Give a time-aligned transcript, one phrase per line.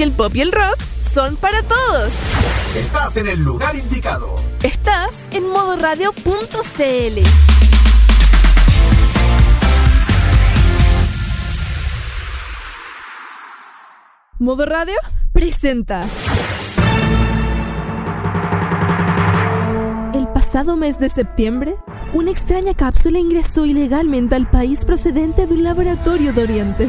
[0.00, 2.10] porque el pop y el rock son para todos.
[2.74, 4.36] Estás en el lugar indicado.
[4.62, 7.20] Estás en modoradio.cl.
[14.38, 14.94] Modo Radio
[15.32, 16.02] presenta.
[20.14, 21.76] El pasado mes de septiembre,
[22.14, 26.88] una extraña cápsula ingresó ilegalmente al país procedente de un laboratorio de Oriente.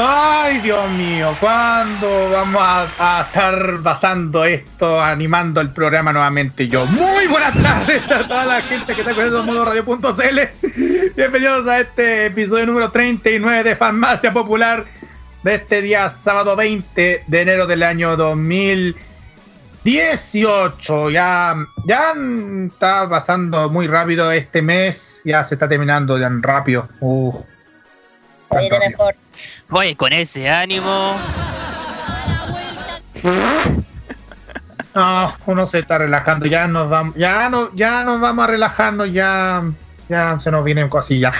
[0.00, 6.86] Ay, Dios mío, ¿cuándo vamos a, a estar pasando esto, animando el programa nuevamente yo?
[6.86, 10.38] Muy buenas tardes a toda la gente que está escuchando modo radio.cl.
[11.16, 14.84] Bienvenidos a este episodio número 39 de Farmacia Popular
[15.42, 21.10] de este día sábado 20 de enero del año 2018.
[21.10, 22.14] Ya, ya
[22.68, 26.88] está pasando muy rápido este mes, ya se está terminando ya rápido.
[27.00, 27.34] Uf,
[28.48, 28.90] tan rápido.
[28.90, 29.27] mejor.
[29.70, 31.16] Oye, con ese ánimo.
[34.94, 39.12] No, uno se está relajando, ya nos vamos, ya no, ya nos vamos a relajarnos,
[39.12, 39.62] ya,
[40.08, 41.34] ya se nos vienen cosillas.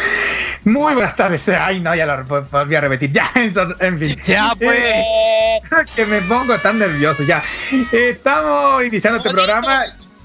[0.64, 4.20] Muy buenas tardes, ay no, ya lo volví a repetir, ya, en fin.
[4.24, 4.78] Ya, pues.
[4.78, 5.60] Eh,
[5.96, 7.42] que me pongo tan nervioso, ya.
[7.90, 9.80] Estamos iniciando este programa,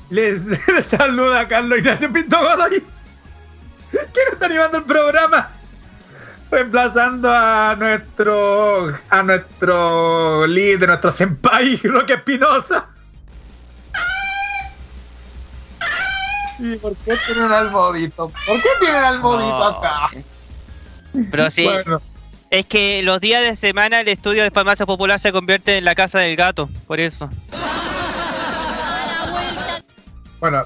[0.10, 2.84] les, les saluda Carlos Ignacio Pinto Godoy,
[3.94, 5.50] nos está animando el programa.
[6.58, 12.90] Reemplazando a nuestro a nuestro líder, nuestro senpai, Roque Espinosa.
[16.60, 18.32] ¿Y por qué tiene un almohadito?
[18.46, 19.80] ¿Por qué tiene un almohadito Oh.
[19.80, 20.10] acá?
[21.32, 22.00] Pero sí, Bueno,
[22.52, 25.96] es que los días de semana el estudio de farmacia popular se convierte en la
[25.96, 27.30] casa del gato, por eso.
[30.40, 30.64] bueno.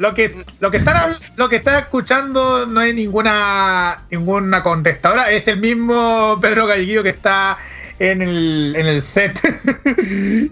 [0.00, 5.46] Lo que, lo que están lo que está escuchando no hay ninguna ninguna contestadora, es
[5.46, 7.58] el mismo Pedro Galleguillo que está
[7.98, 9.38] en el, en el set.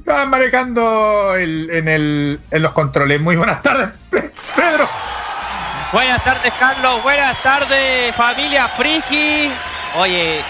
[0.07, 3.19] Va manejando el- en, el, en los controles.
[3.23, 4.87] Muy buenas tardes, Pe- Pedro.
[5.95, 7.03] Buenas tardes, Carlos.
[7.03, 9.51] Buenas tardes, familia Friki.
[9.97, 10.43] Oye,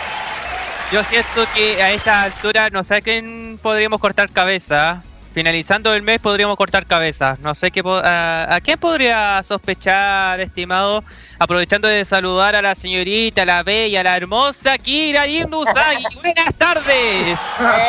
[0.90, 5.04] yo siento que a esta altura no sé quién podríamos cortar cabeza.
[5.34, 7.36] Finalizando el mes podríamos cortar cabeza.
[7.40, 11.04] No sé qué a, a quién podría sospechar, estimado.
[11.38, 16.04] Aprovechando de saludar a la señorita, la bella, la hermosa Kira Indusagi.
[16.22, 17.38] Buenas tardes.
[17.58, 17.80] Buenas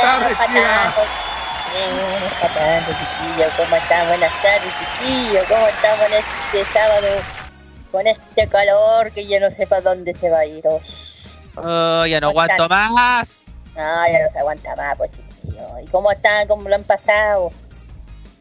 [1.75, 3.53] eh, tardes, chiquillos.
[3.57, 4.07] ¿Cómo están?
[4.07, 5.43] Buenas tardes, chiquillos.
[5.47, 7.07] ¿Cómo estamos en este sábado?
[7.91, 10.61] Con este calor que ya no sé para dónde se va a ir.
[10.67, 10.79] Oh,
[11.55, 13.43] Oh, ya no aguanto más.
[13.75, 15.28] No, ya no se aguanta más, pues, chiquillos.
[15.83, 16.47] ¿Y cómo están?
[16.47, 17.51] ¿Cómo lo han pasado?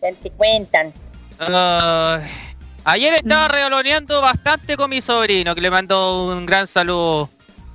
[0.01, 0.93] ¿Qué te cuentan?
[1.39, 2.23] Ay,
[2.85, 7.29] ayer estaba regaloneando bastante con mi sobrino, que le mando un gran saludo,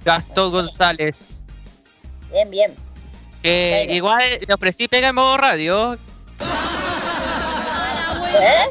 [0.03, 1.43] Gastón González.
[2.31, 2.73] Bien, bien.
[3.41, 5.97] Que igual le ofrecí pega en modo radio,
[8.35, 8.65] ¿Eh?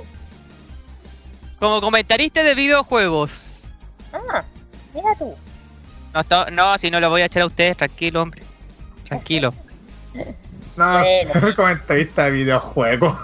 [1.58, 3.64] como comentarista de videojuegos.
[4.12, 4.44] Ah,
[4.94, 5.34] mira tú.
[6.50, 8.42] No, si no lo voy a echar a ustedes, tranquilo, hombre.
[9.06, 9.54] Tranquilo.
[10.82, 10.98] No,
[11.32, 11.54] Bueno.
[11.56, 13.16] comentarista de videojuegos.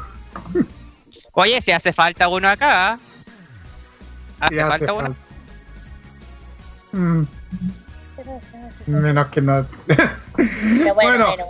[1.32, 2.99] Oye, si hace falta uno acá.
[4.40, 5.16] Hace Sí, hace falta uno.
[6.93, 7.22] Mm,
[8.87, 9.66] menos que no.
[9.87, 11.26] Pero bueno, Bueno.
[11.26, 11.44] bueno.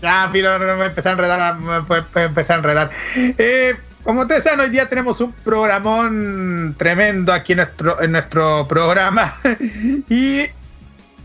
[0.00, 2.90] Ya, pero no me empecé a enredar, me fue- me empecé a enredar.
[3.16, 8.66] Eh, como ustedes saben, hoy día tenemos un programón tremendo aquí en nuestro, en nuestro
[8.66, 9.36] programa.
[10.08, 10.46] y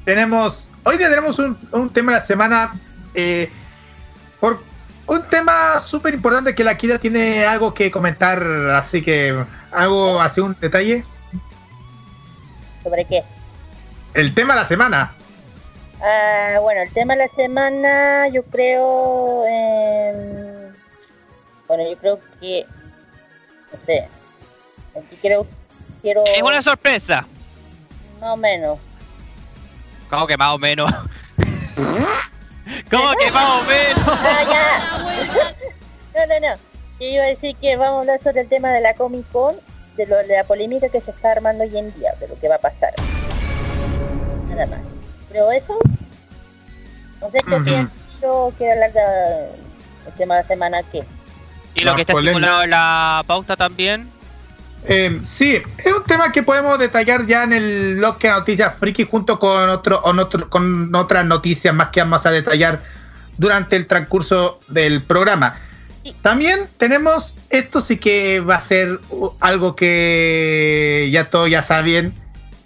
[0.05, 2.75] tenemos, hoy día tenemos un, un tema de la semana,
[3.15, 3.51] eh,
[5.88, 8.42] súper importante que la Kira tiene algo que comentar,
[8.75, 11.04] así que algo, así un detalle.
[12.84, 13.24] ¿Sobre qué?
[14.13, 15.13] El tema de la semana.
[16.01, 19.45] Ah, bueno, el tema de la semana, yo creo.
[19.48, 20.74] em,
[21.68, 22.66] bueno, yo creo que.
[23.72, 24.07] No sé.
[24.95, 25.45] Aquí creo
[26.01, 26.24] quiero...
[26.25, 27.25] Es una sorpresa.
[28.22, 28.80] Más o menos.
[30.10, 30.89] ¿Cómo que más o menos?
[32.89, 34.04] ¿Cómo que más o menos?
[34.07, 35.56] Ah, ya.
[36.17, 36.55] No, no, no.
[36.99, 39.55] Yo iba a decir que vamos a hablar sobre el tema de la Comic Con,
[39.95, 42.47] de, lo, de la polémica que se está armando hoy en día, de lo que
[42.49, 42.93] va a pasar.
[44.49, 44.79] Nada más.
[45.31, 45.77] Pero eso,
[47.21, 47.63] no sé qué Ujú.
[47.63, 47.91] pienso,
[48.21, 51.03] yo quiero hablar del tema de la semana que.
[51.75, 54.09] Y lo Más que está estipulado en la pauta también.
[54.89, 59.03] Eh, sí, es un tema que podemos detallar ya en el bloque de noticias friki
[59.05, 62.79] junto con otro, con otro- con otras noticias más que vamos a detallar
[63.37, 65.59] durante el transcurso del programa.
[66.21, 69.00] También tenemos, esto sí que va a ser
[69.39, 72.13] algo que ya todos ya saben,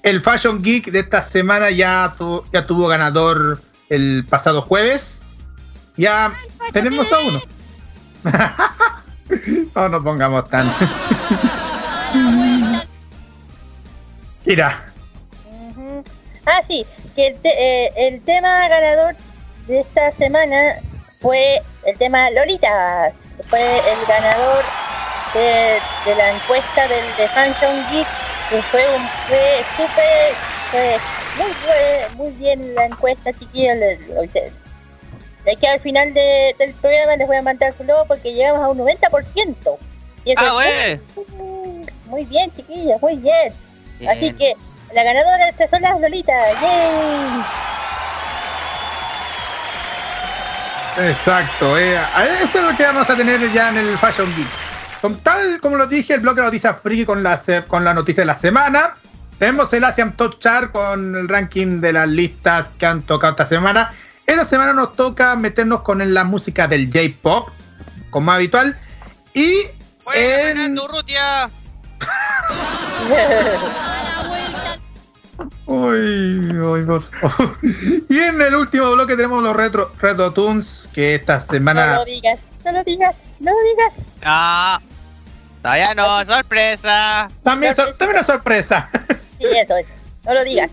[0.03, 5.21] el Fashion Geek de esta semana ya, tu- ya tuvo ganador el pasado jueves.
[5.97, 6.33] Ya
[6.73, 7.41] tenemos a uno.
[9.75, 10.71] no nos pongamos tan...
[14.45, 14.83] Mira.
[16.45, 16.85] Ah, sí,
[17.15, 19.15] que el, te- eh, el tema ganador
[19.67, 20.75] de esta semana
[21.21, 23.13] fue el tema Lolitas.
[23.49, 24.63] Fue el ganador
[25.33, 28.07] de, de la encuesta del de Fashion Geek.
[28.49, 30.33] Que fue un fue súper,
[30.71, 30.97] fue
[31.37, 33.77] muy, muy bien la encuesta, chiquillos.
[35.45, 38.61] De que al final de- del programa les voy a mandar su logo porque llegamos
[38.61, 39.77] a un 90%.
[40.25, 40.99] Y eso Ah, es
[41.37, 43.53] muy, muy bien, chiquillos, muy bien.
[44.07, 44.53] Así que
[44.93, 46.61] la ganadora son las Lolitas.
[46.61, 47.43] ¡Yay!
[50.99, 51.95] Exacto, eh,
[52.43, 54.47] eso es lo que vamos a tener ya en el Fashion Geek.
[55.01, 58.21] Con tal como lo dije, el bloque de noticias friki con la, con la noticia
[58.21, 58.93] de la semana.
[59.39, 63.47] Tenemos el Asian Top Chart con el ranking de las listas que han tocado esta
[63.47, 63.91] semana.
[64.27, 67.49] Esta semana nos toca meternos con la música del J-Pop,
[68.11, 68.77] como habitual.
[69.33, 69.51] Y
[70.03, 71.49] Buena, en- Fernando Urrutia.
[75.65, 77.57] Uy, uy, por favor.
[78.09, 81.95] Y en el último bloque tenemos los Retro, retro Tunes, que esta No semana...
[81.97, 84.07] lo digas, no lo digas, no lo digas.
[84.23, 84.79] Ah,
[85.61, 87.29] todavía no, sorpresa.
[87.43, 88.89] También, so- también una sorpresa.
[89.41, 89.87] Sí, eso es.
[90.23, 90.69] No lo digas.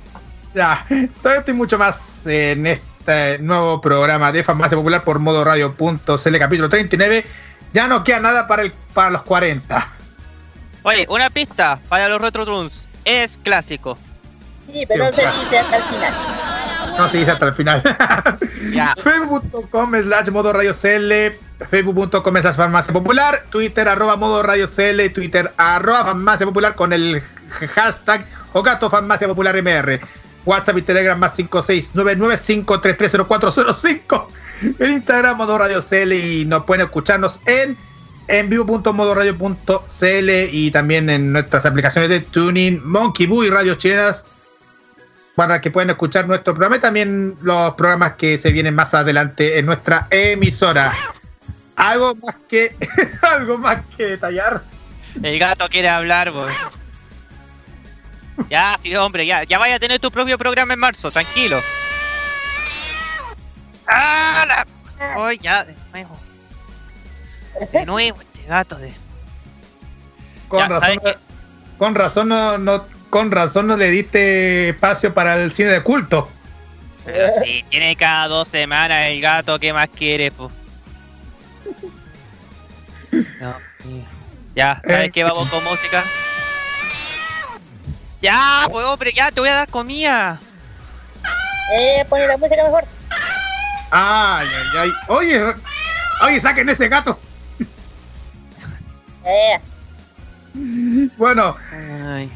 [0.55, 0.85] Ya,
[1.23, 6.69] todavía estoy mucho más en este nuevo programa de Farmacia Popular por modo radio.cl capítulo
[6.69, 7.25] 39.
[7.73, 9.89] Ya no queda nada para, el, para los 40.
[10.83, 12.89] Oye, una pista para los Retro Tunes.
[13.07, 13.97] Es clásico.
[14.73, 16.13] Sí, pero no Sí, se dice hasta el final.
[16.99, 17.83] No se dice hasta el final.
[19.03, 21.33] Facebook.com slash modo radio CL,
[21.71, 27.23] Facebook.com slash farmacia popular, Twitter arroba modo radio CL, Twitter arroba farmacia popular con el
[27.75, 30.01] hashtag o gato farmacia popular MR.
[30.45, 34.27] WhatsApp y Telegram más 56995330405.
[34.79, 37.77] El Instagram modo radio CL y nos pueden escucharnos en
[38.29, 44.25] en vivo.modoradio.cl y también en nuestras aplicaciones de Tuning, Monkey Boo y radios chilenas
[45.39, 49.61] para que puedan escuchar nuestro programa y también los programas que se vienen más adelante
[49.61, 50.93] en nuestra emisora.
[51.77, 52.75] Algo más que
[53.23, 54.65] algo más que detallar.
[55.23, 56.53] El gato quiere hablar, boy.
[58.51, 61.61] Ya, sí, hombre, ya, ya vaya a tener tu propio programa en marzo, tranquilo.
[63.87, 64.45] ¡Ah!
[64.49, 64.67] La...
[65.25, 66.19] Ay, ya, de nuevo.
[67.73, 68.93] De nuevo, este gato de.
[70.49, 70.99] Con Ya, razón,
[71.79, 76.29] con razón no, no, con razón no le diste espacio para el cine de culto.
[77.05, 80.51] Pero si tiene cada dos semanas el gato, ¿qué más quiere, po?
[83.41, 83.55] No.
[84.55, 85.11] Ya, ¿sabes Eh.
[85.13, 85.25] qué?
[85.25, 86.05] Vamos con música.
[88.21, 90.39] Ya, pues hombre, ya te voy a dar comida.
[91.73, 92.85] Eh, pone la música mejor.
[93.91, 94.91] Ay, ay, ay.
[95.09, 95.55] Oye,
[96.23, 97.19] oye, saquen ese gato.
[99.25, 99.59] Eh,
[101.17, 102.31] Bueno, Ay.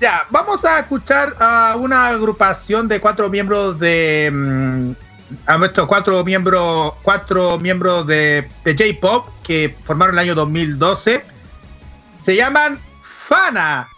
[0.00, 4.30] Ya, vamos a escuchar a una agrupación de cuatro miembros de.
[4.32, 4.92] mm,
[5.46, 11.22] a nuestros cuatro miembros cuatro miembros de, de J-Pop que formaron el año 2012.
[12.18, 12.80] Se llaman
[13.28, 13.88] Fana.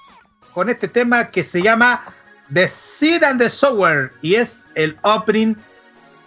[0.52, 2.04] Con este tema que se llama
[2.52, 4.12] The Seed and the Sower.
[4.22, 5.54] Y es el opening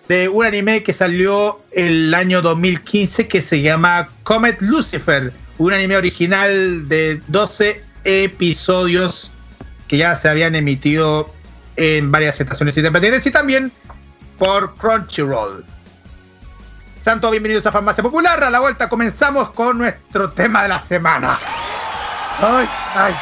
[0.08, 5.34] de un anime que salió el año 2015 que se llama Comet Lucifer.
[5.58, 9.32] Un anime original de 12 episodios
[9.88, 11.34] que ya se habían emitido
[11.76, 13.72] en varias estaciones independientes y también
[14.38, 15.66] por Crunchyroll.
[17.02, 18.44] Sean todos bienvenidos a Farmacia Popular.
[18.44, 21.38] A la vuelta comenzamos con nuestro tema de la semana.
[22.42, 23.14] Ay, ay.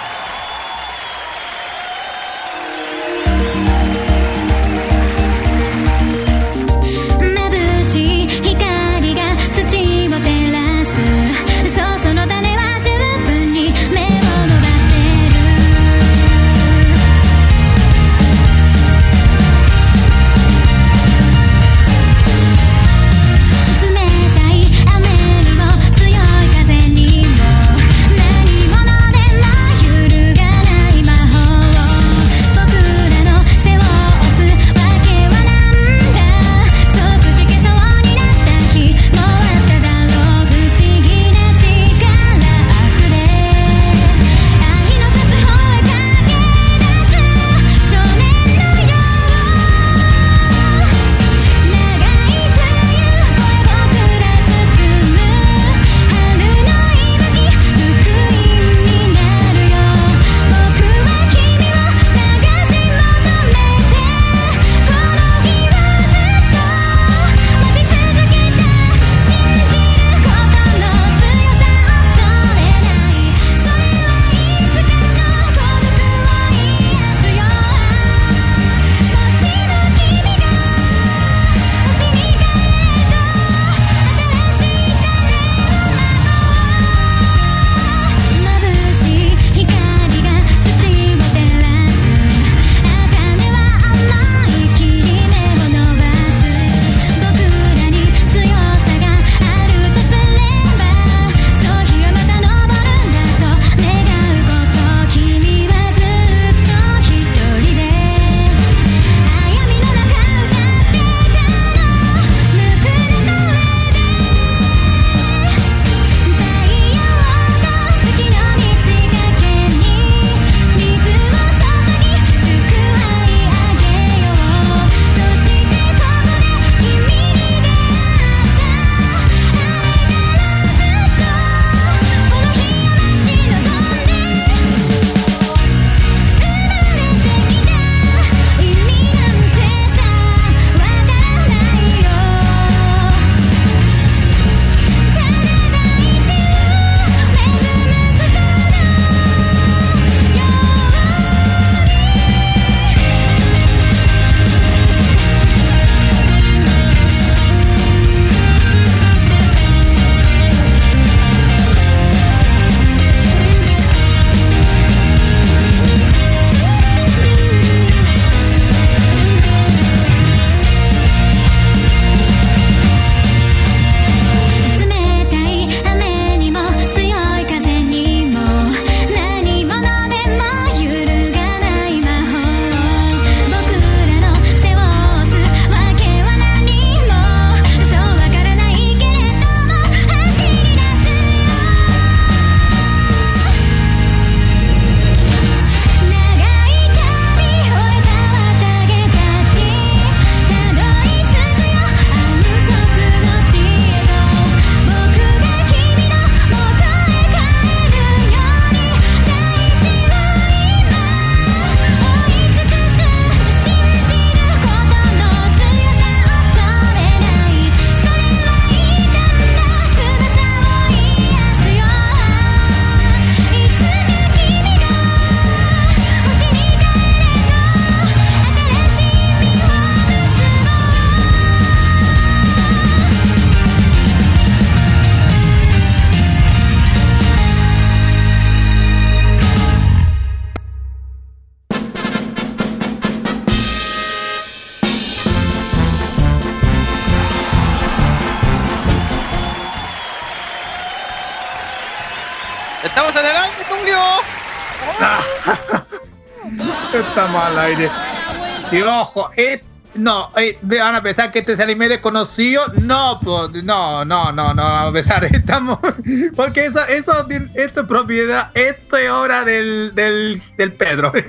[260.04, 262.62] No, eh, van a pensar que este es anime desconocido.
[262.82, 265.80] No, pues, no, no, no, no, a pesar, estamos.
[266.36, 271.14] Porque eso, eso, esto es propiedad, esto es obra del, del, del Pedro.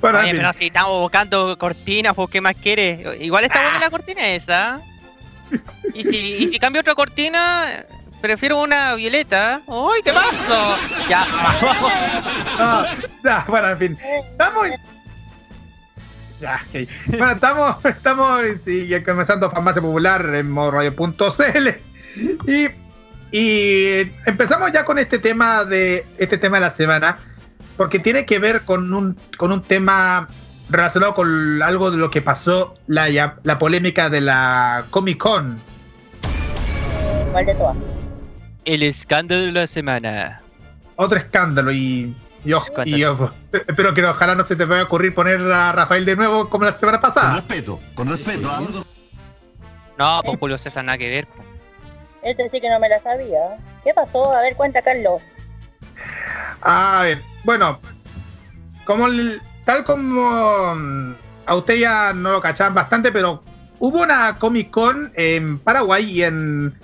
[0.00, 3.20] Bueno, Oye, pero si estamos buscando cortinas, ¿por qué más quieres?
[3.20, 4.80] Igual está buena la cortina esa.
[5.94, 7.84] Y si, y si cambio otra cortina,
[8.20, 9.62] prefiero una violeta.
[9.66, 10.76] ¡Uy, qué paso!
[11.08, 11.24] Ya,
[12.58, 12.84] No,
[13.24, 13.98] ya, bueno, en fin.
[14.30, 14.68] Estamos.
[16.40, 16.88] Ya, ok.
[17.08, 21.68] Bueno, estamos, estamos ya comenzando Farmacia Popular en modoradio.cl.
[22.46, 22.68] Y,
[23.32, 27.18] y empezamos ya con este tema de este tema de la semana.
[27.76, 30.28] Porque tiene que ver con un, con un tema
[30.70, 35.58] relacionado con algo de lo que pasó, la, la polémica de la Comic Con.
[37.32, 37.76] ¿Cuál de todas?
[38.66, 40.42] el escándalo de la semana.
[40.96, 42.14] Otro escándalo y.
[42.46, 45.72] y ojo, y ojo, espero que ojalá no se te vaya a ocurrir poner a
[45.72, 47.34] Rafael de nuevo como la semana Con pasada.
[47.36, 48.48] respeto, con respeto.
[48.50, 48.60] ¿ah?
[49.98, 51.26] No, pues Julio César nada que ver.
[51.26, 51.42] po.
[52.22, 53.56] Este sí que no me la sabía.
[53.84, 54.32] ¿Qué pasó?
[54.32, 55.22] A ver, cuenta, Carlos.
[56.60, 57.80] A ver, bueno,
[58.84, 61.14] como el- tal como mm,
[61.46, 63.42] a usted ya no lo cachaban bastante, pero
[63.78, 66.78] hubo una Comic Con en Paraguay y en,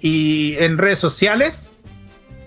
[0.00, 1.72] y en redes sociales.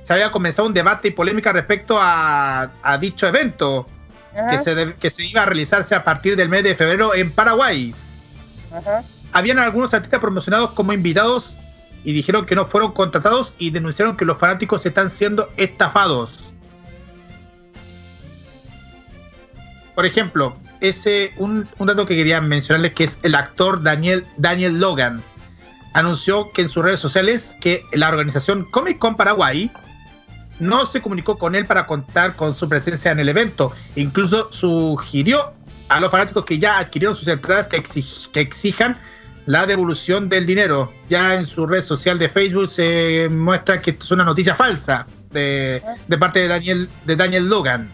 [0.08, 3.86] Se había comenzado un debate y polémica respecto a, a dicho evento
[4.34, 7.14] Ajá, que se, de- que se iba a realizarse a partir del mes de febrero
[7.14, 7.94] en Paraguay.
[8.74, 9.04] ajá.
[9.34, 11.58] Habían algunos artistas promocionados como invitados
[12.06, 16.54] y dijeron que no fueron contratados y denunciaron que los fanáticos están siendo estafados.
[19.94, 24.80] Por ejemplo, ese un, un dato que quería mencionarles que es el actor Daniel, Daniel
[24.80, 25.22] Logan.
[25.94, 29.70] Anunció que en sus redes sociales que la organización Comic Con Paraguay
[30.60, 33.74] no se comunicó con él para contar con su presencia en el evento.
[33.96, 35.54] Incluso sugirió
[35.90, 37.84] a los fanáticos que ya adquirieron sus entradas que,
[38.40, 39.00] exijan
[39.46, 40.92] la devolución del dinero.
[41.10, 45.08] Ya en su red social de Facebook se muestra que esto es una noticia falsa
[45.32, 47.90] de, de parte de Daniel, de Daniel Logan.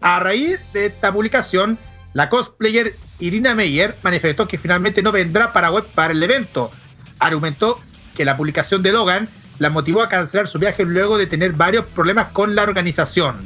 [0.00, 1.76] A raíz de esta publicación,
[2.12, 6.70] la cosplayer Irina Meyer manifestó que finalmente no vendrá para web para el evento.
[7.18, 7.80] Argumentó
[8.14, 9.28] que la publicación de Logan
[9.58, 13.36] la motivó a cancelar su viaje luego de tener varios problemas con la organización.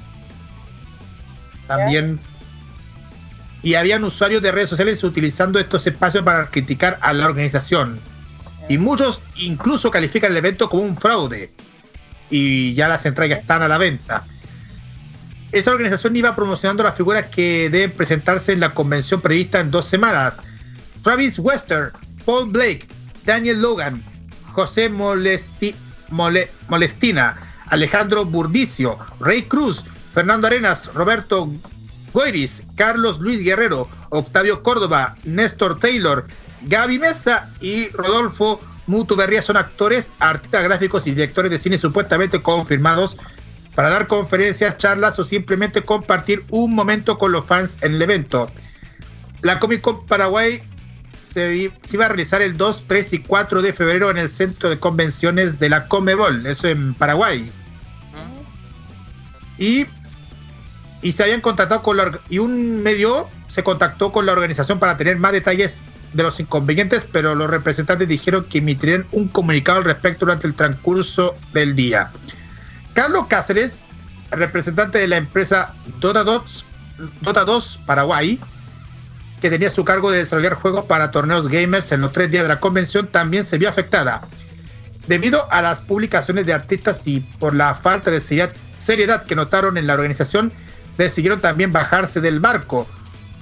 [1.66, 2.20] También
[3.62, 8.00] y habían usuarios de redes sociales utilizando estos espacios para criticar a la organización.
[8.68, 11.50] Y muchos incluso califican el evento como un fraude.
[12.28, 14.24] Y ya las entradas están a la venta.
[15.52, 19.84] Esa organización iba promocionando las figuras que deben presentarse en la convención prevista en dos
[19.86, 20.38] semanas.
[21.04, 21.92] Travis Wester,
[22.24, 22.88] Paul Blake,
[23.24, 24.02] Daniel Logan,
[24.52, 25.74] José Molesti-
[26.12, 31.50] Mole- Molestina, Alejandro Burdicio, Rey Cruz, Fernando Arenas, Roberto
[32.12, 36.26] Goiris, Carlos Luis Guerrero, Octavio Córdoba, Néstor Taylor,
[36.62, 43.16] Gaby Mesa y Rodolfo Mutuberría son actores, artistas gráficos y directores de cine supuestamente confirmados
[43.74, 48.50] para dar conferencias, charlas o simplemente compartir un momento con los fans en el evento.
[49.40, 50.62] La Comic Con Paraguay
[51.32, 54.78] se, iba a realizar el 2, 3 y 4 de febrero en el centro de
[54.78, 57.50] convenciones de la Comebol, eso en Paraguay.
[59.58, 59.86] Y,
[61.02, 64.96] y se habían contactado con la, y un medio se contactó con la organización para
[64.96, 65.78] tener más detalles
[66.12, 70.54] de los inconvenientes, pero los representantes dijeron que emitirían un comunicado al respecto durante el
[70.54, 72.10] transcurso del día.
[72.94, 73.74] Carlos Cáceres,
[74.30, 76.66] representante de la empresa Dota 2,
[77.20, 78.38] Dota 2 Paraguay,
[79.42, 82.48] que tenía su cargo de desarrollar juegos para torneos gamers en los tres días de
[82.48, 84.22] la convención, también se vio afectada.
[85.08, 88.20] Debido a las publicaciones de artistas y por la falta de
[88.78, 90.52] seriedad, que notaron en la organización,
[90.96, 92.86] decidieron también bajarse del barco.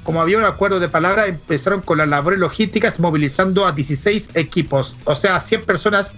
[0.03, 4.97] Como había un acuerdo de palabra, empezaron con las labores logísticas movilizando a 16 equipos,
[5.05, 6.15] o sea, a 100 personas,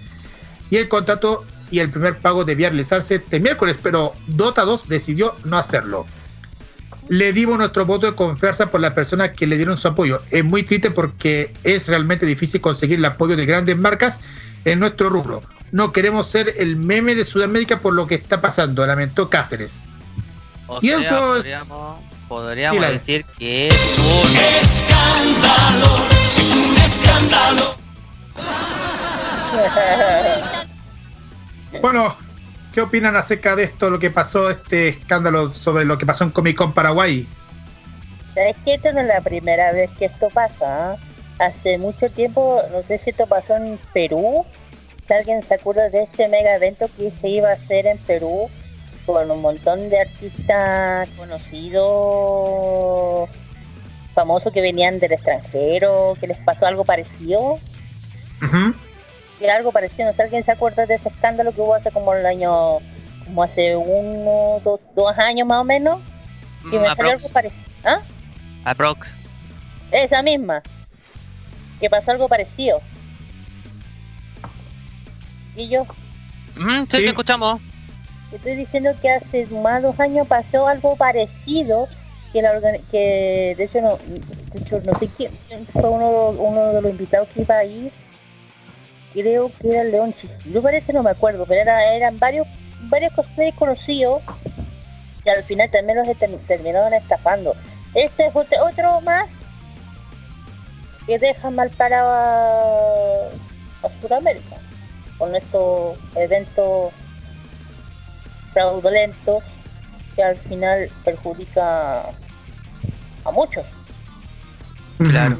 [0.69, 5.35] y el contrato y el primer pago debía realizarse este miércoles, pero Dota 2 decidió
[5.43, 6.05] no hacerlo.
[7.09, 10.21] Le dimos nuestro voto de confianza por las personas que le dieron su apoyo.
[10.31, 14.21] Es muy triste porque es realmente difícil conseguir el apoyo de grandes marcas
[14.65, 15.41] en nuestro rubro.
[15.71, 19.73] No queremos ser el meme de Sudamérica por lo que está pasando, lamentó Cáceres.
[20.67, 25.95] O Y sea, eso es- podríamos, podríamos Sí, la- decir que es un Escándalo,
[26.37, 27.75] es un escándalo.
[31.81, 32.15] Bueno,
[32.73, 36.31] ¿qué opinan acerca de esto, lo que pasó, este escándalo sobre lo que pasó en
[36.31, 37.27] Comic Con Paraguay?
[38.33, 40.93] ¿Sabes que Esta no es la primera vez que esto pasa.
[40.93, 40.95] ¿ah?
[41.39, 44.43] Hace mucho tiempo, no sé si esto pasó en Perú.
[45.07, 48.49] Si alguien se acuerda de este mega evento que se iba a hacer en Perú,
[49.05, 53.29] con un montón de artistas conocidos,
[54.15, 57.59] famosos que venían del extranjero, que les pasó algo parecido.
[59.43, 62.13] Que algo parecido, no sé, ¿alguien se acuerda de ese escándalo que hubo hace como
[62.13, 62.77] el año,
[63.25, 65.99] como hace uno, dos, dos años más o menos?
[66.71, 67.61] Que Mm, me salió algo parecido.
[67.83, 67.99] ¿Ah?
[68.63, 69.13] Aprox.
[69.91, 70.63] Esa misma.
[71.81, 72.79] Que pasó algo parecido.
[75.57, 75.85] Y yo,
[76.55, 77.03] Mm, sí, Sí.
[77.03, 77.59] te escuchamos.
[78.31, 81.89] estoy diciendo que hace más de dos años pasó algo parecido
[82.31, 86.29] que la organi- que de hecho no, de hecho no sé quién quién fue uno,
[86.29, 87.91] uno de los invitados que iba a ir.
[89.13, 92.47] Creo que era el León Chihiro, parece, no me acuerdo, pero era, eran varios
[92.89, 94.21] varios cosplayers conocidos
[95.23, 97.55] y al final también los ter- terminaron estafando.
[97.93, 99.29] Este es otro, más
[101.05, 104.57] que deja mal parado a, a Sudamérica
[105.17, 106.91] con estos eventos
[108.53, 109.43] fraudulentos
[110.15, 112.01] que al final perjudica
[113.25, 113.65] a muchos.
[114.97, 115.37] Claro.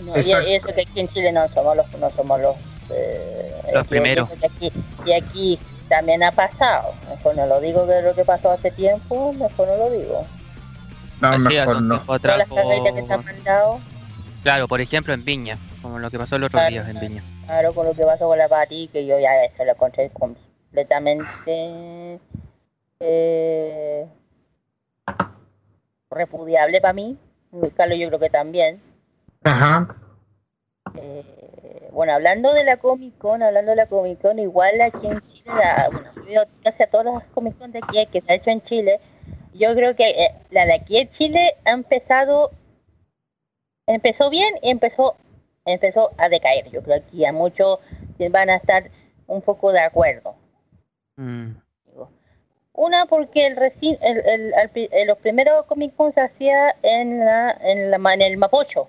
[0.00, 2.56] Y, no- y eso que aquí en Chile no somos los, no somos los,
[2.92, 4.28] eh, Los primeros.
[4.44, 4.72] aquí-
[5.06, 6.92] y aquí también ha pasado.
[7.08, 10.26] Mejor no lo digo de lo que pasó hace tiempo, mejor no lo digo.
[11.20, 12.02] No, Así, mejor no.
[12.08, 13.80] atrás, las carreras que se han mandado,
[14.42, 16.70] Claro, por ejemplo en Viña, como lo que pasó el otro Claro.
[16.70, 17.22] día en Viña.
[17.44, 22.18] claro, con lo que pasó con la Pati, que yo ya eso lo encontré completamente
[23.00, 24.06] eh,
[26.10, 27.18] repudiable para mí.
[27.76, 28.80] Carlos yo creo que también.
[29.44, 29.94] Ajá.
[30.94, 31.39] Eh,
[31.92, 35.54] bueno, hablando de la Comic Con, hablando de la Comic Con, igual aquí en Chile,
[35.54, 38.32] la, bueno, yo he ido casi a todas las Comic Con de aquí que se
[38.32, 39.00] ha hecho en Chile,
[39.54, 42.52] yo creo que eh, la de aquí en Chile ha empezado,
[43.86, 45.16] empezó bien y empezó,
[45.64, 46.70] empezó a decaer.
[46.70, 47.78] Yo creo que aquí a muchos
[48.30, 48.90] van a estar
[49.26, 50.34] un poco de acuerdo.
[51.16, 51.52] Mm,
[52.72, 57.50] Una porque el, reci- el, el- eh, los primeros Comic Con se hacía en, la,
[57.62, 58.88] en, la, ma- en el Mapocho.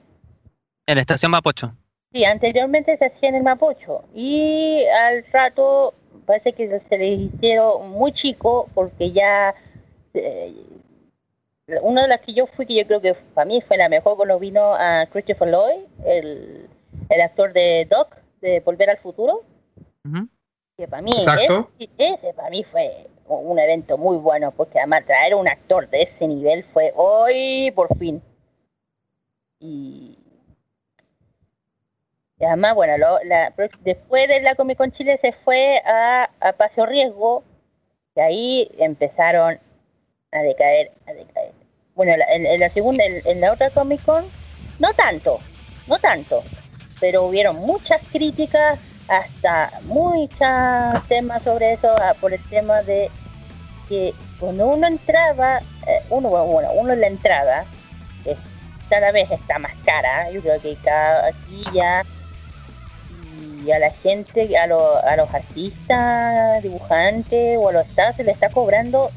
[0.86, 1.76] En la estación Mapocho.
[2.14, 5.94] Sí, anteriormente se hacía en el Mapocho y al rato
[6.26, 9.56] parece que se les hicieron muy chico porque ya
[10.14, 10.54] eh,
[11.82, 14.18] una de las que yo fui que yo creo que para mí fue la mejor
[14.18, 16.68] cuando vino a Christopher Lloyd, el,
[17.10, 19.44] el actor de Doc de Volver al Futuro,
[20.78, 25.36] que para mí ese, ese para mí fue un evento muy bueno porque además traer
[25.36, 28.22] un actor de ese nivel fue hoy por fin.
[29.60, 30.18] Y
[32.42, 32.94] y además, bueno,
[33.82, 37.44] después de la Comic Con Chile se fue a, a Paseo Riesgo,
[38.16, 39.60] y ahí empezaron
[40.32, 41.52] a decaer, a decaer.
[41.94, 44.26] Bueno, en, la segunda, en, la otra Comic Con,
[44.80, 45.40] no tanto,
[45.86, 46.44] no tanto,
[47.00, 53.12] pero hubieron muchas críticas, hasta muchos temas sobre eso, ah, por el tema de
[53.88, 57.66] que cuando uno entraba, eh, uno, bueno, uno en la entrada,
[58.24, 58.36] que
[58.90, 62.04] cada vez está más cara, yo creo que cada, aquí ya
[63.66, 68.24] y a la gente, a, lo- a los artistas, dibujantes o a los staff se
[68.24, 69.10] le está cobrando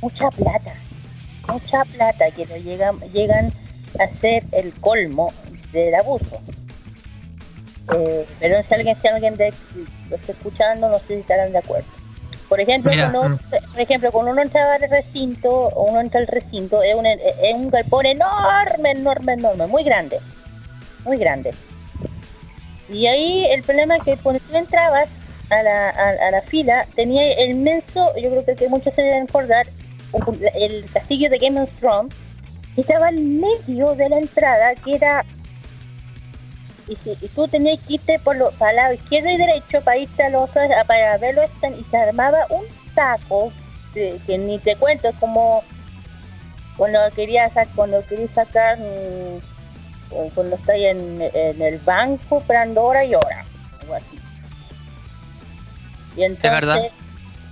[0.00, 0.74] mucha plata,
[1.48, 3.52] mucha plata que no llegan, llegan
[3.98, 5.32] a ser el colmo
[5.72, 6.40] del abuso.
[7.96, 9.52] Eh, pero si alguien, si alguien de,
[10.08, 11.86] lo está escuchando, no sé si estarán de acuerdo.
[12.48, 13.36] Por ejemplo, Mira, cuando,
[13.72, 17.20] por ejemplo, cuando uno entra al recinto, uno entra al recinto, es un, es
[17.54, 20.18] un galpón enorme, enorme, enorme, muy grande,
[21.04, 21.52] muy grande.
[22.90, 25.08] Y ahí el problema es que cuando tú entrabas
[25.50, 29.66] a la, a, la fila, tenía el inmenso, yo creo que, muchos se deben acordar,
[30.54, 32.14] el castillo de Game of Thrones,
[32.76, 35.24] estaba en medio de la entrada, que era...
[36.88, 36.96] Y,
[37.28, 40.28] tú tenías que irte por lo, para el lado izquierdo y derecho para irte a
[40.30, 42.64] los para verlo y se armaba un
[42.96, 43.52] taco
[43.94, 45.62] que, ni te cuento, como
[46.76, 48.76] cuando querías sa- cuando querías sacar
[50.34, 53.44] cuando estoy en, en el banco esperando hora y hora,
[53.80, 54.18] algo así.
[56.16, 56.80] Y entonces, verdad.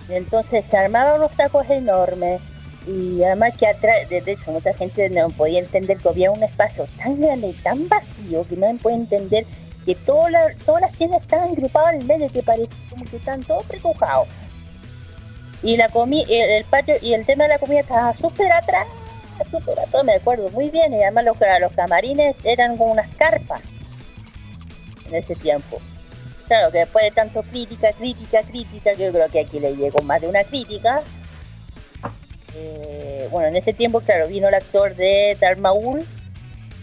[0.08, 2.40] y entonces se armaban unos tacos enormes
[2.86, 6.86] y además que atrás, de hecho mucha gente no podía entender que había un espacio
[6.96, 9.44] tan grande y tan vacío que no podía entender
[9.84, 13.42] que toda la- todas las tiendas estaban agrupadas en medio que parecía como que estaban
[13.42, 14.28] todos precojados.
[15.62, 18.86] Y la comi el, el patio y el tema de la comida estaba súper atrás,
[19.50, 23.60] súper atrás, me acuerdo muy bien, y además los, los camarines eran como unas carpas
[25.08, 25.78] en ese tiempo.
[26.46, 30.20] Claro que después de tanto crítica, crítica, crítica, yo creo que aquí le llegó más
[30.20, 31.02] de una crítica.
[32.54, 36.04] Eh, bueno, en ese tiempo, claro, vino el actor de Darth Maul,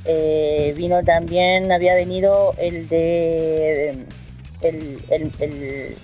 [0.05, 4.05] eh, vino también, había venido el de
[4.61, 5.97] el, el, el,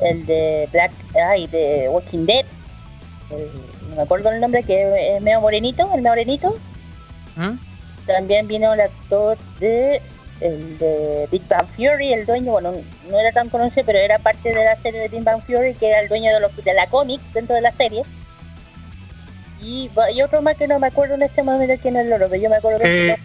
[0.00, 2.46] el de Black, ay, de Walking Dead,
[3.92, 6.58] no me acuerdo el nombre, que es medio morenito, el medio morenito.
[7.36, 7.52] ¿Mm?
[8.06, 10.02] También vino el actor de
[10.40, 12.72] el de Big Bang Theory, el dueño, bueno,
[13.08, 15.88] no era tan conocido, pero era parte de la serie de Big Bang Theory, que
[15.88, 18.02] era el dueño de, los, de la cómic dentro de la serie.
[19.62, 22.26] Y, y otro más que no me acuerdo en este momento quién es el loro,
[22.28, 23.16] pero yo me acuerdo que Eh,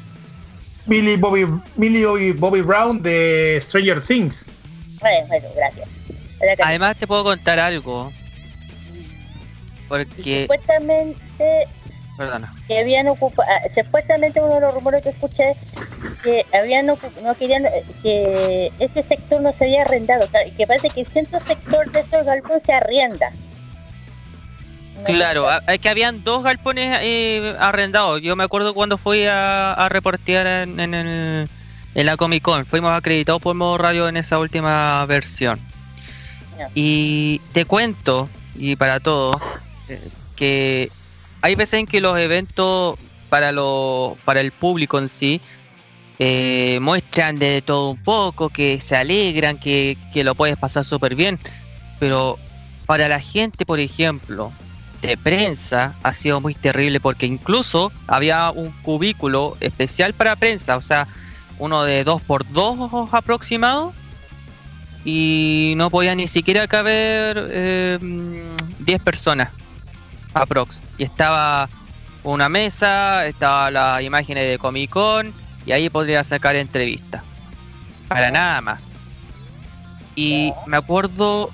[0.85, 4.45] Millie Bobby, Millie Bobby, Bobby Brown de Stranger Things.
[5.01, 5.89] Bueno, bueno, gracias.
[6.39, 8.13] Que- Además te puedo contar algo.
[9.87, 11.67] Porque, supuestamente
[12.17, 12.51] perdona.
[12.67, 15.55] que habían ocupado, supuestamente uno de los rumores que escuché
[16.23, 16.97] que habían no
[17.37, 21.99] querían eh, que ese sector no se había arrendado, que parece que centro sector de
[22.01, 23.29] estos galpones se arrienda.
[24.97, 25.59] No Claro, sé.
[25.67, 28.21] a- es que habían dos galpones eh, arrendados.
[28.21, 31.47] Yo me acuerdo cuando fui a, a reportear en, en el,
[31.93, 32.65] en la Comic Con.
[32.65, 35.59] Fuimos acreditados por modo radio en esa última versión.
[36.73, 39.39] Y te cuento, y para todos,
[40.35, 40.91] que
[41.41, 42.97] hay veces en que los eventos
[43.29, 45.41] para, lo, para el público en sí
[46.19, 51.15] eh, muestran de todo un poco, que se alegran, que, que lo puedes pasar súper
[51.15, 51.39] bien.
[51.99, 52.39] Pero
[52.85, 54.51] para la gente, por ejemplo,
[55.01, 60.81] de prensa ha sido muy terrible porque incluso había un cubículo especial para prensa, o
[60.81, 61.07] sea,
[61.59, 63.93] uno de 2 por 2 aproximado
[65.05, 67.99] y no podía ni siquiera caber eh,
[68.79, 69.51] 10 personas
[70.41, 70.81] aprox.
[70.97, 71.69] Y estaba
[72.23, 75.33] una mesa, estaba las imágenes de Comic Con
[75.65, 77.23] y ahí podría sacar entrevistas.
[78.07, 78.93] Para nada más.
[80.15, 81.51] Y me acuerdo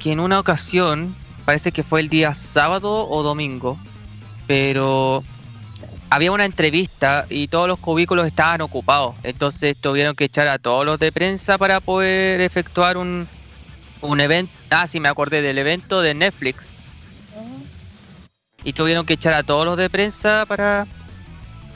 [0.00, 3.78] que en una ocasión, parece que fue el día sábado o domingo,
[4.46, 5.22] pero
[6.10, 9.14] había una entrevista y todos los cubículos estaban ocupados.
[9.22, 13.28] Entonces tuvieron que echar a todos los de prensa para poder efectuar un,
[14.00, 14.52] un evento.
[14.70, 16.71] Ah, sí, me acordé del evento de Netflix.
[18.64, 20.86] Y tuvieron que echar a todos los de prensa para,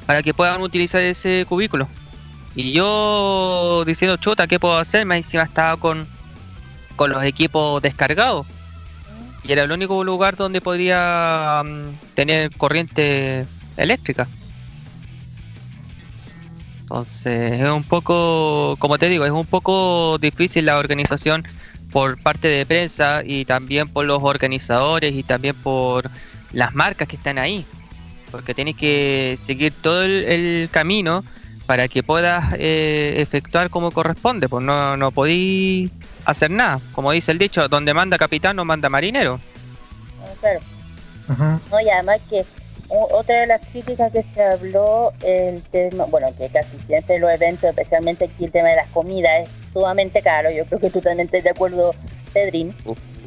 [0.07, 1.89] para que puedan utilizar ese cubículo.
[2.55, 5.05] Y yo diciendo, chuta, ¿qué puedo hacer?
[5.05, 6.09] Más encima estaba con,
[6.97, 8.47] con los equipos descargados.
[9.45, 13.47] Y era el único lugar donde podía mm, tener corriente
[13.77, 14.27] eléctrica.
[16.81, 21.45] Entonces es un poco, como te digo, es un poco difícil la organización
[21.91, 26.11] por parte de prensa y también por los organizadores y también por
[26.53, 27.65] las marcas que están ahí.
[28.31, 31.25] Porque tienes que seguir todo el, el camino
[31.67, 34.49] para que puedas eh, efectuar como corresponde.
[34.49, 35.91] Pues no, no podí
[36.25, 36.81] hacer nada.
[36.93, 39.39] Como dice el dicho, donde manda capitán no manda marinero.
[40.23, 40.61] Ah, Claro.
[41.71, 42.45] No, y además que
[42.89, 47.69] otra de las críticas que se habló, el tema, bueno, que casi siempre los eventos,
[47.71, 50.51] especialmente aquí el tema de las comidas, es sumamente caro.
[50.51, 51.93] Yo creo que tú también estás de acuerdo,
[52.33, 52.75] Pedrín,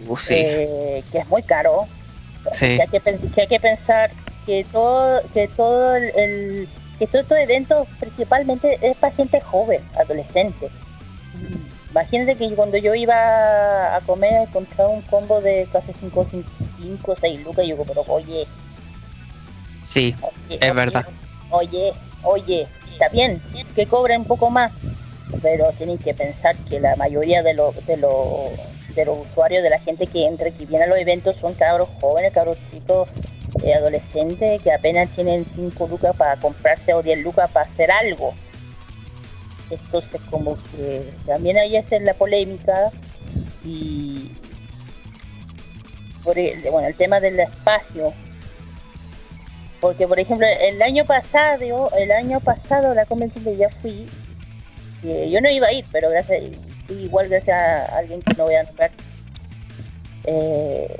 [0.07, 1.87] Uh, sí, eh, que es muy caro.
[2.51, 2.77] Sí.
[2.77, 4.11] Que hay que, hay que pensar
[4.45, 9.81] que todo, que todo el, el- que todos estos eventos principalmente es para gente joven,
[9.97, 10.69] adolescente.
[11.91, 16.27] Imagínate que cuando yo iba a comer encontraba un combo de casi 5
[17.07, 18.45] o 6 lucas y yo pero oye,
[19.83, 21.05] Sí, oye, Es oye, verdad.
[21.51, 23.41] Oye, oye, está bien
[23.75, 24.71] que cobren un poco más,
[25.41, 28.51] pero tienen que pensar que la mayoría de los de los
[28.99, 31.89] de los usuarios, de la gente que entra, que viene a los eventos, son cabros
[32.01, 33.09] jóvenes, cabros chicos,
[33.63, 38.33] eh, adolescentes, que apenas tienen 5 lucas para comprarse o 10 lucas para hacer algo.
[39.69, 42.91] Entonces, como que también ahí esa es la polémica
[43.63, 44.31] y
[46.23, 48.13] por el, bueno, el tema del espacio
[49.79, 54.05] porque por ejemplo el año pasado el año pasado la convención que ya fui
[55.01, 56.41] que yo no iba a ir pero gracias
[56.89, 58.91] fui igual gracias a alguien que no voy a nombrar
[60.25, 60.99] eh,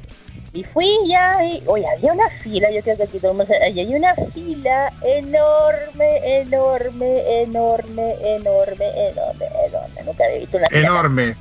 [0.54, 3.54] y fui ya y oye había una fila yo creo que aquí todo el mundo
[3.54, 10.68] sabe, y había una fila enorme enorme enorme enorme enorme enorme nunca había visto una
[10.68, 11.36] fila tan Enorme.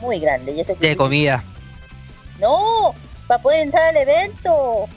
[0.00, 1.44] muy grande y eso que- de comida.
[2.40, 2.94] no
[3.28, 4.88] para poder entrar al evento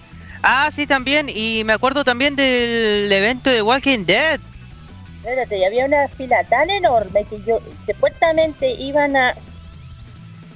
[0.43, 1.27] Ah, sí, también.
[1.33, 4.39] Y me acuerdo también del evento de Walking Dead.
[5.27, 9.35] Espérate, y había una fila tan enorme que yo supuestamente iban a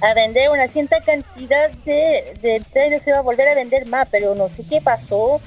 [0.00, 4.08] a vender una cierta cantidad de, de no se va a volver a vender más,
[4.10, 5.42] pero no sé qué pasó.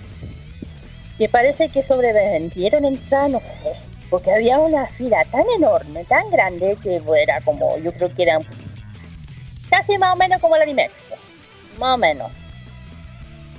[1.18, 3.74] Que parece que sobrevendieron entradas, no sé.
[4.12, 8.40] Porque había una fila tan enorme, tan grande, que era como, yo creo que era
[9.72, 10.94] casi más o menos como la Dimex.
[11.80, 12.32] Más o menos.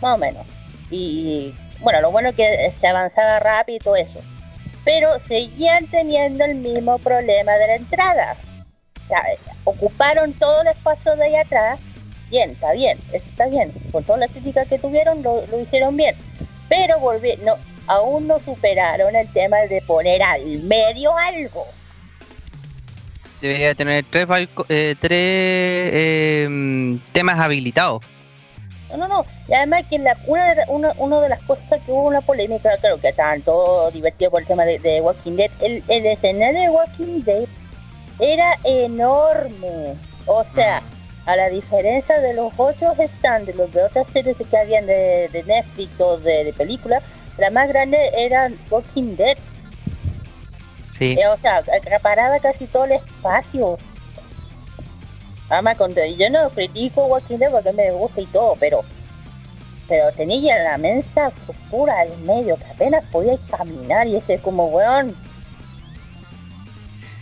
[0.01, 0.47] Más o menos.
[0.93, 4.21] Y bueno, lo bueno es que se avanzaba rápido y todo eso
[4.87, 8.37] pero seguían teniendo el mismo problema de la entrada.
[9.65, 11.81] ocuparon todo el espacio de ahí atrás.
[12.31, 13.73] Bien, está bien, eso está bien.
[13.93, 16.15] Con todas las críticas que tuvieron, lo, lo hicieron bien.
[16.69, 17.57] Pero volvi- no,
[17.89, 21.67] aún no superaron el tema de poner al medio algo.
[23.41, 28.03] Debería tener tres, balco- eh, tres eh, mm, temas habilitados.
[28.91, 29.27] No, no, no.
[29.49, 32.77] Y además que la, una, de, una, una de las cosas que hubo una polémica,
[32.79, 36.61] claro que estaban todos divertidos por el tema de, de Walking Dead, el, el escenario
[36.63, 37.45] de Walking Dead
[38.19, 39.95] era enorme.
[40.27, 40.83] O sea,
[41.27, 45.29] a la diferencia de los otros stands de los de otras series que habían de,
[45.33, 47.03] de Netflix o de, de películas,
[47.39, 49.37] la más grande era Walking Dead.
[50.91, 51.17] Sí.
[51.19, 53.79] Eh, o sea, acaparaba casi todo el espacio.
[55.49, 58.85] Además, con, yo no critico Walking Dead porque me gusta y todo, pero
[59.89, 64.67] pero tenía la mensa estructura al medio que apenas podía caminar y ese es como,
[64.67, 65.15] weón.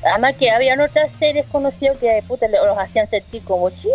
[0.05, 3.88] Además que habían otras series conocidas que puta, los hacían sentir como, sí,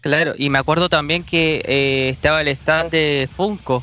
[0.00, 3.82] Claro, y me acuerdo también que eh, estaba el stand de Funko.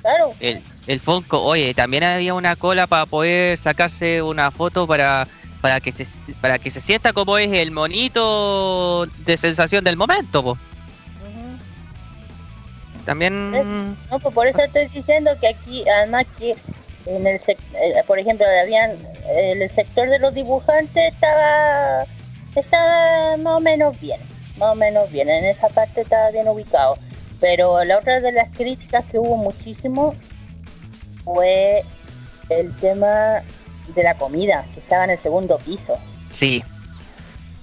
[0.00, 0.32] claro.
[0.40, 5.28] El, el Funko, oye, también había una cola para poder sacarse una foto para,
[5.60, 6.06] para, que, se,
[6.40, 10.42] para que se sienta como es el monito de sensación del momento.
[10.42, 10.58] po.
[13.04, 13.96] También...
[14.10, 16.56] No, pues por eso estoy diciendo que aquí, además que
[17.06, 18.96] en el sec- eh, por ejemplo, habían
[19.28, 22.04] el sector de los dibujantes estaba
[22.54, 24.20] estaba más o menos bien,
[24.58, 26.96] más o menos bien, en esa parte estaba bien ubicado.
[27.40, 30.14] Pero la otra de las críticas que hubo muchísimo
[31.24, 31.82] fue
[32.50, 33.42] el tema
[33.94, 35.98] de la comida, que estaba en el segundo piso
[36.30, 36.62] Sí,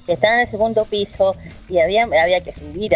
[0.05, 1.33] que estaba en el segundo piso
[1.69, 2.93] y había, había que subir.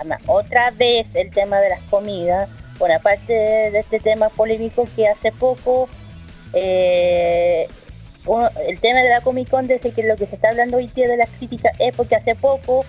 [0.00, 5.06] Ama- Otra vez el tema de las comidas, bueno, aparte de, este tema polémico que
[5.06, 5.88] hace poco,
[6.54, 7.68] eh,
[8.66, 11.08] el tema de la Comic Con, desde que lo que se está hablando hoy día
[11.08, 12.84] de las críticas es porque hace poco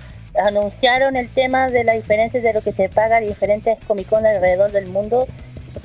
[0.45, 4.25] anunciaron el tema de las diferencias de lo que se paga a diferentes Comic Con
[4.25, 5.27] alrededor del mundo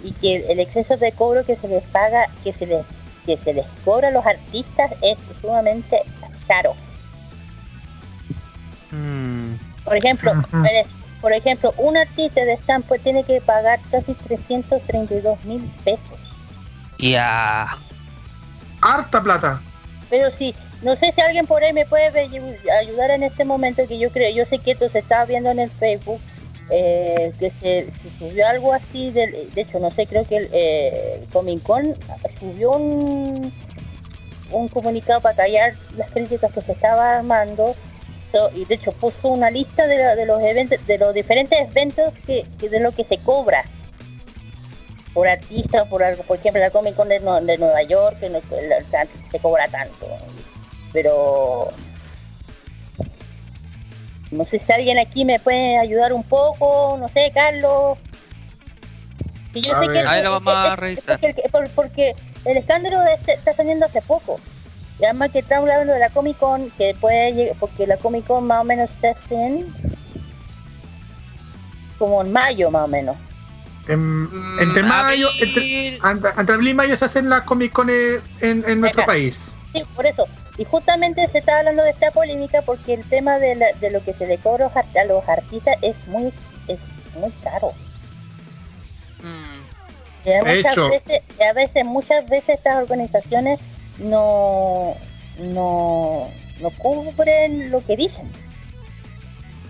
[0.04, 2.66] y que el exceso de cobro que se les paga, que se
[3.24, 6.00] que se les cobra a los artistas es sumamente
[6.46, 6.76] caro.
[9.85, 10.87] Por ejemplo, mire,
[11.20, 16.18] por ejemplo, un artista de pues, tiene que pagar casi 332 mil pesos.
[16.98, 17.78] ya.
[18.82, 19.61] Harta plata.
[20.11, 22.28] Pero sí, no sé si alguien por ahí me puede
[22.80, 25.59] ayudar en este momento que yo creo, yo sé que esto se estaba viendo en
[25.59, 26.20] el Facebook,
[26.70, 30.48] eh, que se, se subió algo así, del, de hecho no sé, creo que el
[30.52, 31.96] eh, Comic Con
[32.38, 33.52] subió un,
[34.50, 37.74] un comunicado para callar las críticas que se estaba armando
[38.32, 41.58] So, y de hecho puso una lista de, la- de los eventos, de los diferentes
[41.70, 43.64] eventos que, que de lo que se cobra
[45.14, 48.40] por artista, por algo, por ejemplo la Comic Con de, de Nueva York, que no,
[49.30, 50.06] se cobra tanto,
[50.92, 51.68] pero
[54.30, 57.96] no sé si alguien aquí me puede ayudar un poco, no sé, Carlos.
[59.52, 60.06] Que yo A sé que ver.
[60.06, 61.18] Ahí lo vamos a revisar.
[61.20, 64.40] porque, el- por- porque el escándalo este está saliendo hace poco.
[64.98, 68.26] Y además que estamos hablando de la Comic Con, que puede llegar, porque la Comic
[68.26, 69.66] Con más o menos hace en
[71.98, 73.16] como en mayo más o menos.
[73.88, 77.88] En- Mm, entre mayo, entre, entre, entre abril y mayo se hacen las Comic Con
[77.90, 79.52] en, en nuestro país.
[79.72, 80.26] Sí, por eso.
[80.59, 84.02] Y justamente se está hablando de esta polémica porque el tema de, la- de lo
[84.02, 86.32] que se le cobra a los artistas es muy
[86.68, 86.78] es
[87.20, 87.72] muy caro.
[89.22, 90.88] Mm, Y a De muchas hecho.
[90.90, 93.61] veces, y a veces, muchas veces estas organizaciones
[93.98, 94.94] no,
[95.40, 96.28] no,
[96.61, 98.30] no cubren lo que dicen.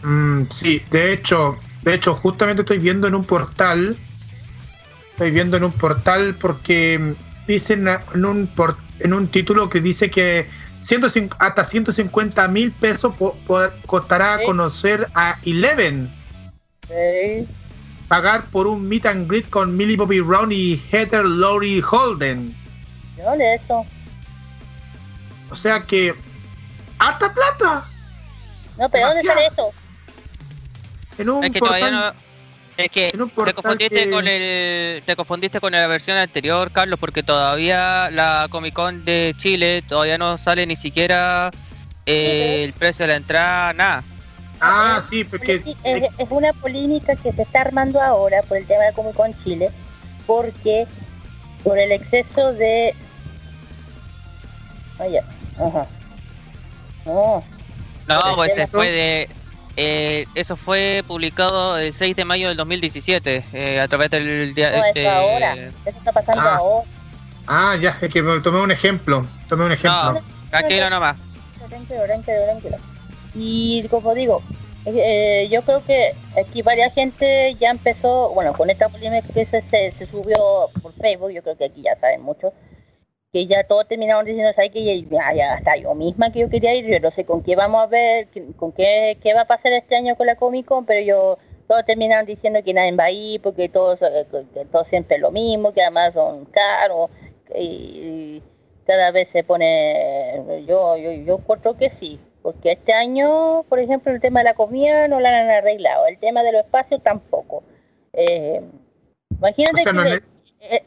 [0.02, 3.96] Mm, sí, de hecho, de hecho, justamente estoy viendo en un portal,
[5.12, 7.14] estoy viendo en un portal porque
[7.46, 10.46] dicen en un por- en un título que dice que
[10.80, 14.44] 150 hasta 150 mil pesos po- po- costará Sí.
[14.44, 16.12] conocer a Eleven,
[16.86, 17.46] Sí.
[18.08, 22.54] pagar por un meet and greet con Millie Bobby Brown y Heather Laurie Holden.
[23.16, 23.84] De eso.
[25.50, 26.14] O sea que
[26.98, 27.85] harta plata
[28.78, 29.72] No, pero ¿dónde sale eso?
[31.18, 31.80] en un Es que portal.
[31.80, 32.26] todavía no.
[32.76, 37.22] Es que te confundiste que- con el te confundiste con la versión anterior, Carlos, porque
[37.22, 41.50] todavía la Comic Con de Chile todavía no sale ni siquiera
[42.04, 44.04] eh, el precio de la entrada, nada.
[44.61, 48.85] Ah, sí, porque es, es una polémica que se está armando ahora por el tema
[48.85, 49.70] de Comic Con Chile,
[50.26, 50.87] porque
[51.64, 52.94] por el exceso de...
[54.98, 55.20] Oye,
[55.59, 55.87] ajá.
[57.04, 57.42] No,
[58.09, 59.28] No, Por pues eso fue de
[59.78, 64.70] eh, eso fue publicado el 6 de mayo del 2017 eh, a través del día
[64.70, 65.54] no, este, eso ahora.
[65.54, 66.56] Eso está pasando Ah.
[66.56, 66.87] ahora.
[67.46, 69.26] Ah, ya, es que me tomé un ejemplo.
[69.48, 70.14] Tomé un ejemplo.
[70.14, 71.16] No, tranquilo nomás.
[71.68, 72.76] tranquilo, tranquilo, tranquilo.
[73.35, 74.42] Y como digo,
[74.87, 79.61] eh, yo creo que aquí varias gente ya empezó, bueno, con esta polémica que se,
[79.62, 82.53] se, se subió por Facebook, yo creo que aquí ya saben mucho,
[83.37, 86.74] que ya todos terminaron diciendo, ¿sabes que ya, ya hasta yo misma que yo quería
[86.74, 89.74] ir, yo no sé con qué vamos a ver, con qué, qué va a pasar
[89.74, 93.11] este año con la Comic Con, pero yo todos terminaron diciendo que nadie va a
[93.11, 97.11] ir porque todos, eh, que- que todo siempre lo mismo, que además son caros
[97.55, 98.43] y,
[98.87, 104.12] cada vez se pone, yo, yo, yo encuentro que sí, porque este año, por ejemplo,
[104.12, 107.64] el tema de la comida no lo han arreglado, el tema de los espacios tampoco.
[108.14, 108.62] Eh,
[109.30, 110.22] imagínate O sea, que no le- le-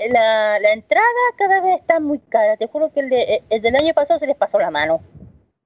[0.09, 1.05] la, la entrada
[1.37, 2.57] cada vez está muy cara.
[2.57, 5.01] Te juro que el, de, eh, el del año pasado se les pasó la mano.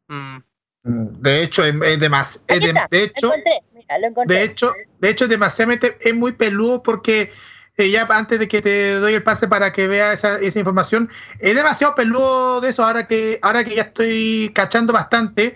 [0.07, 0.38] Mm.
[0.84, 3.32] De hecho, es, es demas- es de, de hecho,
[3.74, 7.32] mira, de hecho, de hecho, es demasiadamente, es muy peludo porque
[7.78, 11.09] eh, ya antes de que te doy el pase para que veas esa, esa información,
[11.39, 12.84] es demasiado peludo de eso.
[12.84, 15.55] Ahora que, ahora que ya estoy cachando bastante,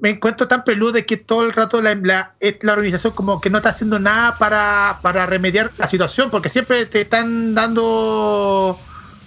[0.00, 3.40] me encuentro tan peludo de que todo el rato la, la, es- la organización como
[3.40, 8.78] que no está haciendo nada para, para remediar la situación, porque siempre te están dando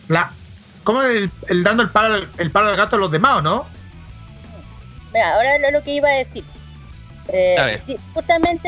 [0.08, 0.32] la,
[0.84, 3.42] como el, el dando el palo, al- el palo al gato a los demás, ¿o
[3.42, 3.66] ¿no?
[5.14, 6.44] Mira, ahora lo, lo que iba a decir.
[7.30, 7.82] Eh, A ver.
[7.86, 8.68] sí, justamente,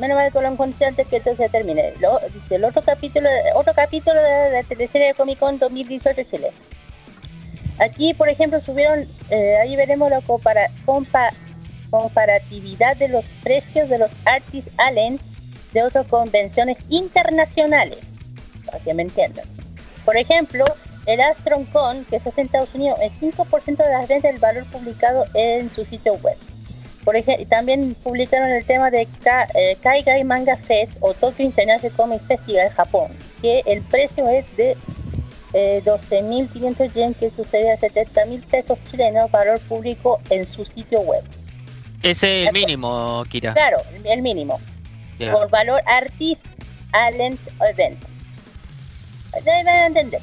[0.00, 1.92] menos mal que lo encontré antes que esto se termine.
[2.00, 6.50] Lo- dice, el otro capítulo, otro capítulo de la teleserie de Comic Con 2018 Chile.
[7.78, 11.32] Aquí, por ejemplo, subieron, eh, ahí veremos la compara- compa-
[11.90, 15.18] comparatividad de los precios de los Artist Allen
[15.72, 17.98] de otras convenciones internacionales,
[18.64, 19.44] para que me entiendan.
[20.04, 20.64] Por ejemplo,
[21.06, 25.24] el AstronCon, que es en Estados Unidos, el 5% de las ventas del valor publicado
[25.34, 26.36] en su sitio web.
[27.04, 31.96] Por ejemplo, también publicaron el tema de Ka- eh, Kaigai Manga Fest o Tokyo International
[31.96, 34.76] Comic Festival Japón, que el precio es de
[35.52, 41.22] eh, 12.500 yen, que sucede a 70.000 pesos chilenos, valor público en su sitio web.
[42.02, 43.52] Ese es el mínimo, Kira.
[43.52, 44.60] Claro, el- mínimo.
[45.32, 46.44] Por valor Artist
[46.92, 47.38] Allen
[47.70, 47.98] Event.
[49.44, 50.20] Deben entender.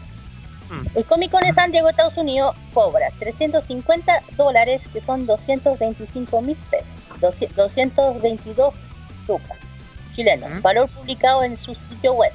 [0.69, 0.97] Mm.
[0.97, 6.55] El Comic Con de San Diego, Estados Unidos, cobra 350 dólares, que son 225 mil
[6.69, 6.87] pesos.
[7.19, 8.73] 200 222
[9.27, 9.57] lucas
[10.15, 10.49] chilenos.
[10.49, 10.61] Mm.
[10.61, 12.31] Valor publicado en su sitio web.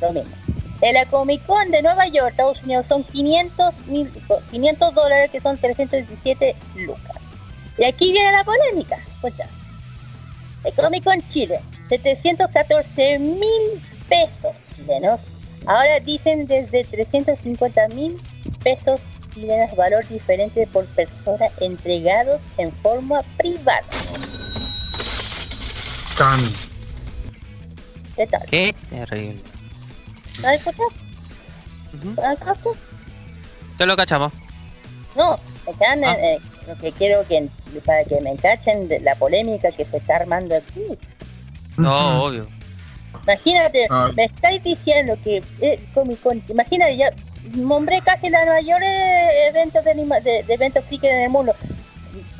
[0.00, 0.34] Lo mismo.
[0.80, 4.10] En la Comic Con de Nueva York, Estados Unidos, son 500 mil
[4.50, 7.16] 500 dólares, que son 317 lucas.
[7.78, 8.98] Y aquí viene la polémica.
[9.14, 9.48] Escucha.
[10.64, 15.20] El Comic Con Chile, 714 mil pesos chilenos.
[15.66, 18.20] Ahora dicen desde 350 mil
[18.62, 19.00] pesos
[19.32, 23.82] chilenos, valor diferente por persona entregados en forma privada.
[26.18, 26.40] Tan.
[28.16, 28.42] ¿Qué tal?
[28.48, 29.55] Qué terrible.
[30.42, 30.86] ¿No escuchas?
[33.78, 34.32] Ya lo cachamos.
[35.14, 36.14] No, están, Ah.
[36.18, 37.48] eh, lo que quiero que
[37.84, 40.82] para que me encachen de la polémica que se está armando aquí.
[41.76, 42.46] No, obvio.
[43.24, 44.10] Imagínate, Ah.
[44.14, 47.10] me estáis diciendo que eh, Comic Con, imagínate, ya
[47.54, 48.88] nombré casi los mayores
[49.48, 51.54] eventos de, anima- de, de eventos friki en el mundo.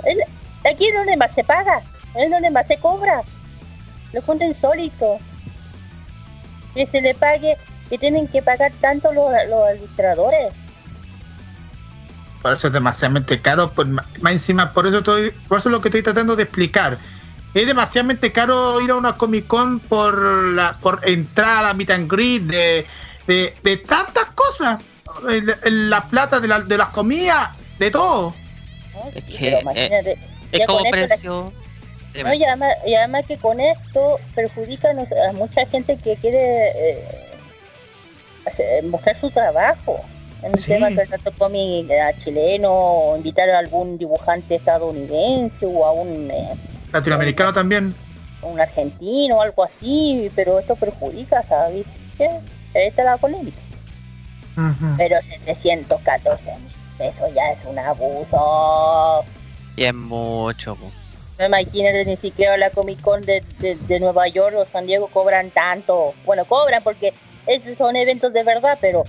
[0.04, 0.22] El-
[0.70, 1.80] aquí es donde más se paga,
[2.14, 3.22] es donde más se cobra.
[4.12, 5.18] Lo encuentro insólito.
[6.74, 7.56] Que se le pague,
[7.88, 10.52] que tienen que pagar tanto los, los ilustradores.
[12.42, 15.80] Por eso es demasiadamente caro, por, más encima, por eso estoy, por eso es lo
[15.80, 16.98] que estoy tratando de explicar.
[17.54, 20.14] Es demasiadamente caro ir a una Comic Con por
[20.52, 22.86] la, por entrar a la meet and greet de,
[23.26, 24.78] de, de tantas cosas.
[25.28, 28.34] El- el- la plata de, la- de las comidas, de todo.
[29.14, 30.12] Es que, eh, imagínate,
[30.52, 31.52] Es ya como precio.
[32.22, 37.25] No, y, además, y además que con esto perjudica a mucha gente que quiere eh,
[38.84, 40.00] mostrar su trabajo
[40.42, 40.66] en el Sí.
[40.72, 46.30] tema del tanto cómic eh, chileno o invitar a algún dibujante estadounidense o a un,
[46.30, 46.50] eh,
[46.92, 47.94] Latinoamericano también.
[48.42, 51.84] un argentino o algo así, pero esto perjudica, ¿sabes?
[52.16, 52.26] ¿Qué?
[52.28, 53.58] Ahí está la polémica.
[54.56, 54.94] Ujú.
[54.96, 56.52] Pero 714
[56.98, 59.24] eso ya es un abuso.
[59.76, 60.76] Y es mucho.
[61.38, 65.08] No imagínate ni siquiera la Comic Con de, de, de Nueva York o San Diego
[65.08, 66.14] cobran tanto.
[66.24, 67.12] Bueno, cobran porque
[67.46, 69.04] esos son eventos de verdad, pero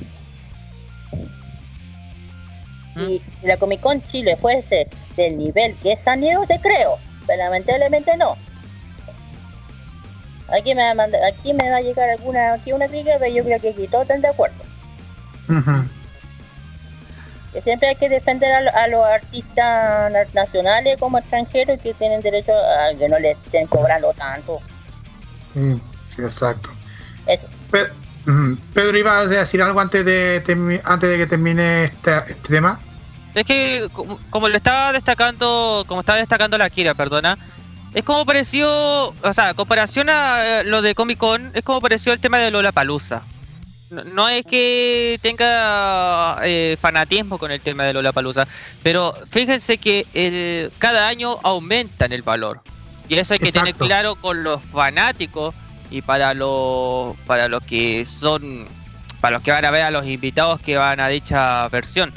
[2.96, 6.98] si, si la Comic Con Chile fuese del nivel que es San Diego, te creo.
[7.26, 8.36] Pero lamentablemente no.
[10.50, 13.34] Aquí me va a, mandar- aquí me va a llegar alguna aquí una crítica, pero
[13.34, 14.56] yo creo que aquí todos están de acuerdo.
[15.50, 15.86] Ujú.
[17.54, 21.94] Que siempre hay que defender a, lo- a los artistas na- nacionales como extranjeros que
[21.94, 24.60] tienen derecho a que no les estén cobrando tanto.
[25.54, 25.76] Mm,
[26.16, 26.70] Sí, exacto.
[27.28, 27.46] Eso.
[28.74, 32.80] Pedro, ¿ibas a decir algo antes de, antes de que termine este, este tema?
[33.34, 37.38] Es que como, como le estaba destacando, como estaba destacando la Kira, perdona,
[37.94, 42.12] es como pareció, o sea, comparación a eh, lo de Comic Con, es como pareció
[42.14, 43.22] el tema de Lola Palusa.
[43.90, 48.46] No, no es que tenga eh, fanatismo con el tema de Lola Palusa,
[48.84, 52.62] pero fíjense que eh, cada año aumentan el valor.
[53.08, 53.86] Y eso hay que tener Exacto.
[53.86, 55.56] claro con los fanáticos
[55.90, 58.68] y para los para los que son
[59.22, 62.14] para los que van a ver a los invitados que van a dicha versión.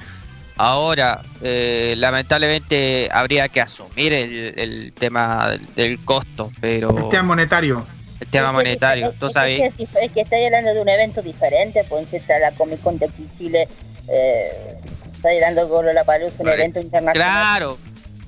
[0.56, 7.22] Ahora, eh, lamentablemente habría que asumir el, el tema del, del costo, pero El tema
[7.22, 7.86] monetario.
[8.20, 9.60] el tema Es que- monetario, es- tú es- sabes.
[9.60, 12.50] Es, que, es, es que estoy hablando de un evento diferente, pues si está la
[12.52, 13.08] Comic Con de
[13.38, 13.66] Chile,
[14.08, 14.74] eh,
[15.14, 16.56] estoy hablando con la Palusa, un Vale.
[16.60, 17.14] evento internacional.
[17.14, 17.78] Claro,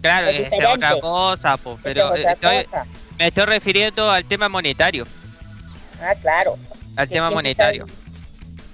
[0.01, 2.87] claro, Es otra cosa, pues, Esto pero es otra estoy- cosa.
[3.19, 5.07] me estoy refiriendo al tema monetario,
[6.03, 6.57] Ah, claro.
[6.97, 7.87] al tema monetario.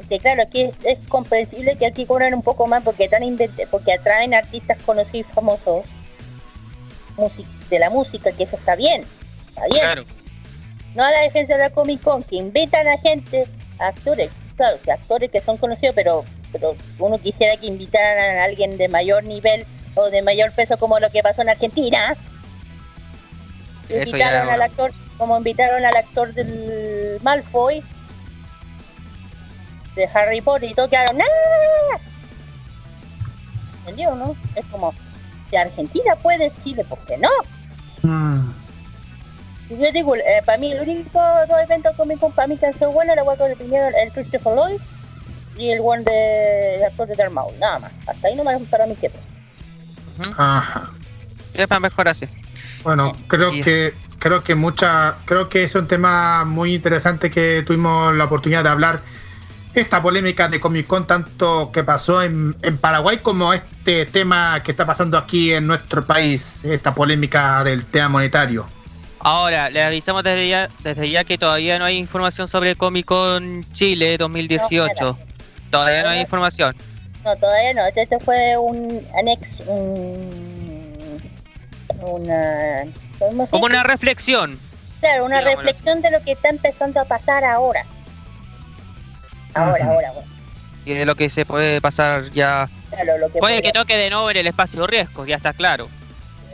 [0.08, 3.22] Que claro, aquí es, es comprensible que aquí cobran un poco más porque están
[3.70, 5.84] porque atraen artistas conocidos y famosos
[7.68, 9.04] de la música, que eso está bien.
[9.48, 9.80] Está bien.
[9.80, 10.04] Claro,
[10.94, 13.46] No a la defensa de la Comic Con, que invitan a gente,
[13.78, 18.76] actores, claro, que actores que son conocidos, pero, pero uno quisiera que invitaran a alguien
[18.78, 22.16] de mayor nivel o de mayor peso como lo que pasó en Argentina.
[23.88, 27.82] Eso ya invitaron al actor, como invitaron al actor del Malfoy,
[29.94, 31.98] de Harry Potter y todo, quedaron ¡Ah!
[33.80, 34.36] ¿Entendió, no?
[34.54, 34.94] Es como,
[35.50, 37.28] si Argentina puede, Chile, ¿por qué no?
[38.02, 38.52] Mm.
[39.70, 42.74] Yo digo, eh, para mí el único dos eventos Comic Con para mí que han
[42.74, 44.80] sido buenos, la voy con el primero, el Christopher Lloyd
[45.58, 47.92] y el one de el actor de Darth Maul, nada más.
[48.06, 49.20] Hasta ahí no me gustaron mis quietos.
[50.38, 50.90] Ajá.
[51.54, 52.28] es más mejor así.
[52.82, 53.62] Bueno, creo Sí.
[53.62, 58.62] que creo que mucha creo que es un tema muy interesante que tuvimos la oportunidad
[58.62, 59.00] de hablar
[59.74, 64.72] esta polémica de Comic Con tanto que pasó en, en Paraguay como este tema que
[64.72, 68.66] está pasando aquí en nuestro país, esta polémica del tema monetario.
[69.20, 73.64] Ahora, le avisamos desde ya, desde ya que todavía no hay información sobre Comic Con
[73.72, 75.18] Chile 2018.
[75.70, 76.74] Todavía no hay información.
[77.24, 81.20] No, todavía no, este, este fue un anexo, un,
[82.00, 82.84] una,
[83.18, 84.58] ¿cómo se Como una reflexión.
[85.00, 87.84] Claro, una digámoslo reflexión de lo que está empezando a pasar ahora.
[89.54, 90.26] Ahora, ahora, ahora.
[90.84, 92.68] Y de lo que se puede pasar ya.
[92.90, 95.52] Claro, lo que Puede que podría- toque de nuevo en el espacio riesgo, ya está
[95.52, 95.88] claro.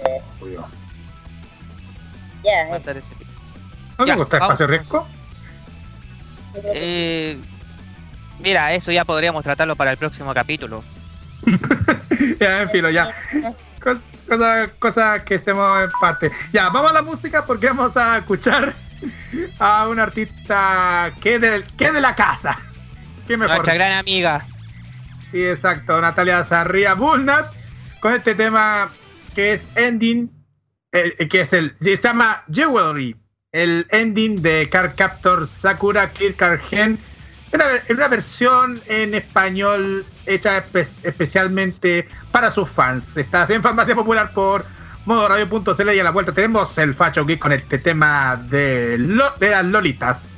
[0.04, 0.20] eh,
[2.44, 2.82] ya, a eh,
[3.98, 4.54] ¿No Ya, te gusta vamos.
[4.54, 5.08] Espacio Riesgo?
[6.74, 7.38] Eh,
[8.40, 10.82] mira, eso ya podríamos tratarlo para el próximo capítulo.
[12.40, 13.14] ya, en filo, ya.
[14.26, 16.30] Cos- Cosas cosas que hacemos en parte.
[16.52, 18.74] Ya, vamos a la música porque vamos a escuchar
[19.58, 22.58] a un artista que es de, que de la casa.
[23.26, 23.56] ¿Qué mejor?
[23.56, 24.44] Nuestra gran amiga.
[25.30, 26.00] Sí, exacto.
[26.00, 27.46] Natalia Sarria Bullnut
[28.00, 28.90] con este tema
[29.34, 30.30] que es ending,
[30.92, 33.16] eh, eh, que es el, se llama Jewelry,
[33.52, 36.98] el ending de Car Captor Sakura Clear Car Gen,
[37.54, 43.16] una, una versión en español hecha espe- especialmente para sus fans.
[43.16, 44.64] Está en Farmacia Popular por
[45.06, 50.34] modoradio.cl y a la vuelta tenemos el Facho Geek con este tema de las Lolitas.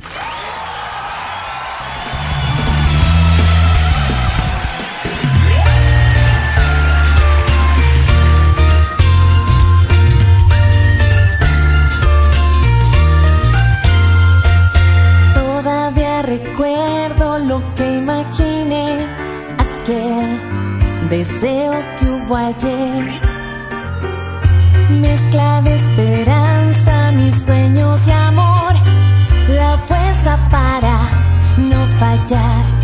[21.08, 23.20] Deseo que hubo ayer.
[25.00, 28.72] Mezcla de esperanza, mis sueños y amor,
[29.48, 30.98] la fuerza para
[31.58, 32.75] no fallar.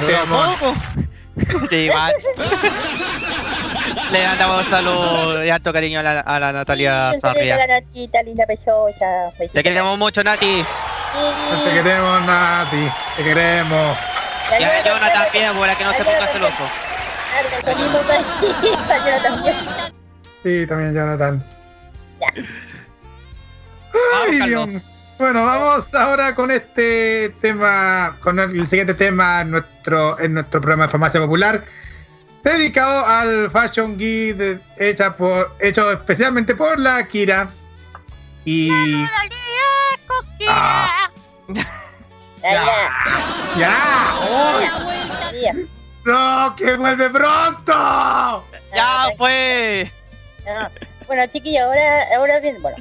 [0.00, 0.74] Poco.
[1.70, 2.12] Sí, igual.
[4.12, 7.56] Le mandamos saludos y harto cariño a la, a la Natalia a Sarria.
[7.56, 9.32] la Natita, linda pechosa.
[9.52, 10.64] Te queremos mucho, Nati.
[11.64, 12.88] Te queremos, Nati.
[13.16, 13.96] Te queremos.
[14.58, 16.64] Y a Jonathan también, para que no se ponga celoso.
[19.22, 19.54] también.
[20.42, 21.44] Sí, también Jonathan.
[22.20, 22.48] Vamos,
[24.28, 24.70] Ay, Carlos.
[24.70, 24.99] Dios.
[25.20, 30.84] Bueno, vamos ahora con este tema, con el siguiente tema en nuestro, en nuestro programa
[30.86, 31.62] de Farmacia Popular,
[32.42, 37.50] dedicado al Fashion Geek de- hecha por, hecho especialmente por la Kira.
[38.46, 38.70] Y.
[40.48, 41.10] Ah,
[42.42, 42.64] Ya,
[43.58, 43.70] ya.
[45.42, 45.52] ¡Ya!
[46.06, 46.56] ¡No!
[46.56, 48.44] ¡Que vuelve pronto!
[48.74, 49.90] Ya, pues.
[50.48, 50.70] Ah,
[51.06, 52.78] Bueno, chiquillos, ahora, ahora bien, bueno,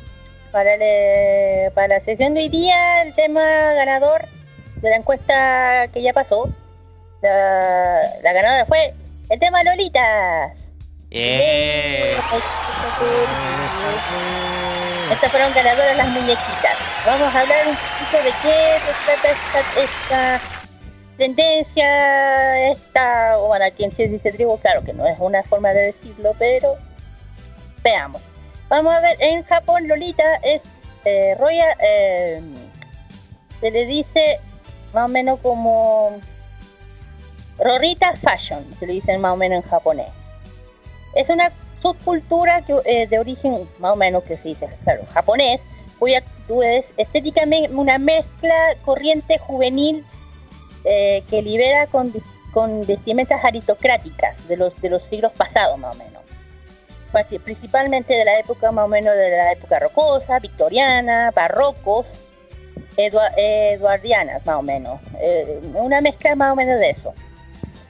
[0.52, 3.42] para, el- para la sesión de hoy día, el tema
[3.74, 4.26] ganador
[4.78, 6.50] de la encuesta que ya pasó,
[7.22, 8.94] la, la ganadora fue
[9.30, 10.54] el tema Lolitas.
[11.10, 12.20] Yeah.
[15.12, 16.78] Estas fueron ganadoras las muñequitas.
[17.06, 20.40] Vamos a hablar un poquito de qué se trata esta, esta
[21.18, 25.88] tendencia, esta, bueno, aquí en Ciencia dice tribu, claro que no es una forma de
[25.88, 26.78] decirlo, pero
[27.84, 28.22] veamos.
[28.70, 30.62] Vamos a ver, en Japón Lolita es
[31.04, 32.40] eh, Royal, eh,
[33.60, 34.40] se le dice
[34.94, 36.20] más o menos como
[37.58, 40.10] Rorita Fashion, se le dicen más o menos en japonés.
[41.16, 41.52] Es una
[41.82, 45.60] subcultura que, eh, de origen más o menos que se dice, claro, japonés,
[45.98, 50.06] cuya actitud es estéticamente una mezcla corriente juvenil
[50.86, 52.14] eh, que libera con,
[52.54, 56.19] con vestimentas aristocráticas de los, de los siglos pasados más o menos.
[57.12, 62.06] Parti- Principalmente de la época más o menos de la época rocosa, victoriana, barrocos,
[62.98, 65.00] edua- eduardianas más o menos.
[65.22, 67.14] Eh, una mezcla más o menos de eso.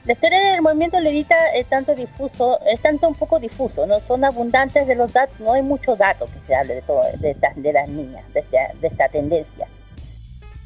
[0.06, 4.24] La historia del movimiento levita es tanto difuso, es tanto un poco difuso, no son
[4.24, 7.54] abundantes de los datos, no hay mucho dato que se hable de todo, de, estas-
[7.56, 9.66] de las niñas, de esta, de esta tendencia.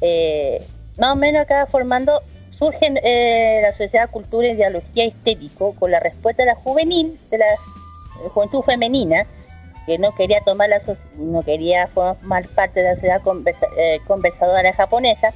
[0.01, 0.65] Eh,
[0.97, 2.21] más o menos acá formando
[2.57, 7.45] surgen eh, la sociedad, cultura, ideología estético con la respuesta de la juvenil, de la
[8.33, 9.25] juventud femenina,
[9.85, 13.99] que no quería tomar la so- no quería formar parte de la sociedad conversa- eh,
[14.07, 15.31] conversadora japonesa,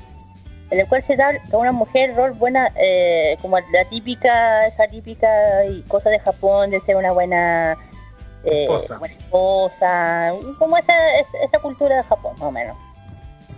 [0.71, 4.87] en el cual se da a una mujer rol buena, eh, como la típica, esa
[4.87, 7.77] típica y cosa de Japón de ser una buena
[8.43, 8.97] eh, Esposa.
[8.97, 12.77] buena esposa, como esa, es- esa cultura de Japón, más o menos.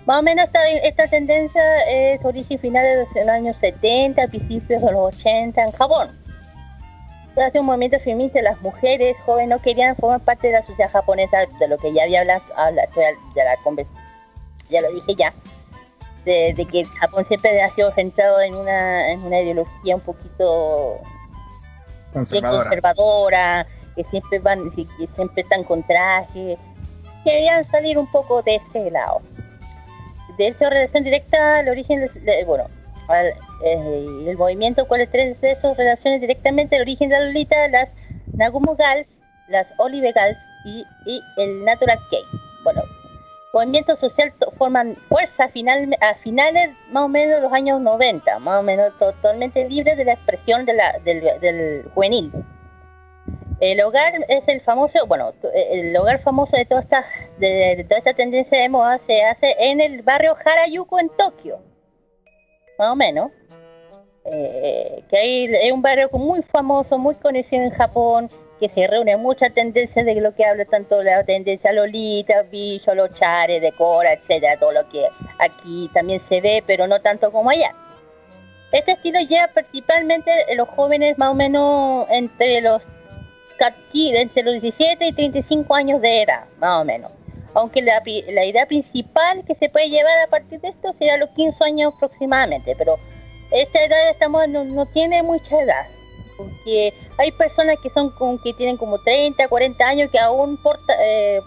[0.08, 4.92] Más o menos esta, esta tendencia es origen final de los años 70, principios de
[4.92, 6.10] los 80 en Japón.
[7.38, 11.38] Hace un movimiento feminista, las mujeres jóvenes no querían formar parte de la sociedad japonesa,
[11.60, 12.88] de lo que ya había hablado, habla-
[13.36, 13.88] ya, la conver-
[14.70, 15.34] ya lo dije ya,
[16.26, 21.00] de, de que Japón siempre ha sido centrado en una, en una ideología un poquito
[22.14, 22.64] Conservadora.
[22.66, 26.58] conservadora, que siempre van, que que siempre están con traje,
[27.24, 29.22] querían salir un poco de ese lado.
[30.38, 32.66] De esa relación directa al origen, de- bueno,
[33.08, 33.34] al,
[33.64, 37.90] eh, el movimiento, cuáles tres de esos relaciones directamente el origen de la Lolita, las
[38.34, 39.08] Nagumo Gals,
[39.48, 40.86] las Olive Gals y,
[41.38, 42.18] el Natural K.
[42.64, 42.82] Bueno,
[43.54, 48.60] movimiento social forman fuerza final, a finales más o menos de los años 90, más
[48.60, 52.32] o menos totalmente libres de la expresión del juvenil.
[53.60, 57.06] El hogar es el famoso, bueno, el hogar famoso de toda esta,
[57.38, 61.60] de, de toda esta tendencia de moda se hace en el barrio Harajuku en Tokio,
[62.82, 63.32] más o menos.
[64.26, 68.28] Eh, que hay, es un barrio muy famoso, muy conocido en Japón,
[68.60, 73.16] que se reúne muchas tendencias de lo que habla tanto la tendencia Lolita, Bicho, los
[73.16, 75.08] chares, decora, etcétera, todo lo que
[75.40, 77.76] aquí también se ve, pero no tanto como allá.
[78.72, 82.82] Este estilo lleva principalmente en los jóvenes más o menos entre los
[83.94, 87.12] entre los 17 y 35 años de edad, más o menos.
[87.54, 91.30] Aunque la, la idea principal que se puede llevar a partir de esto será los
[91.32, 92.98] 15 años aproximadamente, pero
[93.52, 95.86] esta edad estamos no, no tiene mucha edad,
[96.38, 100.94] porque hay personas que son con, que tienen como 30, 40 años que aún porta,
[101.04, 101.42] eh,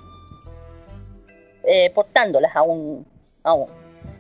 [1.65, 3.07] eh, portándolas aún,
[3.43, 3.69] aún.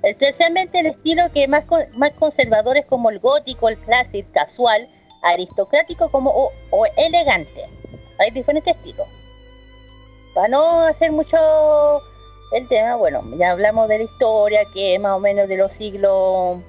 [0.02, 4.88] Especialmente el estilo que más, más conservadores como el gótico, el clásico, casual,
[5.22, 7.66] aristocrático como o elegante.
[8.18, 9.06] Hay diferentes estilos.
[10.34, 12.02] Para no hacer mucho
[12.52, 15.70] el tema, bueno, ya hablamos de la historia, que es más o menos de los
[15.72, 16.60] siglos,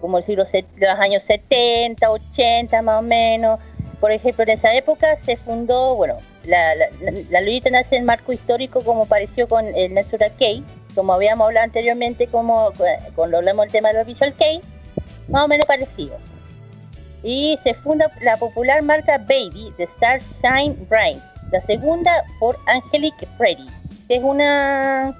[0.00, 3.60] como los años 70, 80 más o menos.
[4.00, 8.32] Por ejemplo, en esa época se fundó, bueno, la, la, la, la nace en marco
[8.32, 10.46] histórico como pareció con el Natural K,
[10.94, 12.72] como habíamos hablado anteriormente, como
[13.14, 14.44] cuando hablamos del tema de los Visual K,
[15.28, 16.16] más o menos parecido.
[17.22, 21.33] Y se funda la popular marca Baby de Star Shine Bright.
[21.50, 23.66] La segunda por Angelique Freddy,
[24.08, 25.14] que es una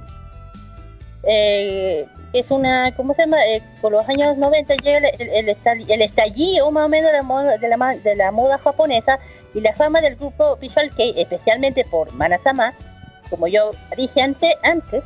[1.23, 3.45] eh, es una, ¿cómo se llama?
[3.47, 7.11] Eh, por los años 90 llega el, el- el estall- el estallido más o menos
[7.13, 7.57] de la, moda,
[8.03, 9.19] de, la, moda japonesa
[9.55, 12.75] y la fama del grupo Visual Kei, especialmente por Manasama,
[13.31, 15.03] como yo dije ante- antes,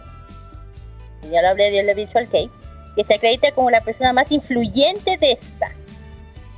[1.31, 2.51] ya lo hablé de Visual Kei,
[2.97, 5.71] que se acredita como la persona más influyente de esta.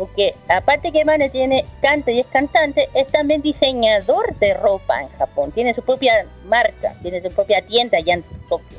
[0.01, 5.11] Porque aparte que Mane tiene canta y es cantante, es también diseñador de ropa en
[5.11, 5.53] Japón.
[5.53, 8.79] Tiene su propia marca, tiene su propia tienda allá en Tokio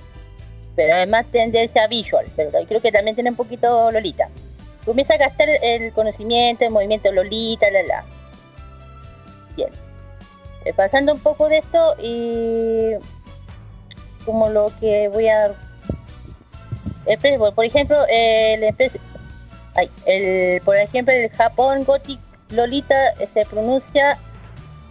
[0.76, 4.30] pero es más tendencia visual, pero creo que también tiene un poquito Lolita.
[4.86, 8.04] Comienza a gastar el conocimiento, el movimiento Lolita, la la.
[9.56, 9.70] Bien.
[10.66, 12.94] Eh, pasando un poco de esto y
[14.26, 15.54] como lo que voy a
[17.06, 18.64] eh, por- ejemplo el,
[19.76, 22.20] ay, el por ejemplo el Japón Gothic
[22.50, 24.18] Lolita eh, se pronuncia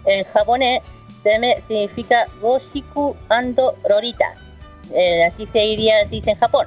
[0.06, 0.82] en japonés
[1.22, 4.34] teme- significa Goshiku ando Lolita
[4.92, 6.66] eh, así se diría, se dice en Japón.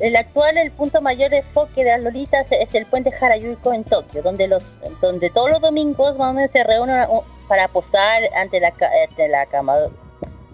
[0.00, 3.84] El actual, el punto mayor de enfoque de las lolitas es el puente Harajuku en
[3.84, 4.62] Tokio, donde los,
[5.00, 8.72] donde todos los domingos más o menos se reúnen uh, para posar ante la,
[9.08, 9.76] ante la cama,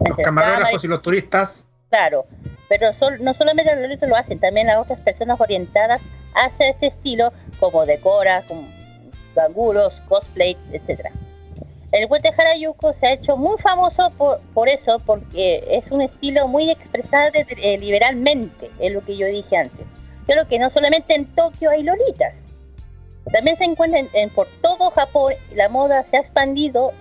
[0.07, 1.65] Los camarógrafos y los turistas.
[1.91, 2.25] Claro,
[2.69, 6.01] pero sol- no solamente los lolitas lo hacen, también las otras personas orientadas
[6.35, 8.67] hacia ese estilo, como decora, como
[10.09, 11.11] cosplay, etcétera.
[11.93, 14.13] El puente Harajuku se ha hecho muy famoso
[14.55, 19.57] por, eso, porque es un estilo muy expresado eh, liberalmente, es lo que yo dije
[19.57, 19.87] antes.
[20.27, 22.35] Pero que no solamente en Tokio hay lolitas,
[23.33, 26.93] también se encuentra en, por todo Japón, la moda se ha expandido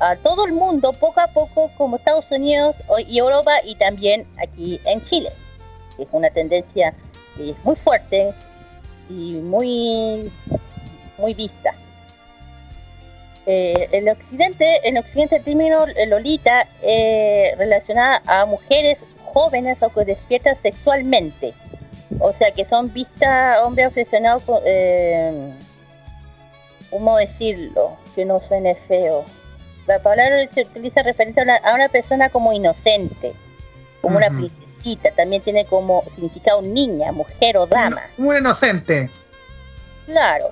[0.00, 2.76] a todo el mundo poco a poco, como Estados Unidos
[3.06, 5.30] y Europa y también aquí en Chile.
[5.98, 6.94] Es una tendencia
[7.38, 8.32] eh, muy fuerte
[9.10, 10.30] y muy,
[11.18, 11.74] muy vista.
[13.50, 20.04] Eh, en Occidente, en Occidente el término Lolita eh, relacionada a mujeres jóvenes o que
[20.04, 21.54] despiertan sexualmente.
[22.20, 24.60] O sea, que son vistas hombres obsesionados con...
[24.66, 25.52] Eh,
[26.90, 27.96] ¿Cómo decirlo?
[28.14, 29.24] Que no suene feo.
[29.88, 33.32] La palabra se utiliza referencia a una, a una persona como inocente,
[34.00, 35.10] como una princesita.
[35.16, 38.02] También tiene como significado niña, mujer o dama.
[38.16, 39.10] Muy inocente.
[40.06, 40.50] Claro.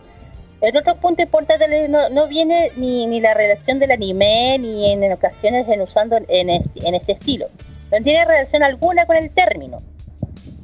[0.62, 5.04] El otro punto importante no, no viene ni, ni la relación del anime ni en,
[5.04, 7.48] en ocasiones en usando en este, en este estilo.
[7.92, 9.82] No tiene relación alguna con el término,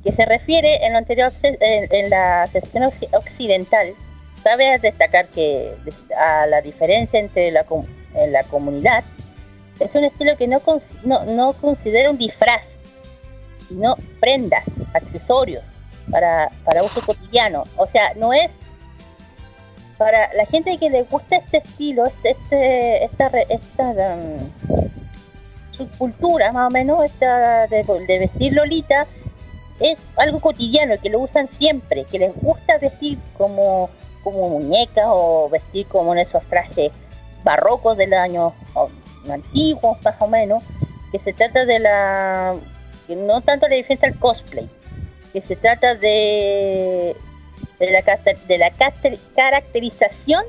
[0.03, 3.89] que se refiere en lo anterior en, en la sección occi- occidental.
[4.43, 5.73] Cabe destacar que
[6.19, 7.65] a la diferencia entre la,
[8.15, 9.05] en la comunidad
[9.81, 10.61] es un estilo que no,
[11.05, 12.63] no, no considera un disfraz,
[13.69, 15.65] sino prendas, accesorios
[16.11, 17.65] para, para uso cotidiano.
[17.77, 18.51] O sea, no es
[19.99, 23.85] para la gente que le gusta este estilo, este, este- esta, esta
[24.15, 24.39] um,
[25.73, 29.07] subcultura más o menos, esta de, de vestir lolita,
[29.81, 33.91] es algo cotidiano, que lo usan siempre, que les gusta vestir como,
[34.23, 36.93] como muñecas o vestir como en esos trajes
[37.45, 38.91] barrocos del año o,
[39.31, 40.65] antiguos más o menos,
[41.11, 42.55] que se trata de la,
[43.07, 44.69] que no tanto la diferencia al cosplay,
[45.33, 47.17] que se trata de
[47.79, 48.03] de la,
[48.47, 48.71] de la
[49.35, 50.45] caracterización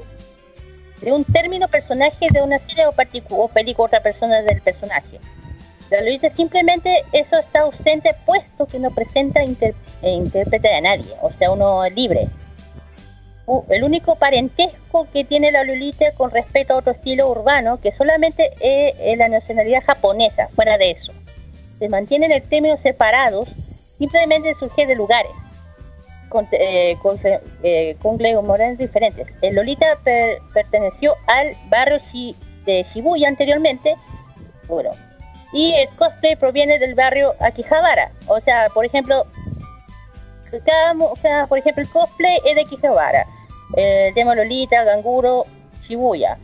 [1.02, 2.94] de un término personaje de una serie o,
[3.36, 5.20] o película otra persona del personaje.
[5.90, 11.14] La Lolita simplemente eso está ausente puesto que no presenta inter- eh, intérprete de nadie,
[11.22, 12.28] o sea, uno libre.
[13.70, 18.52] El único parentesco que tiene la Lolita con respecto a otro estilo urbano, que solamente
[18.62, 21.12] es, la nacionalidad japonesa, fuera de eso.
[21.80, 23.50] Se mantienen en términos separados,
[23.98, 25.32] simplemente surge de lugares
[26.30, 27.20] con, eh, con,
[27.64, 27.98] eh,
[28.78, 29.28] diferentes.
[29.42, 32.00] El Lolita per- perteneció al barrio
[32.66, 33.96] de Shibuya anteriormente,
[34.68, 34.92] bueno,
[35.52, 38.12] y el cosplay proviene del barrio Akihabara.
[38.28, 39.26] O sea, por ejemplo,
[40.62, 43.26] cada, mu- cada- por ejemplo, el cosplay es de Akihabara.
[43.76, 45.46] El tema Lolita, Ganguro,
[45.88, 46.38] Shibuya.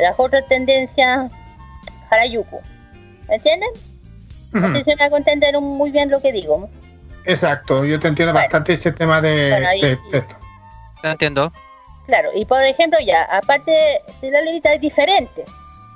[0.00, 1.30] Las otras tendencias,
[2.10, 2.60] Harajuku.
[3.28, 3.70] ¿Me entienden?
[4.52, 4.90] No sé Ujú.
[4.90, 6.68] si me hago entender muy bien lo que digo.
[7.24, 8.44] Exacto, yo te entiendo Bueno.
[8.46, 10.02] bastante ese tema de, Bueno, ahí de- sí.
[10.10, 10.36] de esto.
[11.02, 11.52] No entiendo.
[12.06, 13.70] Claro, y por ejemplo ya, aparte
[14.20, 15.46] de la lolita hay diferentes.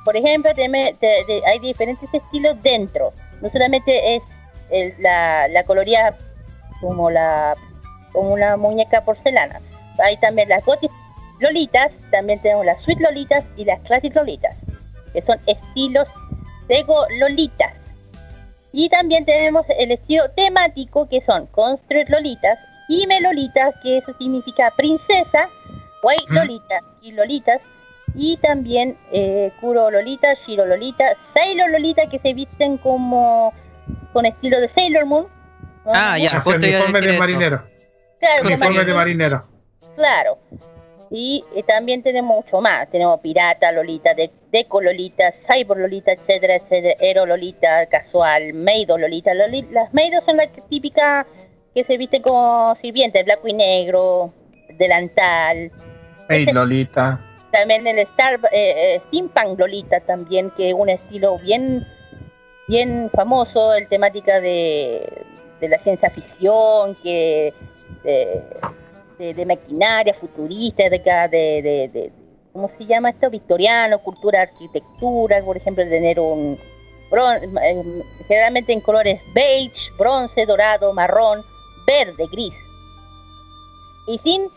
[0.04, 3.12] Por ejemplo, te- te- hay diferentes estilos dentro.
[3.40, 4.22] No solamente es
[4.70, 6.16] el- la, la coloría
[6.80, 7.54] como la
[8.12, 9.60] como una muñeca porcelana.
[9.98, 10.90] Hay también las gothic
[11.38, 14.56] lolitas, también tenemos las sweet lolitas y las classic lolitas,
[15.12, 16.06] que son estilos
[16.68, 16.84] de
[17.18, 17.72] lolitas.
[18.72, 22.58] Y también tenemos el estilo temático que son construct lolitas,
[22.88, 25.48] Hime Lolita, que eso significa princesa,
[26.02, 26.34] White Ujú.
[26.34, 27.62] Lolita y Lolitas,
[28.14, 33.52] y también eh, Kuro Lolita, Shiro Lolita, Sailor Lolita, que se visten como
[34.12, 35.26] con estilo de Sailor Moon.
[35.94, 36.28] Ah, ya.
[36.28, 37.20] Hace justo iba a uniforme decir de eso.
[37.20, 37.62] marinero.
[38.18, 38.96] Claro, Uniforme de marinero.
[38.96, 39.40] marinero.
[39.94, 40.38] Claro.
[41.10, 42.90] Y eh, también tenemos mucho más.
[42.90, 46.94] Tenemos Pirata, Lolita, de Deco Lolita, Cyber Lolita, etcétera, etcétera.
[47.00, 49.32] Ero Lolita, casual, Meido Lolita.
[49.32, 51.26] Loli- las Meido son las que- típicas
[51.74, 54.32] que se visten como sirvientes, blanco y negro,
[54.78, 55.70] delantal.
[56.28, 57.20] Hey, Lolita.
[57.52, 61.86] También el Star, eh, eh, Steampunk Lolita también, que es un estilo bien,
[62.66, 65.06] bien famoso, el temática de,
[65.60, 67.52] de la ciencia ficción, que
[68.02, 72.12] de, maquinaria futurista, de, de, de,
[72.52, 73.30] ¿cómo se llama esto?
[73.30, 76.58] Victoriano, cultura, arquitectura, por ejemplo, tener un
[77.10, 81.42] bron- eh, generalmente en colores beige, bronce, dorado, marrón,
[81.86, 82.54] verde, gris.
[84.08, 84.48] Y sin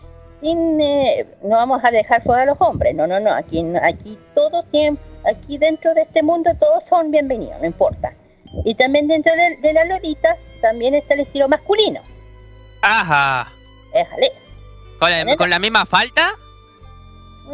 [0.42, 4.18] sin eh, no vamos a dejar fuera a los hombres, no, no, no, aquí, aquí
[4.34, 8.14] todos tienen, aquí dentro de este mundo todos son bienvenidos, no importa.
[8.64, 12.02] Y también dentro de, de la lolita también está el estilo masculino,
[12.82, 13.52] Ajá.
[13.94, 14.32] déjale,
[15.00, 16.32] ¿Con la, con la misma falta?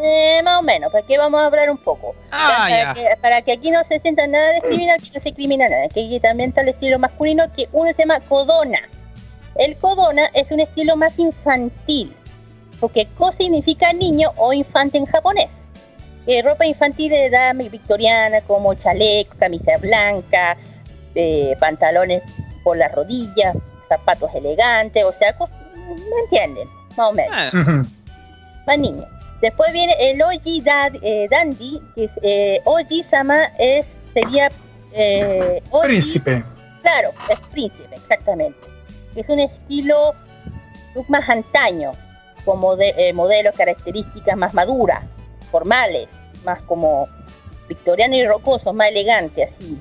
[0.01, 2.15] eh, más o menos, para que vamos a hablar un poco.
[2.31, 2.93] Ah, para.
[2.93, 6.05] Que, para que aquí no se sienta nada discriminado, aquí no se discrimina nada, que
[6.05, 8.79] aquí también está el estilo masculino que uno se llama Kodona.
[9.55, 12.13] El Kodona es un estilo más infantil,
[12.81, 15.47] porque Ko significa niño o infante en japonés.
[16.27, 20.57] Eh, ropa infantil de edad victoriana como chaleco, camisa blanca,
[21.13, 22.21] eh, pantalones
[22.65, 23.55] por las rodillas,
[23.87, 25.33] zapatos elegantes, o sea,
[25.87, 26.67] ¿me entienden?
[26.97, 27.83] Más o menos Ah,
[28.65, 29.05] más niño.
[29.41, 34.49] Después viene el Oji Dad- eh, Dandy, que es eh, Oji Sama es, sería
[34.93, 36.43] eh, Oji- Príncipe.
[36.81, 38.67] Claro, es príncipe, exactamente.
[39.15, 40.15] Es un estilo
[41.07, 41.91] más antaño,
[42.45, 45.03] como de eh, modelos, características más maduras,
[45.51, 46.07] formales,
[46.43, 47.07] más como
[47.67, 49.77] victoriano y rocosos, más elegante, así.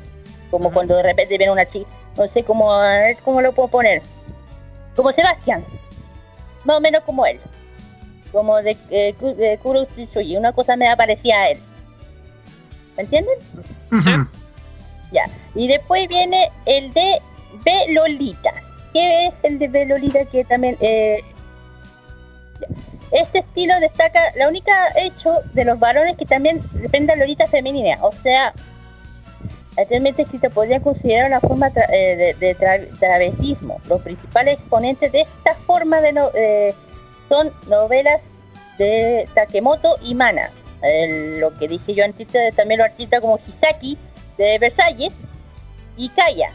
[0.50, 3.68] Como cuando de repente viene una chica, no sé cómo, a ver cómo lo puedo
[3.68, 4.02] poner.
[4.96, 5.64] Como Sebastián,
[6.64, 7.40] más o menos como él.
[8.32, 11.58] Como de, eh, de Kuro Tsuji, una cosa me parecía a él.
[12.96, 13.34] ¿Me entienden?
[15.12, 15.24] Ya.
[15.54, 17.20] Y después viene el de
[17.64, 18.52] B Lolita.
[18.92, 21.22] ¿Qué es el de B Lolita que también eh,
[23.10, 27.98] este estilo destaca la única hecho de los varones que también depende de Lolita femenina,
[28.00, 28.52] o sea,
[29.76, 33.80] actualmente se podría considerar una forma eh, de, de tra- travestismo.
[33.88, 36.74] Los principales exponentes de esta forma de no- eh,
[37.28, 38.20] son novelas
[38.78, 40.50] de Takemoto y Mana.
[41.38, 43.96] Lo que dije yo antes, eh, también los artistas como Hisaki
[44.36, 45.12] de Versalles
[45.96, 46.50] y Kaya,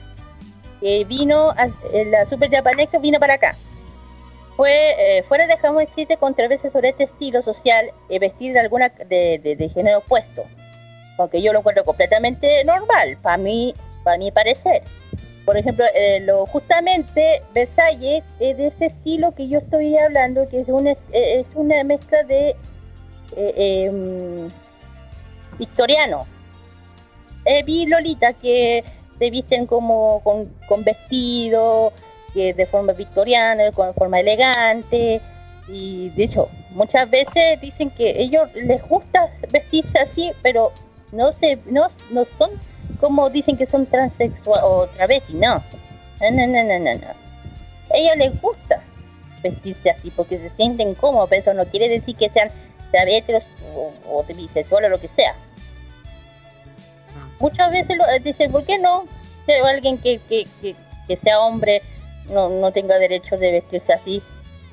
[0.80, 1.67] que vino, a,
[2.05, 3.55] la Super Japan vino para acá.
[4.55, 8.89] Fue, eh, fuera de Japón existe controversia sobre este estilo social y vestir de alguna
[8.89, 10.43] de- de género opuesto,
[11.20, 14.84] aunque yo lo encuentro completamente normal, para mí, para mi parecer.
[15.45, 20.61] Por ejemplo, eh, lo, justamente Versalles es de ese estilo que yo estoy hablando, que
[20.61, 22.55] es una, es una mezcla de
[23.36, 24.47] eh, em,
[25.57, 26.28] victoriano.
[27.45, 28.84] Eh, vi Lolita que
[29.17, 31.93] se visten como con, con vestido,
[32.34, 35.20] que de forma victoriana, con forma elegante.
[35.67, 40.72] Y de hecho, muchas veces dicen que ellos les gusta vestirse así, pero
[41.12, 42.51] no se, no, no son
[42.99, 45.64] como dicen que son transexual o travesti, no.
[46.22, 47.07] No, no, no, no, no, no.
[47.07, 48.82] A ellos les gusta
[49.41, 52.49] vestirse así porque se sienten cómodos, pero eso no quiere decir que sean
[52.91, 53.38] travestis
[53.76, 55.36] o, o bisexuales o lo que sea.
[57.39, 59.05] Muchas veces lo, eh, dicen, ¿por qué no?
[59.45, 60.76] Si alguien que, que, que,
[61.07, 61.82] que sea hombre
[62.30, 64.22] no, no tenga derecho de vestirse así.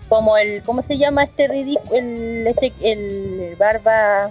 [0.08, 1.96] Como el, ¿cómo se llama este ridículo?
[1.96, 4.30] El, este, el barba,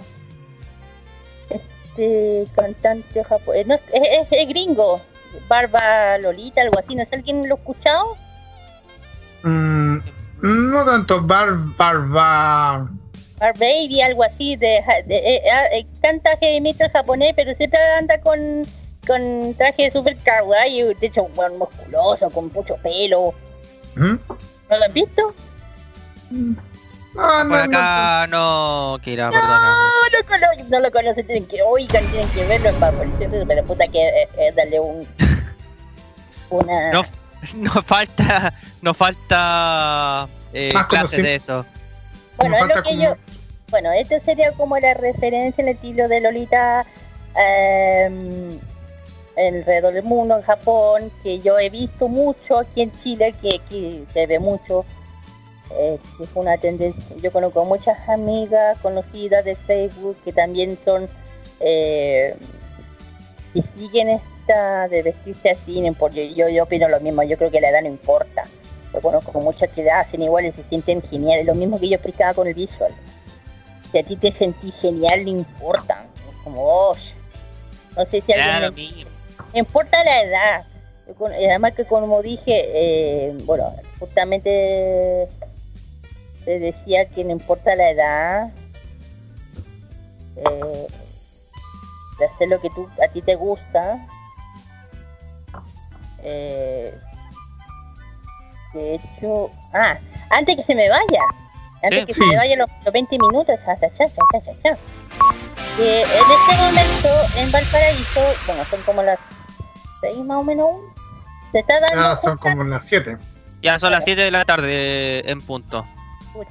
[1.96, 5.00] este cantante japonés, no, es, es- es gringo,
[5.48, 8.16] barba Lolita, algo así, ¿no es alguien lo ha escuchado?
[9.42, 9.98] Mm,
[10.42, 12.88] no tanto bar, barba.
[13.38, 15.42] Bar Baby, algo así, de, de- eh,
[15.72, 18.38] eh, canta heavy metal japonés, pero siempre anda con,
[19.06, 23.34] con traje super kawaii, de hecho, bueno, musculoso, con mucho pelo.
[23.94, 24.16] ¿Mm?
[24.70, 25.34] ¿No lo has visto?
[27.18, 27.78] Ah, por no, no.
[27.78, 29.72] acá no, Kira, perdona.
[29.72, 33.64] No lo conocen, no lo conocen, tienen que oigan, tienen que verlo en Bumble, pero
[33.64, 35.06] puta que eh, eh, darle un...
[36.50, 36.92] Una...
[36.92, 37.02] No,
[37.56, 38.52] nos falta,
[38.82, 41.66] nos falta eh, clases de eso.
[42.36, 43.14] Bueno, es lo que como- yo...
[43.68, 46.86] Bueno, esto sería como la referencia en el estilo de Lolita
[47.34, 48.60] em,
[49.36, 54.04] alrededor del mundo, en Japón, que yo he visto mucho aquí en Chile, que, que
[54.12, 54.84] se ve mucho.
[55.72, 57.02] Eh, es una tendencia.
[57.22, 61.08] Yo conozco muchas amigas conocidas de Facebook que también son
[61.60, 62.34] eh,
[63.54, 65.78] y siguen esta de vestirse así.
[65.78, 67.22] importa, Yo, yo opino lo mismo.
[67.22, 68.42] Yo creo que la edad no importa.
[68.92, 71.44] Yo conozco muchas que hacen igual y se sienten geniales.
[71.46, 72.92] Lo mismo que yo explicaba con el visual.
[73.90, 76.06] Si a ti te sentís genial, no importa.
[76.44, 76.98] Como vos.
[77.96, 79.10] No sé si alguien Claro, me- mismo.
[79.52, 80.64] no importa la edad.
[81.24, 82.42] Además que como dije,
[82.74, 85.28] eh, bueno, justamente
[86.46, 88.50] te decía que no importa la edad,
[90.36, 90.86] eh,
[92.18, 94.06] de hacer lo que tú a ti te gusta.
[96.22, 96.94] Eh,
[98.74, 99.98] de hecho, ah,
[100.30, 101.20] antes que se me vaya,
[101.82, 102.06] antes Sí.
[102.06, 102.20] que Sí.
[102.20, 104.78] se me vaya los, los 20 minutos, cha, cha, cha, cha, cha.
[105.76, 109.18] Que en este momento en Valparaíso, bueno, son como las
[110.00, 110.70] 6 más o menos,
[111.52, 113.16] se está dando Ah, son como las 7.
[113.62, 115.84] Ya son las 7 de la tarde en punto.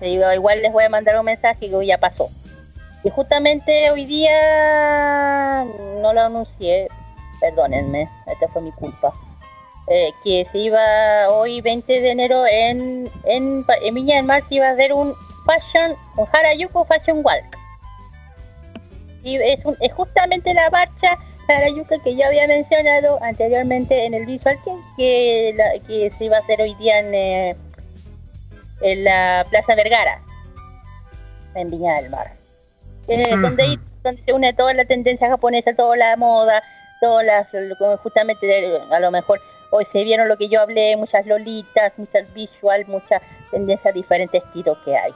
[0.02, 2.30] Igual les voy a mandar un mensaje que ya pasó.
[3.04, 5.64] Y justamente hoy día
[6.02, 6.88] no lo anuncié,
[7.40, 9.14] perdónenme, esta fue mi culpa.
[9.88, 14.56] Eh, que se iba hoy 20 de enero en, en, en Viña del Mar se
[14.56, 15.14] iba a hacer un
[15.46, 17.46] Fashion, un Harajuku Fashion Walk.
[19.24, 21.18] Y es, un- es justamente la marcha
[21.48, 26.38] Harajuku que yo había mencionado anteriormente en el Visual Kei, que, la- que se iba
[26.38, 27.56] a hacer hoy día en, eh,
[28.82, 30.22] en la Plaza Vergara,
[31.56, 32.32] en Viña del Mar.
[33.08, 33.80] Eh, donde,
[34.26, 36.64] se une toda la tendencia japonesa, toda la moda,
[37.02, 37.48] todas las,
[38.02, 39.40] justamente eh, a lo mejor
[39.72, 43.22] hoy se vieron lo que yo hablé, muchas lolitas, muchas visual, muchas
[43.52, 45.12] tendencias, diferentes estilos que hay.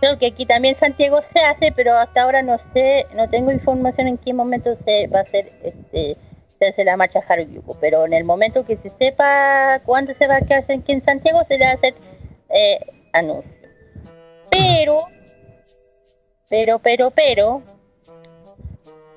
[0.00, 4.08] Creo que aquí también Santiago se hace, pero hasta ahora no sé, no tengo información
[4.08, 6.16] en qué momento se va a hacer este
[6.58, 10.34] se hace la marcha Harajuku, pero en el momento que se sepa cuándo se va
[10.34, 11.94] a hacer aquí en Santiago se le va a hacer
[12.54, 12.78] eh,
[13.12, 13.50] anuncio.
[14.50, 15.02] Pero,
[16.48, 17.62] pero, pero, pero,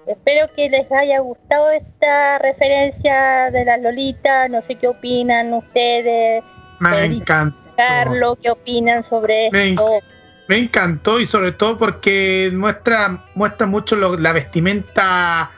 [0.07, 6.43] espero que les haya gustado esta referencia de las Lolitas, no sé qué opinan ustedes,
[6.79, 7.21] Me Pedrito.
[7.21, 7.57] encantó.
[7.75, 9.99] Carlos, qué opinan sobre Me esto.
[10.47, 15.49] Me encantó y sobre todo porque muestra muestra mucho lo- la vestimenta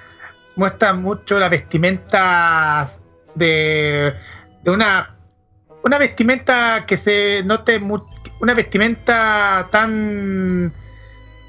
[0.56, 2.88] muestra mucho la vestimenta
[3.34, 4.14] de,
[4.62, 5.15] de una
[5.86, 8.04] una vestimenta que se note mu-
[8.42, 10.74] una vestimenta tan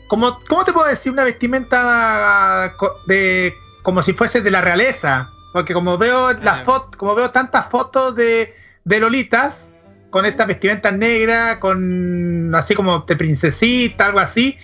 [0.08, 5.30] como cómo te puedo decir una vestimenta co- de como si fuese de la realeza
[5.52, 9.72] porque como veo las fotos como veo tantas fotos de, de lolitas
[10.10, 14.56] con estas vestimentas negras, con así como de princesita, algo así,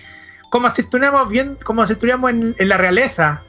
[0.50, 3.42] como si estuviéramos bien, como si estuviéramos en, en la realeza.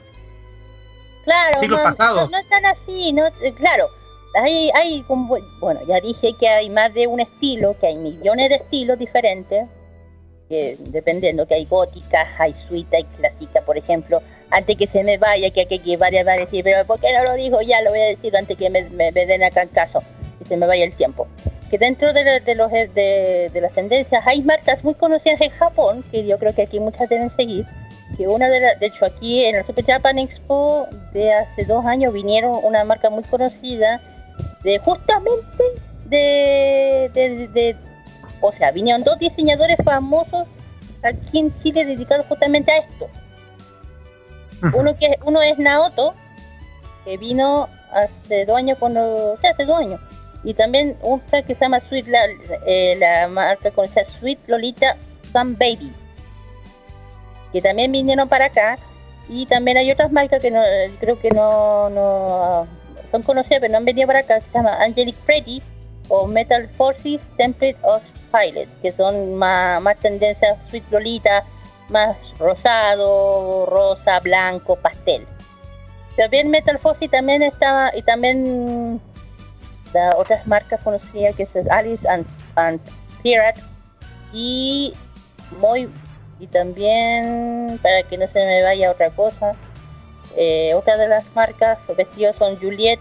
[1.24, 2.30] Claro, siglos no, pasados.
[2.30, 3.88] No, no están así, no, eh, claro.
[4.34, 8.48] Hay, hay como, bueno, ya dije que hay más de un estilo, que hay millones
[8.48, 9.66] de estilos diferentes,
[10.48, 14.20] que dependiendo que hay góticas, hay suite, hay clásica, por ejemplo.
[14.50, 17.12] Antes que se me vaya, que aquí que varias van a decir, pero ¿por qué
[17.12, 17.60] no lo dijo?
[17.62, 20.02] Ya lo voy a decir antes que me, den acá en caso,
[20.38, 21.26] que se me vaya el tiempo.
[21.70, 26.04] Que dentro de, de los, de, de las tendencias hay marcas muy conocidas en Japón,
[26.10, 27.66] que yo creo que aquí muchas deben seguir,
[28.16, 31.84] que una de las, de hecho aquí en el Super Japan Expo de hace dos
[31.86, 34.00] años vinieron una marca muy conocida
[34.64, 35.64] de justamente
[36.06, 37.76] de, de, de-
[38.40, 40.46] o sea, vinieron dos diseñadores famosos
[41.02, 43.08] aquí en Chile dedicados justamente a esto.
[44.74, 46.14] Uno que uno es Naoto,
[47.04, 50.00] que vino hace dos años cuando, o sea, hace dos años.
[50.42, 52.20] Y también otra que se llama Sweet, la,
[52.66, 54.96] eh, la marca conocida Sweet Lolita
[55.32, 55.92] Sun Baby
[57.52, 58.78] que también vinieron para acá
[59.28, 60.60] y también hay otras marcas que no
[60.98, 62.66] creo que no, no
[63.14, 65.62] son conocidas pero no han venido para acá se llama Angelic Pretty
[66.08, 68.02] o Metal Forces Template of
[68.32, 71.44] Pilot que son más, más tendencias Sweet Lolita
[71.90, 75.24] más rosado rosa blanco pastel.
[76.16, 79.00] También Metal Forces también estaba y también
[79.92, 82.80] la- otras marcas conocidas que es Alice and, and
[83.22, 83.60] Pirate
[84.32, 84.92] y
[85.60, 85.88] muy
[86.40, 89.54] y también para que no se me vaya otra cosa
[90.36, 92.98] eh, otra de las marcas vestidos son Juliet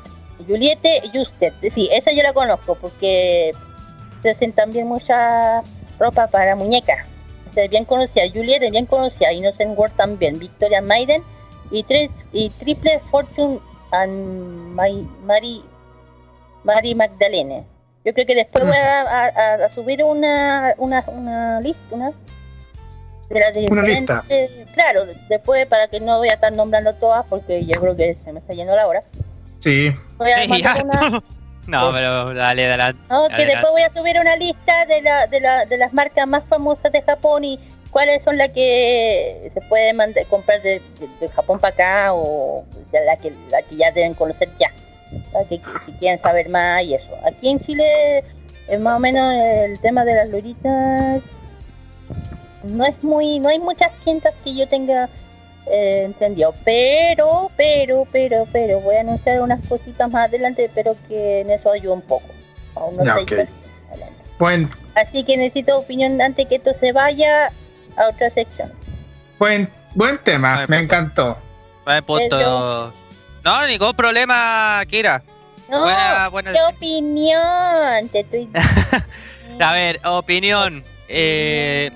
[0.48, 3.52] Juliette Justet sí esa yo la conozco porque
[4.22, 5.62] se hacen también mucha
[6.00, 7.06] ropa para muñeca
[7.56, 11.22] es bien conocida Juliette es bien conocida Innocent World también Victoria Maiden
[11.72, 13.60] y tres y Triple Fortune
[13.92, 15.64] and My, Mary
[16.64, 17.64] Mary Magdalene.
[18.06, 22.12] Yo creo que después voy a- a subir una una, una lista una
[23.34, 24.24] de las Una lista.
[24.28, 28.16] diferentes- claro después para que no voy a estar nombrando todas porque yo creo que
[28.24, 29.04] se me está yendo la hora
[29.60, 29.92] Sí.
[30.18, 30.76] voy a Sí, ya.
[30.84, 31.22] una,
[31.68, 32.98] No, pero dale, dale.
[33.10, 35.94] No, que dale, después voy a subir una lista de, la, de, la, de las
[35.94, 37.58] marcas más famosas de Japón y
[37.90, 42.66] cuáles son las que se pueden mandar, comprar de, de- de Japón para acá o
[42.92, 44.72] de la que, la que ya deben conocer ya.
[45.32, 47.08] Para que si quieren saber más y eso.
[47.26, 48.24] Aquí en Chile
[48.68, 51.22] es más o menos el tema de las loritas.
[52.64, 55.10] No es muy, no hay muchas tiendas que yo tenga
[55.68, 61.42] eh, entendido, pero, pero, pero, pero voy a anunciar unas cositas más adelante, pero que
[61.42, 62.28] en eso ayuda un poco.
[62.76, 63.30] Aún no Ya, sé ok.
[63.30, 63.36] yo.
[63.92, 64.16] Adelante.
[64.40, 67.52] Buen, Así que necesito opinión antes que esto se vaya
[67.98, 68.72] a otra sección.
[69.40, 70.80] buen, buen tema, me puta.
[70.80, 71.38] encantó.
[71.86, 72.40] Buen punto.
[72.40, 72.94] Eso.
[73.44, 75.22] No, ningún problema, Kira.
[75.70, 76.52] No, Buena, buena.
[76.54, 78.10] ¿qué opinión?
[78.12, 78.50] Te estoy
[79.60, 80.84] A ver, opinión.
[81.08, 81.90] Eh,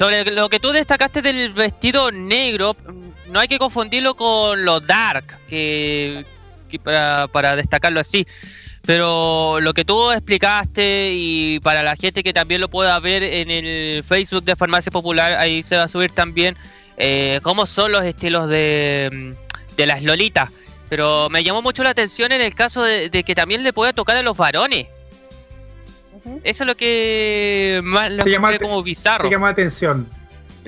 [0.00, 2.74] sobre lo que tú destacaste del vestido negro,
[3.26, 6.24] no hay que confundirlo con lo dark, que,
[6.82, 8.26] para, destacarlo así.
[8.86, 13.50] Pero lo que tú explicaste y para la gente que también lo pueda ver en
[13.50, 16.56] el Facebook de Farmacia Popular, ahí se va a subir también
[16.96, 19.36] eh, cómo son los estilos de,
[19.76, 20.50] las lolitas.
[20.88, 24.16] Pero me llamó mucho la atención en el caso de que también le pueda tocar
[24.16, 24.86] a los varones.
[26.44, 29.24] Eso es lo que más lo Te llama como bizarro.
[29.24, 30.08] Me llamó la atención.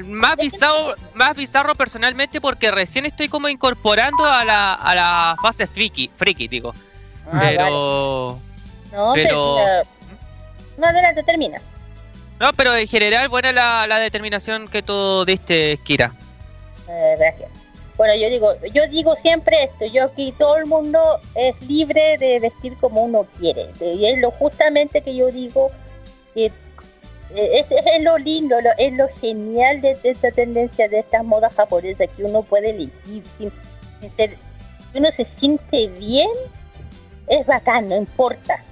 [0.05, 5.67] Más bizarro, más bizarro personalmente porque recién estoy como incorporando a la, a la fase
[5.67, 6.75] friki, friki digo.
[7.27, 7.57] Ah, vale.
[7.57, 8.39] pero
[8.93, 9.83] No, pero- pero...
[10.79, 11.61] No, adelante, termina.
[12.41, 16.13] no, pero en general buena la, la determinación que tú diste, Kira.
[16.89, 17.51] Eh, gracias.
[18.03, 22.41] Bueno, yo digo, yo digo siempre esto, yo aquí todo el mundo es libre de
[22.41, 23.69] vestir como uno quiere.
[23.81, 25.71] Y es lo justamente que yo digo
[26.35, 26.53] que eh,
[27.31, 32.09] es, es lo lindo, lo- es lo genial de, esta tendencia de estas modas japonesas
[32.17, 33.53] que uno puede elegir sin,
[34.01, 34.31] sin ser,
[34.91, 36.29] si uno se siente bien,
[37.29, 38.65] es bacán, no importa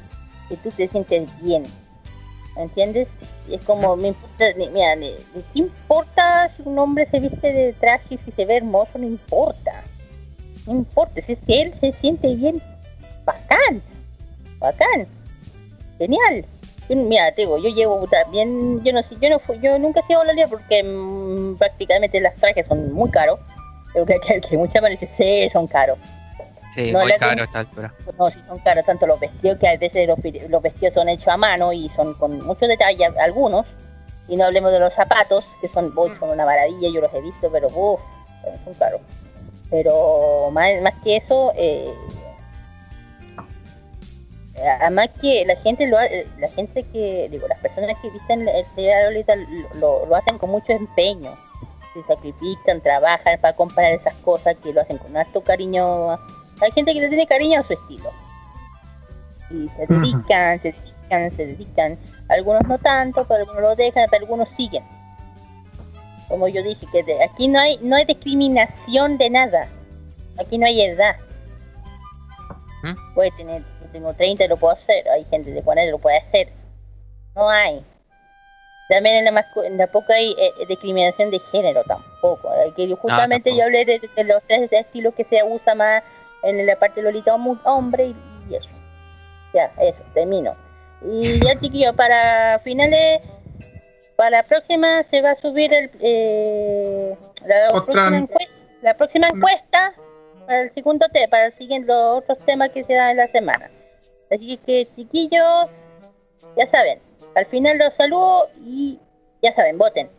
[0.48, 1.62] que tú te sientes bien.
[2.56, 3.06] ¿Me entiendes?
[3.52, 8.14] Es como, me importa, ni- mira, ¿qué importa si un hombre se viste de traje
[8.14, 8.98] y si se ve hermoso?
[8.98, 9.82] No importa.
[10.66, 12.62] No importa, si es que él se siente bien,
[13.24, 13.82] bacán,
[14.58, 15.06] bacán,
[15.98, 16.44] genial.
[16.88, 20.00] Yo, mira, te digo, yo llevo también, yo no sé, yo no fui, yo nunca
[20.00, 23.38] he sido la porque mm, prácticamente las trajes son muy caros.
[23.92, 25.98] Creo que, que muchas veces son caros.
[26.74, 27.94] Sí, No, muy caro a esta altura.
[28.18, 30.18] No, sí son caros tanto los vestidos que a veces los,
[30.48, 33.66] los vestidos son hechos a mano y son con mucho detalle algunos.
[34.28, 37.20] Y no hablemos de los zapatos, que son, uy, son una maravilla, yo los he
[37.20, 38.00] visto, pero uff,
[38.64, 39.00] son caros.
[39.70, 41.92] Pero más, más que eso, eh,
[44.80, 48.46] además que la gente lo ha- eh, la gente que, digo, las personas que visten
[48.48, 48.64] el
[49.04, 51.32] Lolita lo, lo- lo hacen con mucho empeño.
[51.94, 56.16] Se sacrifican, trabajan para comprar esas cosas que lo hacen con harto cariño.
[56.60, 58.10] Hay gente que le tiene cariño a su estilo.
[59.50, 61.98] Y se dedican, se dedican, se dedican.
[62.28, 64.84] Algunos no tanto, pero algunos lo dejan, pero algunos siguen.
[66.28, 69.68] Como yo dije, que de- aquí no hay, no hay discriminación de nada.
[70.38, 71.16] Aquí no hay edad.
[72.82, 73.14] ¿Mm?
[73.14, 75.08] Puede tener, yo tengo 30 y lo puedo hacer.
[75.08, 76.48] Hay gente de 40 y lo puede hacer.
[77.34, 77.84] No hay.
[78.88, 82.52] También en la, mascu- en la poca hay eh, discriminación de género tampoco.
[82.54, 83.56] Eh, que yo- justamente tampoco.
[83.58, 86.02] yo hablé de, de los tres estilos que se usa más
[86.42, 88.16] en la parte lolita hombre y,
[88.50, 88.68] y eso.
[89.52, 90.54] Ya, eso, termino.
[91.02, 93.20] Y ya chiquillo, para finales,
[94.16, 97.16] para la próxima se va a subir el, eh,
[97.46, 99.92] la, Otra- próxima encuesta, la próxima encuesta
[100.46, 103.28] para el segundo tema, para el siguiente, los otros temas que se dan en la
[103.28, 103.70] semana.
[104.30, 105.70] Así que chiquillos,
[106.56, 107.00] ya saben,
[107.34, 108.98] al final los saludo y
[109.42, 110.10] ya saben, voten.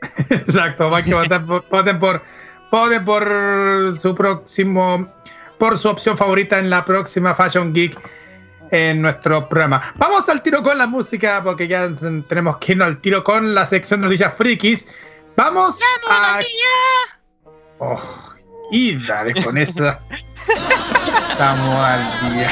[0.30, 1.14] Exacto, hay que
[1.46, 2.22] por, voten por
[2.70, 5.06] voten por su próximo
[5.58, 7.98] por su opción favorita en la próxima Fashion Geek
[8.70, 9.94] en nuestro programa.
[9.96, 11.88] Vamos al tiro con la música porque ya
[12.28, 14.86] tenemos que irnos al tiro con la sección de noticias frikis.
[15.36, 15.78] Vamos
[16.10, 16.40] a
[17.78, 17.96] Oh,
[18.70, 20.00] y dale con esa.
[21.30, 22.50] Estamos al día.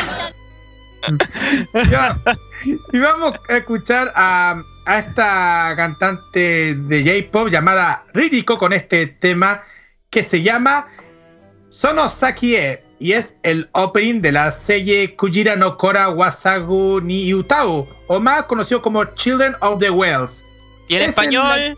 [2.93, 9.63] Y vamos a escuchar a, a esta cantante de J-pop llamada Ririko con este tema
[10.15, 10.87] que se llama
[11.71, 18.21] Sonosakie y es el opening de la serie Kujira no Kora Wasagu ni Utau o
[18.21, 20.45] más conocido como Children of the Wells.
[20.87, 21.77] ¿Y en Es español?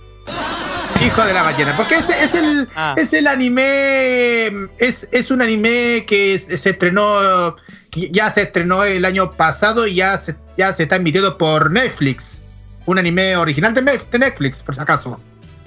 [1.03, 2.95] Hijo de la ballena, porque este es el, Ah.
[2.99, 7.57] es el anime, es, es un anime que se, estrenó,
[7.91, 11.71] que ya se estrenó el año pasado y ya se, ya se está emitiendo por
[11.71, 12.37] Netflix.
[12.85, 13.81] Un anime original de
[14.19, 15.19] Netflix, por si acaso.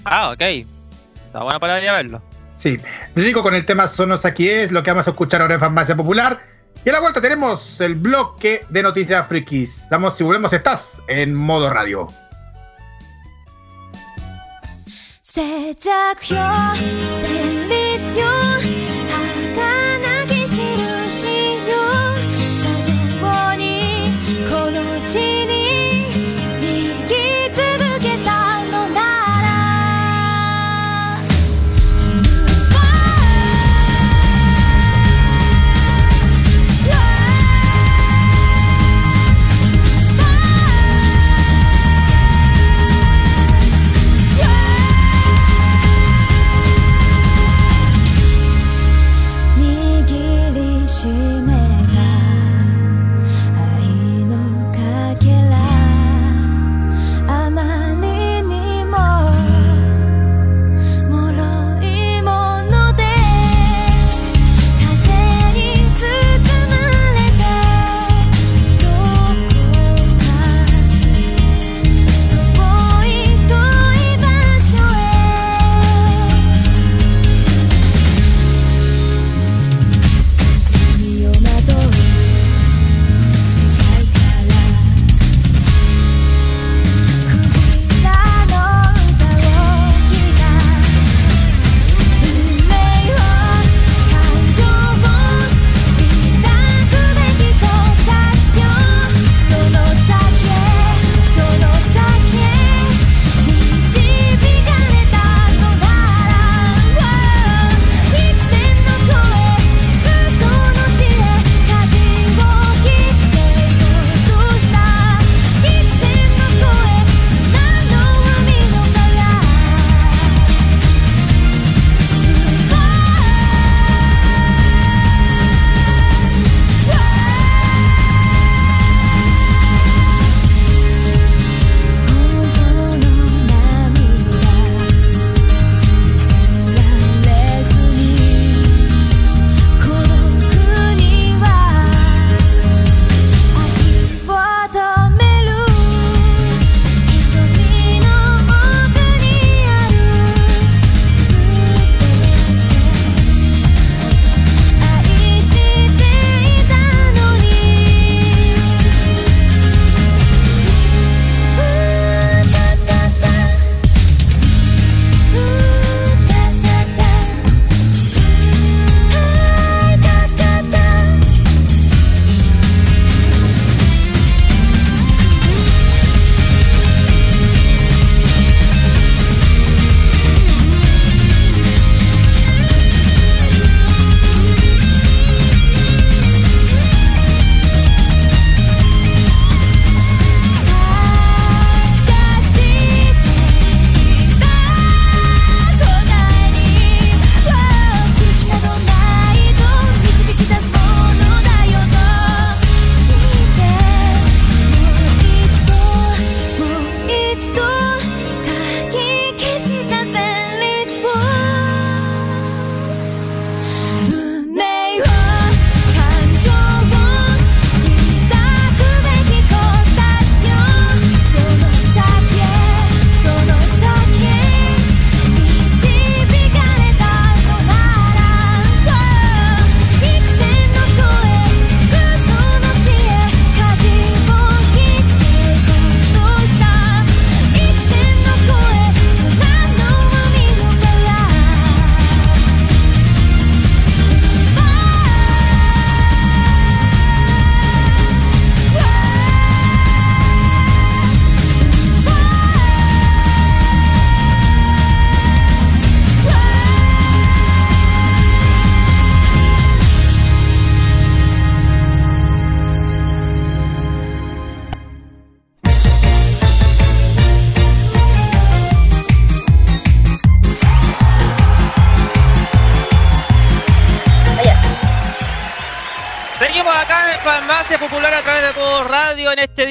[0.06, 0.42] Ah, ok.
[0.42, 2.29] Está bueno para ir a verlo.
[2.60, 2.78] Sí,
[3.16, 5.96] rico con el tema Sonos aquí es, lo que vamos a escuchar ahora en Farmacia
[5.96, 6.42] Popular.
[6.84, 9.86] Y a la vuelta tenemos el bloque de noticias frikis.
[9.90, 12.10] Vamos, si volvemos, estás en modo radio.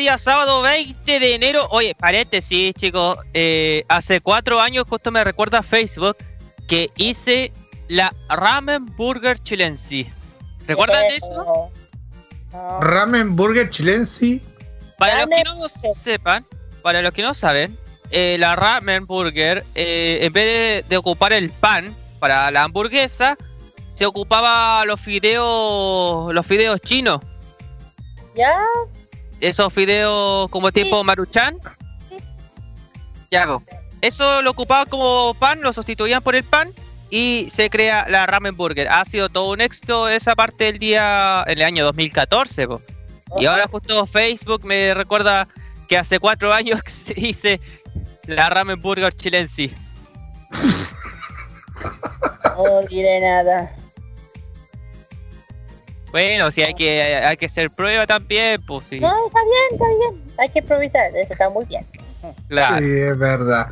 [0.08, 1.68] día sábado 20 de enero.
[1.70, 3.18] Oye, paréntesis, chicos.
[3.34, 6.16] Eh, hace cuatro años, justo me recuerda Facebook,
[6.66, 7.52] que hice
[7.88, 10.10] la Ramen Burger Chilensi.
[10.66, 11.70] ¿Recuerdan eh, eso?
[12.80, 14.40] Ramen Burger Chilensi.
[14.96, 16.46] Para los que no sepan,
[16.80, 17.78] para los que no saben,
[18.10, 23.36] eh, la Ramen Burger, eh, en vez de, de ocupar el pan para la hamburguesa,
[23.92, 27.20] se ocupaba los fideos, los fideos chinos.
[28.34, 28.56] ¿Ya?
[29.40, 31.58] Esos fideos como tipo maruchan.
[33.30, 33.46] Ya.
[34.00, 36.72] Eso lo ocupaban como pan, lo sustituían por el pan
[37.10, 38.88] y se crea la ramen burger.
[38.88, 42.68] Ha sido todo un éxito esa parte del día, en el año 2014.
[42.68, 42.82] po.
[43.38, 45.48] Y ahora justo Facebook me recuerda
[45.88, 47.60] que hace cuatro años se dice
[48.26, 49.70] la ramen burger chilense.
[52.56, 53.72] No diré nada.
[56.10, 59.00] Bueno, si hay que hay que hacer prueba también, pues sí.
[59.00, 60.34] No, está bien, está bien.
[60.38, 61.84] Hay que improvisar, eso está muy bien.
[62.48, 62.78] Claro.
[62.78, 63.68] Sí, es verdad.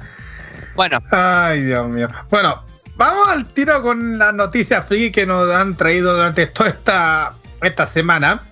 [0.74, 2.08] Bueno, Ay, Dios mío.
[2.30, 2.62] Bueno,
[2.96, 7.86] vamos al tiro con las noticias free que nos han traído durante toda esta, esta
[7.86, 8.42] semana.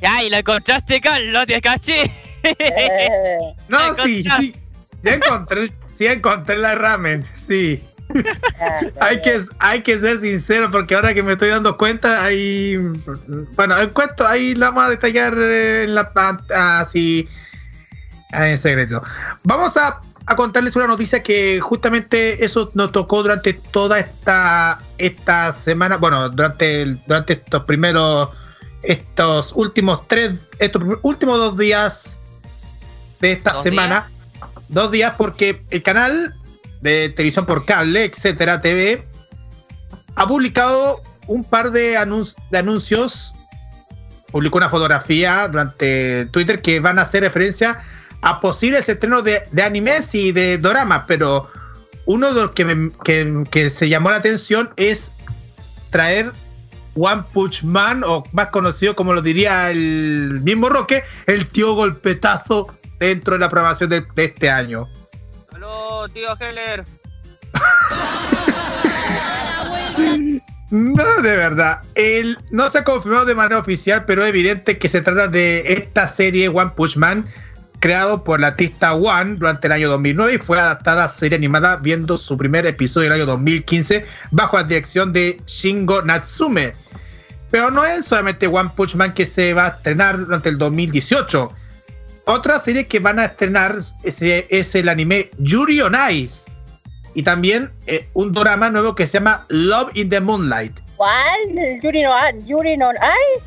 [0.00, 2.10] ya, y lo encontraste, Carlos, te caché.
[2.44, 3.38] Eh,
[3.68, 4.54] No, ¿La sí, sí.
[5.02, 7.82] Ya encontré, sí encontré la ramen, sí.
[8.60, 12.76] Ah, Hay que, hay que ser sincero porque ahora que me estoy dando cuenta, hay.
[13.56, 16.12] Bueno, el cuento ahí lo vamos a detallar eh, en la
[16.78, 17.28] así
[18.32, 19.02] ah, en secreto.
[19.42, 25.52] Vamos a, a contarles una noticia que justamente eso nos tocó durante toda esta esta
[25.52, 25.96] semana.
[25.96, 28.28] Bueno, durante el- durante estos primeros
[28.82, 32.18] estos últimos tres estos últimos dos días
[33.20, 34.10] de esta ¿Dos semana.
[34.68, 36.34] Dos días porque el canal
[36.84, 39.04] de televisión por cable, etcétera, TV,
[40.16, 41.98] ha publicado un par de,
[42.50, 43.32] de anuncios.
[44.30, 47.78] Publicó una fotografía durante Twitter que van a hacer referencia
[48.20, 51.48] a posibles estrenos de, de animes y de doramas, pero
[52.04, 55.10] uno de los que, me- que, que se llamó la atención es
[55.90, 56.32] traer
[56.96, 62.76] One Punch Man, o más conocido como lo diría el mismo Roque, el tío golpetazo
[62.98, 64.86] dentro de la programación de este año.
[66.08, 66.84] Tío Heller.
[70.70, 71.82] No, de verdad.
[71.94, 75.72] El, no se ha confirmado de manera oficial, pero es evidente que se trata de
[75.72, 77.26] esta serie One Punch Man,
[77.78, 81.76] creado por la artista One durante el año 2009 y fue adaptada a serie animada
[81.76, 86.74] viendo su primer episodio en el año 2015 bajo la dirección de Shingo Natsume.
[87.50, 91.52] Pero no es solamente One Punch Man que se va a estrenar durante el 2018.
[92.26, 96.50] Otra serie que van a estrenar es, es el anime Yuri on Ice.
[97.14, 100.80] Y también eh, un drama nuevo que se llama Love in the Moonlight.
[100.96, 101.80] ¿Cuál?
[101.82, 103.42] Yuri no, ah, Yuri no, ay,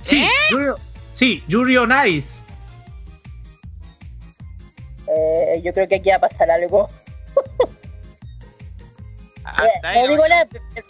[0.00, 0.72] Sí, Yuri,
[1.14, 2.38] sí, Yuri on Ice.
[5.06, 6.88] eh, yo creo que aquí va a pasar algo.
[9.44, 9.64] Hasta
[9.94, 10.82] Eh, no digo eh,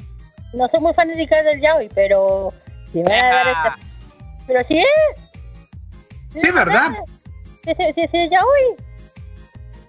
[0.53, 2.53] no soy muy fanática del yaoi, pero
[2.93, 3.79] si me van a dar esta...
[4.47, 4.87] Pero si es.
[6.33, 6.93] Sí, es verdad.
[7.65, 8.77] Sí, sí, sí, sí, yaoi.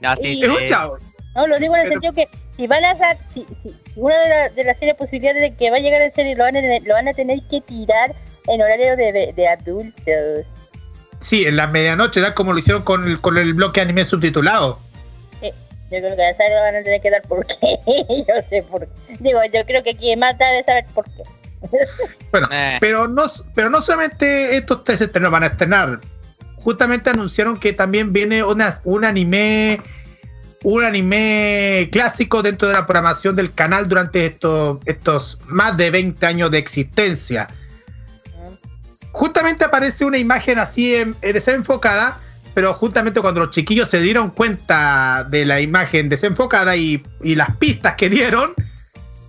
[0.01, 0.43] No, sí, Y-.
[0.43, 0.97] Es un chavo.
[1.35, 3.75] No, lo digo en el Pero- sentido que si van a dar, si, si, si
[3.95, 6.43] una de, la- de las serias posibilidades de que va a llegar en serie lo
[6.43, 8.13] van a, tener- lo van a tener que tirar
[8.47, 10.45] en horario de, de adultos.
[11.21, 12.35] Sí, en la medianoche, ¿verdad?
[12.35, 14.79] Como lo hicieron con el, con el bloque anime subtitulado.
[15.91, 17.55] Yo creo que a esa lo van a tener que dar porque
[18.27, 19.15] yo sé por qué.
[19.19, 21.23] Digo, yo creo que quien más debe saber por qué.
[22.31, 22.77] Bueno, Eh.
[22.79, 23.23] pero no,
[23.53, 25.99] pero no solamente estos tres estrenos van a estrenar.
[26.64, 29.81] Justamente anunciaron que también viene una, un anime.
[30.65, 36.26] Un anime clásico dentro de la programación del canal durante estos, estos más de 20
[36.26, 37.49] años de existencia.
[39.11, 42.19] Justamente aparece una imagen así en- en desenfocada,
[42.53, 47.57] pero justamente cuando los chiquillos se dieron cuenta de la imagen desenfocada y, y las
[47.57, 48.53] pistas que dieron,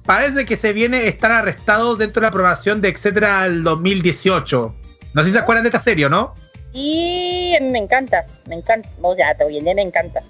[0.07, 4.75] parece que se viene estar arrestados dentro de la aprobación de etcétera al 2018.
[5.15, 6.33] No sé si se acuerdan de esta serie, ¿no?
[6.75, 8.89] Y me encanta, me encanta.
[9.01, 10.21] O sea, bien, me encanta.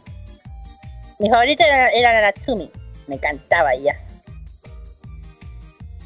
[1.18, 2.70] Mi favorita era, era la Natsumi.
[3.08, 3.98] Me encantaba ella.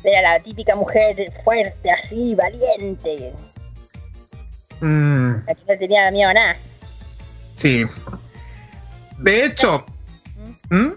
[0.05, 3.33] Era la típica mujer fuerte, así, valiente.
[4.81, 6.57] Mm, La que no tenía miedo a nada.
[7.55, 7.85] sí.
[9.19, 9.85] De hecho,
[10.71, 10.91] ¿Mm?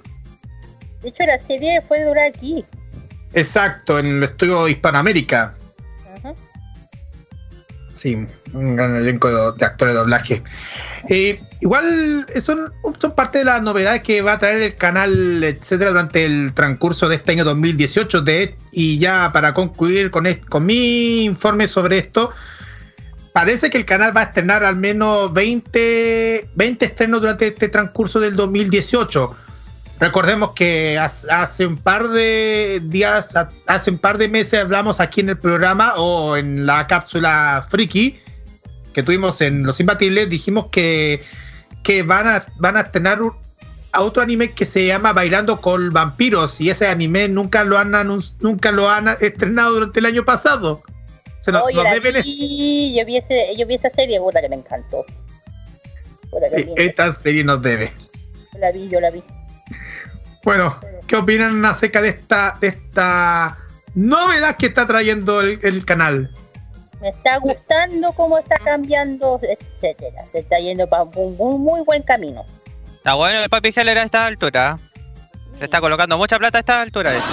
[1.02, 2.64] De hecho, la serie fue durar aquí.
[3.34, 5.56] exacto, en el estudio Hispanoamérica.
[8.02, 8.18] Sí,
[8.54, 10.42] un gran elenco de, actores de doblaje.
[11.08, 15.92] Eh, igual son, son parte de las novedades que va a traer el canal, etcétera,
[15.92, 18.22] durante el transcurso de este año 2018.
[18.22, 22.32] De, y ya para concluir con, est- con mi informe sobre esto,
[23.34, 28.20] parece que el canal va a estrenar al menos 20, 20 estrenos durante este transcurso
[28.20, 29.36] del 2018.
[30.02, 33.36] Recordemos que hace un par de días,
[33.68, 38.20] hace un par de meses hablamos aquí en el programa o en la cápsula Friki
[38.94, 41.22] que tuvimos en Los Imbatibles, dijimos que,
[41.84, 43.34] que van, a, van a estrenar un-
[43.94, 47.92] a otro anime que se llama Bailando con Vampiros y ese anime nunca lo han
[48.40, 50.82] nunca lo han estrenado durante el año pasado.
[51.42, 54.56] Se nos, Oye, nos deben yo vi, ese, yo vi esa serie, puta que me
[54.56, 55.06] encantó.
[56.76, 57.94] Que esta serie nos debe.
[58.54, 59.22] Yo la vi, yo la vi.
[60.44, 63.58] Bueno, ¿qué opinan acerca de esta, de esta
[63.94, 66.34] novedad que está trayendo el, el canal?
[67.00, 70.24] Me está gustando cómo está cambiando, etcétera.
[70.32, 72.46] Se está yendo para un, un muy buen camino.
[72.98, 74.78] Está bueno el Papi Heller a esta altura.
[75.58, 77.14] Se está colocando mucha plata a esta altura.
[77.14, 77.26] hecho.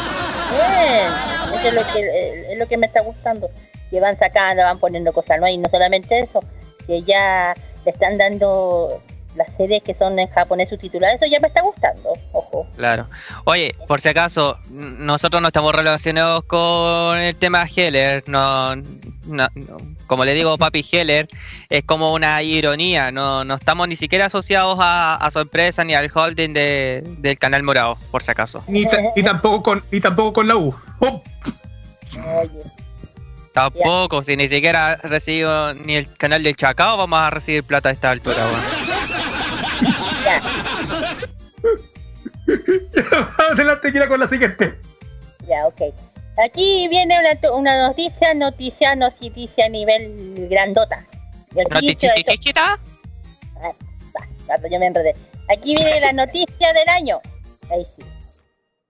[0.51, 1.13] Bien,
[1.55, 3.51] eso es lo que, eh, es lo que me está gustando.
[3.91, 6.41] Que van sacando, van poniendo cosas nuevas y no solamente eso,
[6.87, 7.55] que ya
[7.85, 9.03] le están dando
[9.39, 11.17] las series que son en japonés subtituladas.
[11.17, 12.67] Eso ya me está gustando, ojo.
[12.77, 13.09] Claro.
[13.45, 18.25] Oye, por si acaso, nosotros no estamos relacionados con el tema Heller.
[18.27, 18.83] No, no-
[19.25, 19.49] no.
[20.07, 21.29] como le digo, Papi Heller
[21.71, 23.11] es como una ironía.
[23.13, 27.39] No, no estamos ni siquiera asociados a, a su empresa ni al holding de- del
[27.39, 28.63] canal Morado, por si acaso.
[28.69, 30.75] Ni, ta- ni tampoco con ni tampoco con la U.
[31.01, 31.23] Oh,
[32.41, 32.51] Oye,
[33.53, 37.93] Tampoco, si ni siquiera recibo ni el canal del Chacao, vamos a recibir plata a
[37.93, 38.37] esta altura.
[38.37, 38.98] weón.
[40.25, 40.43] Ya,
[43.53, 44.79] Adelante, quiera con la siguiente.
[45.47, 45.83] ya, ok.
[46.45, 51.05] Aquí viene una, una noticia, noticia, noticia a nivel grandota.
[51.55, 52.13] Noticia.
[53.57, 53.73] Ah,
[54.17, 55.15] va, va, yo me enredé.
[55.51, 57.21] Aquí viene la noticia del año.
[57.71, 58.05] Ahí sí.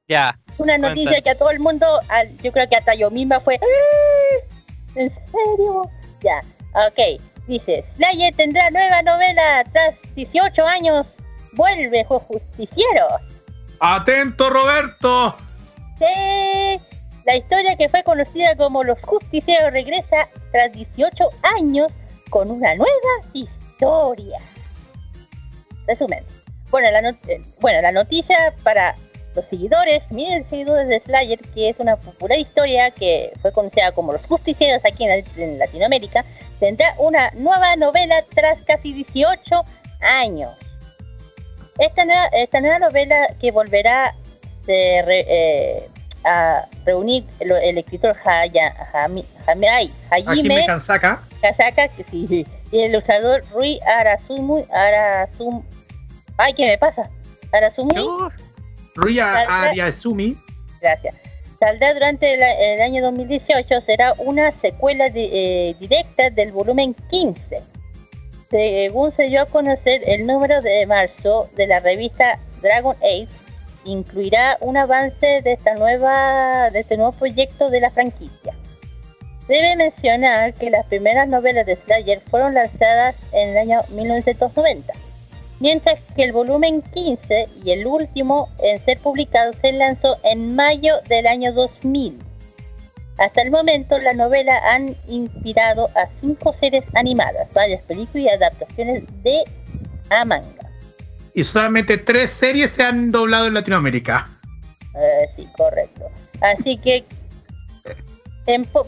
[0.08, 0.38] Ya.
[0.58, 0.88] Una Cuenta.
[0.88, 3.58] noticia que a todo el mundo, al- yo creo que hasta yo misma fue.
[3.62, 4.44] "Ah,
[4.96, 5.90] ¿En serio?
[6.20, 6.40] Ya,
[6.86, 7.20] ok.
[7.48, 11.06] Dice: Slayer tendrá nueva novela tras 18 años.
[11.54, 13.06] Vuelve ju- justiciero.
[13.80, 15.36] Atento, Roberto.
[15.98, 16.80] Sí.
[17.24, 21.88] La historia que fue conocida como Los Justicieros regresa tras 18 años
[22.30, 22.92] con una nueva
[23.32, 24.38] historia.
[25.86, 26.24] Resumen.
[26.70, 28.94] Bueno, la, eh, bueno, la noticia para
[29.34, 34.12] los seguidores, miren seguidores de Slayer, que es una popular historia que fue conocida como
[34.12, 36.24] Los Justicieros aquí en, en Latinoamérica,
[36.60, 39.62] tendrá una nueva novela tras casi 18
[40.00, 40.50] años.
[41.78, 44.14] Esta nueva, esta nueva novela que volverá
[45.06, 45.88] re- eh,
[46.24, 48.74] a reunir el, el escritor Haya,
[49.70, 51.22] ay, Aquí Hajime me Kansaka.
[51.40, 55.62] Kasaka que sí, y el ilustrador Rui Arasumu, Arasum,
[56.36, 57.08] ay, ¿qué me pasa?
[57.52, 57.94] Arasumi,
[58.96, 59.62] Ruya Salsa.
[59.70, 60.36] Ariasumi.
[60.80, 61.14] gracias.
[61.60, 67.62] Saldrá durante el, el año 2018, será una secuela eh, directa del volumen 15.
[68.50, 73.28] Según se dio a conocer el número de marzo de la revista Dragon Age,
[73.84, 78.54] incluirá un avance de esta nueva de este nuevo proyecto de la franquicia.
[79.48, 84.92] Debe mencionar que las primeras novelas de Slayer fueron lanzadas en el año 1990,
[85.60, 90.94] mientras que el volumen 15 y el último en ser publicado se lanzó en mayo
[91.08, 92.18] del año 2000.
[93.18, 99.04] Hasta el momento, la novela han inspirado a cinco series animadas, varias películas y adaptaciones
[99.24, 99.42] de
[100.10, 100.70] a manga.
[101.34, 104.28] Y solamente tres series se han doblado en Latinoamérica.
[104.94, 106.08] Eh, sí, correcto.
[106.40, 107.04] Así que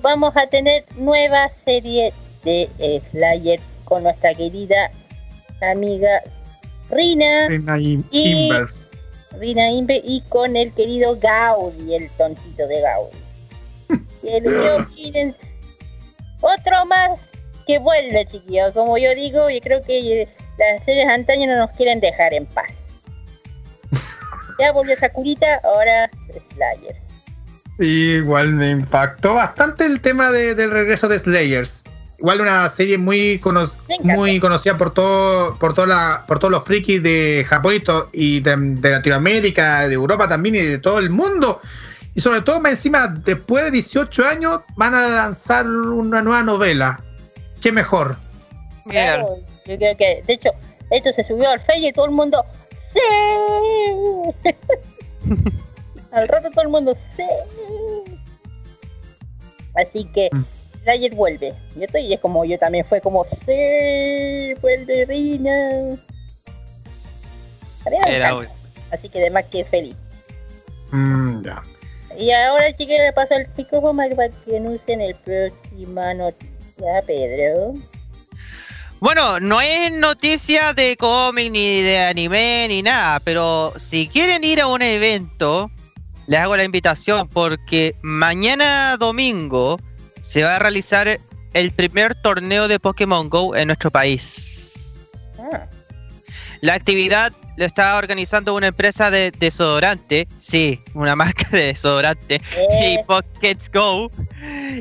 [0.00, 2.12] vamos a tener nueva serie
[2.44, 4.90] de eh, Slayer con nuestra querida
[5.60, 6.22] amiga
[6.90, 8.86] Rina, Reina Im- Y- Inverse.
[9.38, 13.16] Rina Imber y con el querido Gaudi, el tontito de Gaudi.
[14.22, 15.36] Y el ¿qué opinen?
[16.40, 17.20] Otro más
[17.66, 18.72] que vuelve, chiquillos.
[18.74, 22.46] Como yo digo, yo creo que eh, las series antaño no nos quieren dejar en
[22.46, 22.70] paz.
[24.58, 26.10] Ya volvió Sakurita, ahora
[26.54, 26.96] Slayer.
[27.78, 31.82] Igual me impactó bastante el tema de- del regreso de Slayers.
[32.20, 33.70] Igual una serie muy, cono-
[34.02, 37.72] muy conocida por todo, por toda la, por todos los frikis de Japón
[38.12, 41.60] y, de, de Latinoamérica, de Europa también y de todo el mundo.
[42.14, 47.02] Y sobre todo más encima, después de 18 años, van a lanzar una nueva novela.
[47.62, 48.16] Qué mejor.
[48.86, 49.36] Claro,
[49.66, 50.50] yo creo que, de hecho,
[50.90, 52.44] esto se subió al Facebook y todo el mundo,
[52.92, 53.00] ¡Sí!
[56.12, 57.22] al rato todo el mundo, ¡Sí!
[59.76, 60.44] Así que, Mm.
[60.82, 61.54] Slayer vuelve.
[61.76, 64.54] Yo estoy, y es como yo también fue como, ¡Sí!
[64.60, 65.98] ¡Vuelve Rina!
[67.86, 68.52] Era encanta,
[68.90, 69.96] Así que además que feliz.
[70.90, 71.62] Mm, ya.
[72.18, 77.74] Y ahora sí que le paso el micrófono para que anuncien el próxima noticia, Pedro.
[78.98, 84.60] Bueno, no es noticia de cómic, ni de anime, ni nada, pero si quieren ir
[84.60, 85.70] a un evento,
[86.26, 89.78] les hago la invitación porque mañana domingo
[90.20, 91.20] se va a realizar
[91.52, 95.08] el primer torneo de Pokémon Go en nuestro país.
[95.38, 95.66] Ah,
[96.60, 102.40] La actividad lo está organizando una empresa de desodorante, sí, una marca de desodorante,
[102.82, 104.10] y Eh, Pockets Go,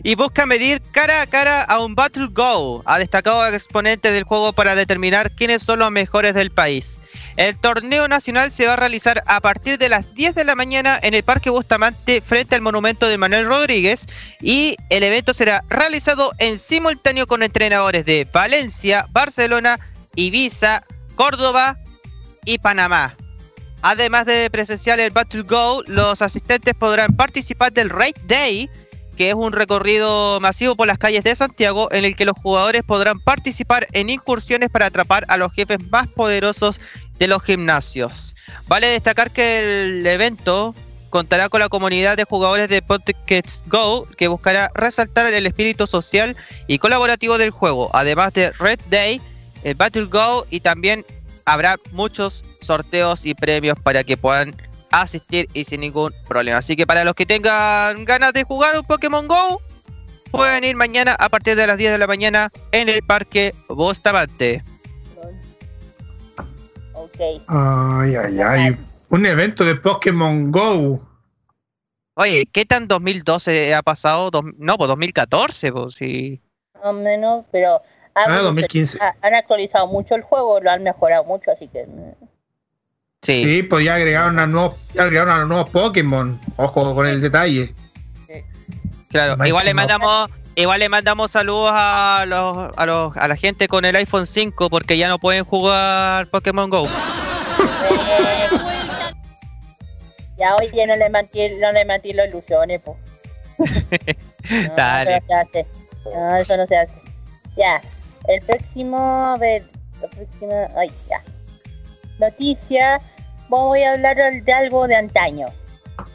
[0.04, 4.54] y busca medir cara a cara a un Battle Go, ha destacado exponentes del juego
[4.54, 6.99] para determinar quiénes son los mejores del país.
[7.40, 11.00] El torneo nacional se va a realizar a partir de las 10 de la mañana
[11.02, 14.08] en el Parque Bustamante frente al monumento de Manuel Rodríguez
[14.42, 19.80] y el evento será realizado en simultáneo con entrenadores de Valencia, Barcelona,
[20.16, 20.84] Ibiza,
[21.16, 21.78] Córdoba
[22.44, 23.16] y Panamá.
[23.84, 28.70] Además de presenciar el Battle Go, los asistentes podrán participar del Raid Day,
[29.16, 32.84] que es un recorrido masivo por las calles de Santiago en el que los jugadores
[32.84, 36.82] podrán participar en incursiones para atrapar a los jefes más poderosos
[37.20, 38.36] de los gimnasios.
[38.68, 40.74] Vale destacar que el evento
[41.10, 46.36] contará con la comunidad de jugadores de Pockets Go que buscará resaltar el espíritu social
[46.68, 49.22] y colaborativo del juego, además de Red Day,
[49.64, 51.06] el Battle Go y también
[51.46, 54.56] habrá muchos sorteos y premios para que puedan
[54.92, 56.60] asistir y sin ningún problema.
[56.60, 59.62] Así que para los que tengan ganas de jugar un Pokémon Go,
[60.32, 64.64] pueden ir mañana a partir de las 10 de la mañana en el Parque Bustamante.
[67.48, 68.78] Ay, ay, ay.
[69.10, 71.02] Un evento de Pokémon Go.
[72.16, 74.30] Oye, ¿qué tan 2012 ha pasado?
[74.58, 76.42] No, pues 2014, pues sí.
[76.76, 77.82] Más o menos, pero
[78.16, 78.98] Ah, han- 2015.
[79.02, 82.26] ha- han actualizado mucho el juego, lo han mejorado mucho, así que mm,
[83.22, 83.44] Sí.
[83.44, 86.40] Sí, pues ya agregaron a nuevos, ya agregaron a los nuevos Pokémon.
[86.56, 87.74] Ojo con el detalle.
[89.10, 90.30] Claro, Más igual le mandamos,
[90.62, 94.70] igual le mandamos saludos a los, a los, a la gente con el iPhone 5
[94.70, 96.88] porque ya no pueden jugar Pokémon Go.
[100.38, 102.98] ya oye no le mentí, no le mentí las ilusiones, pues.
[104.50, 105.18] No, Dale.
[105.18, 105.68] Eso no se hace.
[106.16, 106.94] No, eso no se hace.
[107.56, 107.82] Ya.
[108.28, 109.64] El próximo, a ver,
[110.02, 111.22] la próxima, ay, ya.
[112.20, 113.00] Noticia,
[113.48, 115.48] voy a hablar de algo de antaño.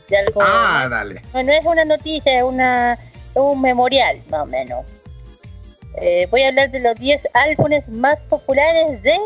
[0.09, 1.23] De algo, Ah, dale.
[1.33, 2.99] no, no es una noticia, es una,
[3.35, 4.85] un memorial, más o menos.
[6.01, 9.16] Eh, voy a hablar de los 10 álbumes más populares de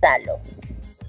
[0.00, 0.38] Salo.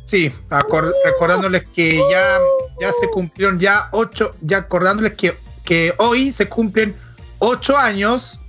[0.06, 2.40] Sí, acor- recordándoles que ya,
[2.82, 5.34] ya se cumplieron ya ocho, ya acordándoles que,
[5.64, 6.96] que hoy se cumplen
[7.40, 8.40] ocho años,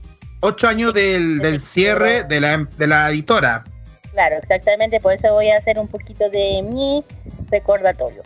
[0.40, 3.64] ocho años del, del cierre de la, de la editora.
[4.12, 7.04] Claro, exactamente, por eso voy a hacer un poquito de mi
[7.50, 8.22] recordatorio.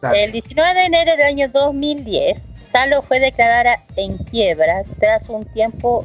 [0.00, 0.24] Dale.
[0.24, 2.36] El 19 de enero del año 2010,
[2.76, 6.04] Salo fue declarada en quiebra tras un tiempo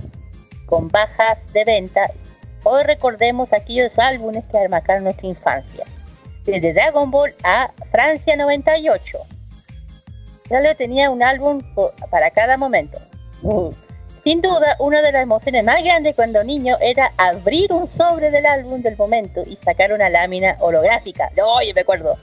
[0.68, 2.10] con bajas de venta.
[2.64, 5.84] Hoy recordemos aquellos álbumes que marcaron nuestra infancia.
[6.46, 9.18] Desde Dragon Ball a Francia 98.
[10.48, 11.62] Salo tenía un álbum
[12.10, 13.00] para cada momento.
[13.42, 13.74] Uh,
[14.24, 18.46] Sin duda, una de las emociones más grandes cuando niño era abrir un sobre del
[18.46, 21.32] álbum del momento y sacar una lámina holográfica.
[21.58, 22.18] Oye, me acuerdo.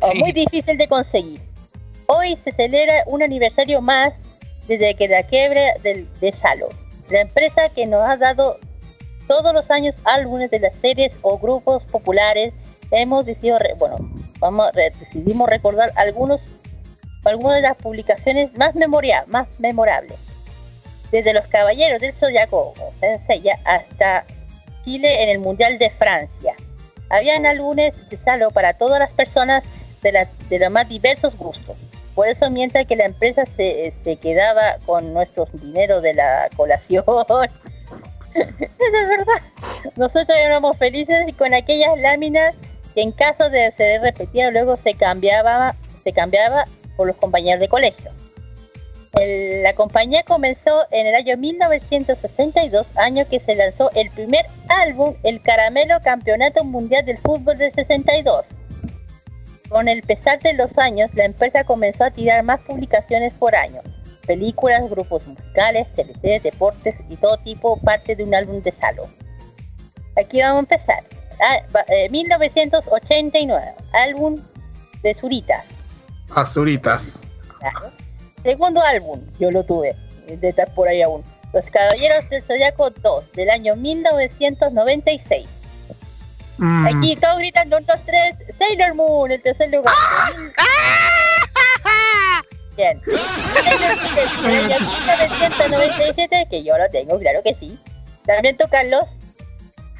[0.00, 0.18] O Sí.
[0.18, 1.40] muy difícil de conseguir.
[2.08, 4.12] Hoy se celebra un aniversario más
[4.68, 6.68] desde que la quiebra de Salo,
[7.10, 8.58] la empresa que nos ha dado
[9.26, 12.52] todos los años álbumes de las series o grupos populares.
[12.92, 13.96] Hemos decidido, bueno,
[14.38, 16.40] vamos, decidimos recordar algunos,
[17.24, 20.16] algunas de las publicaciones más memoria, más memorables.
[21.10, 22.74] Desde los Caballeros del Zodiaco,
[23.64, 24.24] hasta
[24.84, 26.54] Chile en el Mundial de Francia.
[27.10, 29.64] Habían álbumes de Salo para todas las personas
[30.02, 31.76] de los más diversos gustos.
[32.16, 37.04] Por eso, mientras que la empresa se, se quedaba con nuestros dinero de la colación,
[38.34, 39.42] es verdad,
[39.96, 42.54] nosotros éramos felices con aquellas láminas
[42.94, 46.64] que en caso de ser repetidas luego se cambiaba, se cambiaba
[46.96, 48.10] por los compañeros de colegio.
[49.62, 55.42] La compañía comenzó en el año 1962, año que se lanzó el primer álbum, el
[55.42, 58.46] Caramelo Campeonato Mundial del Fútbol del 62.
[59.68, 63.80] Con el pesar de los años, la empresa comenzó a tirar más publicaciones por año.
[64.26, 69.08] Películas, grupos musicales, TLC, deportes y todo tipo parte de un álbum de Salo.
[70.16, 71.04] Aquí vamos a empezar.
[71.40, 74.36] Ah, va- eh, 1989, álbum
[75.02, 75.64] de Zurita.
[76.34, 77.20] Azuritas.
[77.58, 77.90] Claro.
[78.42, 79.94] Segundo álbum, yo lo tuve,
[80.28, 81.22] de estar por ahí aún.
[81.52, 85.46] Los Caballeros del Zodiaco 2, del año 1996.
[86.58, 89.94] Mm, Aquí todos gritan 1, 2, 3, Sailor Moon, el tercer lugar.
[92.76, 93.00] Bien.
[93.04, 97.78] Sailor Moon, del año 1997, que yo lo tengo, claro que sí.
[98.24, 99.04] También Carlos.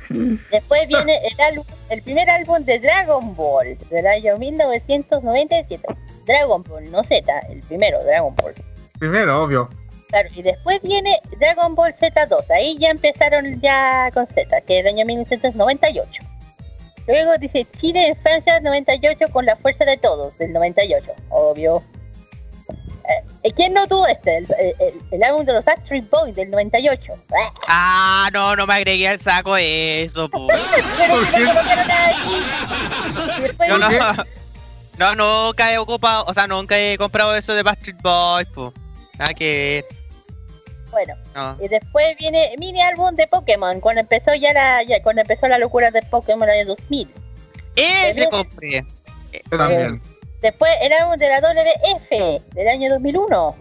[0.51, 5.87] Después viene el álbum, el primer álbum de Dragon Ball, del año 1997.
[6.27, 8.55] Dragon Ball, no Z, el primero, Dragon Ball.
[8.99, 9.69] primero, obvio.
[10.09, 12.51] Claro, y después viene Dragon Ball Z2.
[12.51, 16.23] Ahí ya empezaron ya con Z, que es el año 1998.
[17.07, 21.83] Luego dice Chile en Francia 98 con la fuerza de todos, del 98, obvio.
[23.45, 24.39] Eh, ¿Quién no tuvo este?
[24.39, 24.47] El,
[24.81, 27.13] el- el álbum de los Backstreet Boys del 98.
[27.69, 30.49] Ah, no, no me agregué al saco eso, po.
[33.69, 33.89] no no,
[34.99, 35.15] no,
[35.47, 38.73] nunca he ocupado, o sea, nunca he comprado eso de Backstreet Boys, po.
[39.19, 39.85] Nada que
[40.97, 41.59] Bueno, no.
[41.63, 45.47] y después viene el mini álbum de Pokémon, cuando empezó ya la, ya, cuando empezó
[45.47, 47.11] la locura de Pokémon en el año 2000.
[47.77, 48.83] Ese compré.
[49.53, 50.01] Yo también.
[50.41, 53.57] Después el álbum de la WF del año 2001.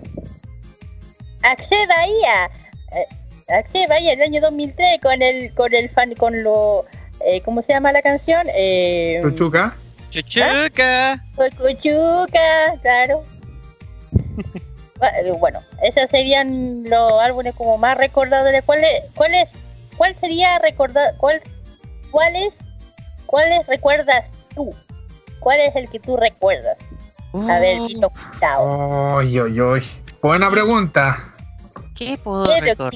[1.41, 2.49] Axel Bahía.
[2.93, 6.85] Eh, Axel Bahía del año 2003 con el con el fan con lo
[7.19, 8.47] eh, ¿cómo se llama la canción?
[8.55, 9.75] Eh, Chuchuca.
[10.09, 11.21] Chuchuca.
[11.35, 13.23] Cocuchuca, claro.
[14.99, 18.63] Bu- eh, bueno, esos serían los álbumes como más recordables.
[18.65, 19.49] ¿Cuál es, cuál es,
[19.97, 21.41] cuál sería recordar, cuál,
[22.11, 22.53] cuáles,
[23.25, 24.73] cuáles recuerdas tú?
[25.39, 26.77] ¿Cuál es el que tú recuerdas?
[27.49, 29.15] Haber Uh, visto Gustavo.
[29.15, 29.83] Oy, oy, oy.
[30.21, 31.33] Buena pregunta.
[31.93, 32.89] ¿Qué puedo ¿Qué es lo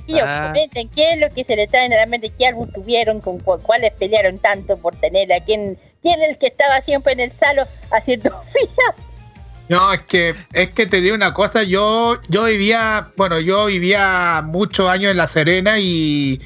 [0.47, 0.89] comenten?
[0.89, 2.31] ¿Qué es lo que se les trae en la mente?
[2.37, 3.21] ¿Qué álbum tuvieron?
[3.21, 5.39] ¿Con cu- cuáles pelearon tanto por tenerla?
[5.41, 8.95] ¿Quién, ¿Quién es el que estaba siempre en el salo haciendo fila?
[9.69, 14.43] No, es que, es que te digo una cosa, yo, yo vivía, bueno, yo vivía
[14.45, 16.41] muchos años en La Serena y,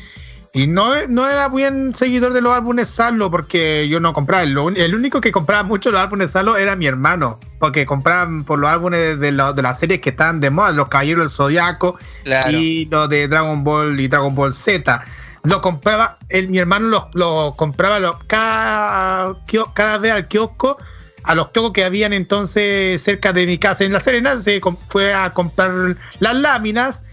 [0.54, 4.44] y no, no era buen seguidor de los álbumes Salo porque yo no compraba.
[4.46, 8.44] Lo un- el único que compraba mucho los álbumes Salo era mi hermano, porque compraban
[8.44, 11.32] por los álbumes de, la- de las series que estaban de moda, los Caballeros del
[11.32, 12.52] Zodiaco Claro.
[12.52, 15.02] y los de Dragon Ball y Dragon Ball Z.
[15.44, 19.34] Lo compraba, el, mi hermano lo, lo compraba lo- cada,
[19.74, 20.78] cada vez al kiosco,
[21.24, 25.14] a los kioscos que habían entonces cerca de mi casa en La Serena, se fue
[25.14, 27.04] a comprar las láminas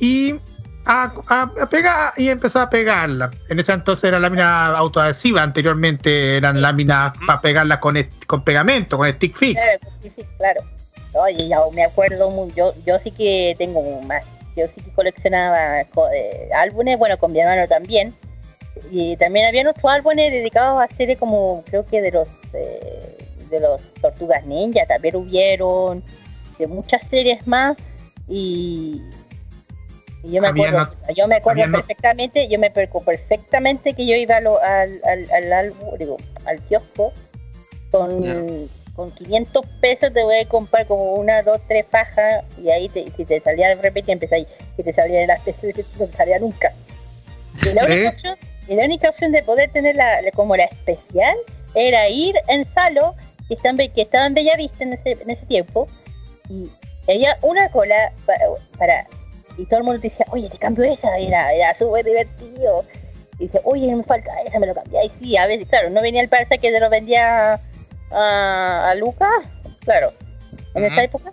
[0.00, 0.34] y
[0.86, 3.30] a, a- a pegar y empezó a pegarla.
[3.48, 7.96] En ese entonces era lámina autoadhesiva, anteriormente eran láminas para pegarlas con,
[8.26, 9.54] con pegamento, con stick fix.
[9.54, 10.60] Claro, sí, sí, claro.
[11.12, 14.24] Oye, ya me acuerdo, muy, yo, yo sí que tengo más,
[14.56, 18.12] yo sí que coleccionaba co- eh, álbumes, bueno, con mi hermano también.
[18.90, 23.13] Y también había otros álbumes dedicados a series como, creo que de los eh,
[23.54, 26.02] de los Tortugas Ninja, también hubieron,
[26.58, 27.76] de muchas series más.
[28.28, 29.02] Y,
[30.22, 34.06] y yo me acuerdo, no- yo me acuerdo no- perfectamente, yo me acuerdo perfectamente que
[34.06, 36.16] yo iba lo- al, al, al digo,
[36.46, 37.12] al kiosco
[37.90, 42.88] con, con 500 pesos te voy a comprar como una, dos, tres fajas y ahí
[42.88, 45.54] te, si te salía de repente empezáis, que te salía de las que
[45.98, 46.72] no te salía nunca.
[47.62, 48.08] Y la única ¿Eh?
[48.08, 48.36] opción,
[48.68, 51.36] y la única opción de poder tener la, la- como la especial
[51.74, 53.14] era ir en Salo,
[53.54, 55.86] que, están, que estaba en Bellavista en ese, en ese tiempo,
[56.48, 56.70] y
[57.08, 58.46] había una cola para,
[58.78, 59.06] para-
[59.56, 62.84] y todo el mundo decía, oye, te cambio esa, era, era súper divertido.
[63.38, 65.06] Y dice, oye, me falta esa, me lo cambié.
[65.06, 67.60] Y sí, a veces, claro, no venía el parça que te lo vendía
[68.10, 69.30] a, a Lucas,
[69.84, 70.12] claro,
[70.74, 71.32] en esa época.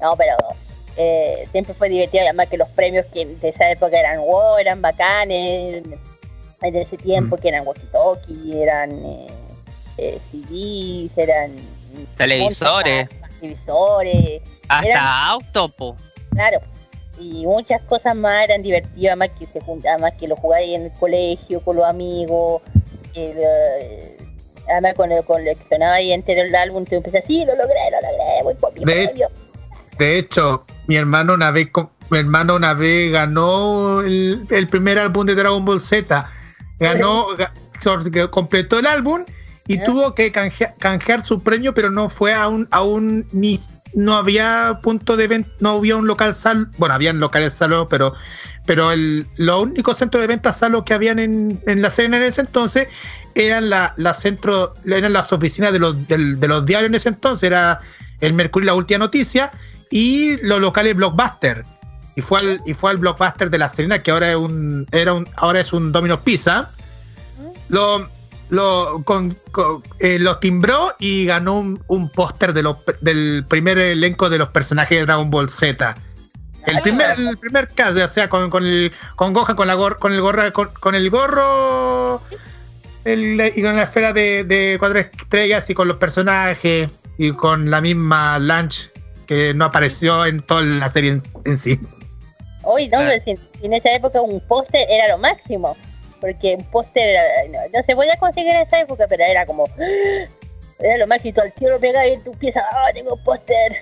[0.00, 0.36] No, pero
[0.96, 4.82] eh, siempre fue divertido, además que los premios que de esa época eran wow, eran
[4.82, 5.84] bacanes,
[6.60, 9.26] de ese tiempo que eran walkie-talkie, eran eh,
[9.98, 11.52] eh, CDs, eran
[12.16, 13.08] Televisores.
[13.40, 15.96] televisores, Hasta Eran- auto, po.
[16.30, 16.60] claro.
[17.18, 20.92] Y muchas cosas más eran divertidas, además que se además que lo jugáis en el
[20.92, 22.62] colegio con los amigos,
[23.12, 27.78] que lo- además con el coleccionaba y entero el álbum, te empiezas, sí, lo logré,
[27.92, 29.28] lo logré, voy por mi De- premio".
[29.98, 31.68] De hecho, mi hermano una vez,
[32.10, 36.28] mi hermano una vez ganó el, el primer álbum de Dragon Ball Z.
[36.80, 37.52] Ganó, ga-
[38.10, 39.24] que completó el álbum
[39.66, 43.58] y tuvo que canjea- canjear su premio, pero no fue a un, a un ni
[43.94, 48.14] no había punto de venta, no había un local sal, bueno, habían locales salos, pero
[48.66, 52.22] pero el, los únicos centros de venta salos que habían en, en la Serena en
[52.24, 52.88] ese entonces
[53.34, 57.08] eran la, la centro, eran las oficinas de los, del- de los diarios en ese
[57.10, 57.80] entonces, era
[58.20, 59.52] el Mercurio la última noticia,
[59.90, 61.64] y los locales Blockbuster.
[62.16, 65.12] Y fue al, y fue al Blockbuster de la Serena, que ahora es un, era
[65.12, 66.70] un, ahora es un Domino's Pizza.
[67.68, 68.08] Lo,
[68.50, 73.78] lo, con, con- eh, lo timbró y ganó un, un póster de los- del primer
[73.78, 75.94] elenco de los personajes de Dragon Ball Z.
[76.66, 79.98] El primer, el primer caso, o sea, con, con el con Gohan, con la gor-
[79.98, 82.22] con el gorra, con, con el gorro
[83.04, 87.70] el- y con la esfera de, de cuatro estrellas y con los personajes y con
[87.70, 88.90] la misma Lunch
[89.26, 91.78] que no apareció en toda la serie en, en sí.
[92.62, 93.10] Hoy, no, Ah.
[93.24, 95.76] si- si en esa época un póster era lo máximo,
[96.24, 99.66] porque un póster era- no, no se podía conseguir en esa época, pero era como,
[100.78, 103.72] era lo máximo, al tiro pegaba y en tu pieza, ah, tengo un póster.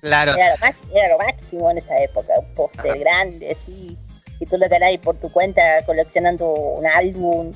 [0.00, 0.34] Claro.
[0.34, 3.98] Era lo, máximo, era lo máximo en esa época, un póster grande, así,
[4.40, 7.52] y tú lo ganáis por tu cuenta coleccionando un álbum.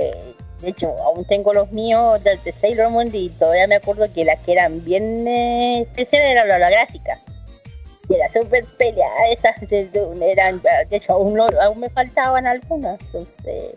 [0.00, 0.32] eh,
[0.62, 4.24] De hecho, aún tengo los míos de, de Sailor Moon y todavía me acuerdo que
[4.24, 7.18] las que eran bien eh, especiales eran la holográfica.
[8.10, 10.60] Y era súper peleada esas de Dune, eran,
[10.90, 12.98] de hecho aún, no- aún me faltaban algunas.
[13.00, 13.72] Entonces,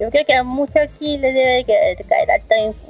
[0.00, 2.28] yo creo que a muchos aquí les debe que- caer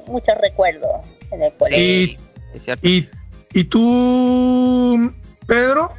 [0.06, 1.78] muchos recuerdos en el colegio.
[1.78, 2.16] Sí,
[2.54, 2.88] es cierto.
[2.88, 3.08] ¿Y,
[3.52, 5.12] y tú,
[5.46, 5.92] Pedro?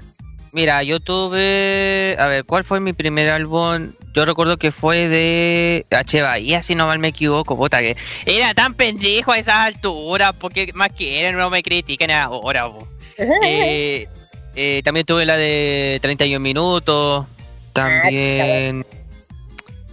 [0.51, 2.15] Mira, yo tuve.
[2.17, 3.93] A ver, ¿cuál fue mi primer álbum?
[4.15, 6.21] Yo recuerdo que fue de H.
[6.23, 7.95] Bahía, si no mal me equivoco, puta que.
[8.25, 12.71] Era tan pendejo a esas alturas, porque más quieren, no me critiquen ahora.
[13.45, 14.07] Eh,
[14.57, 17.25] eh, también tuve la de 31 minutos.
[17.73, 18.85] También.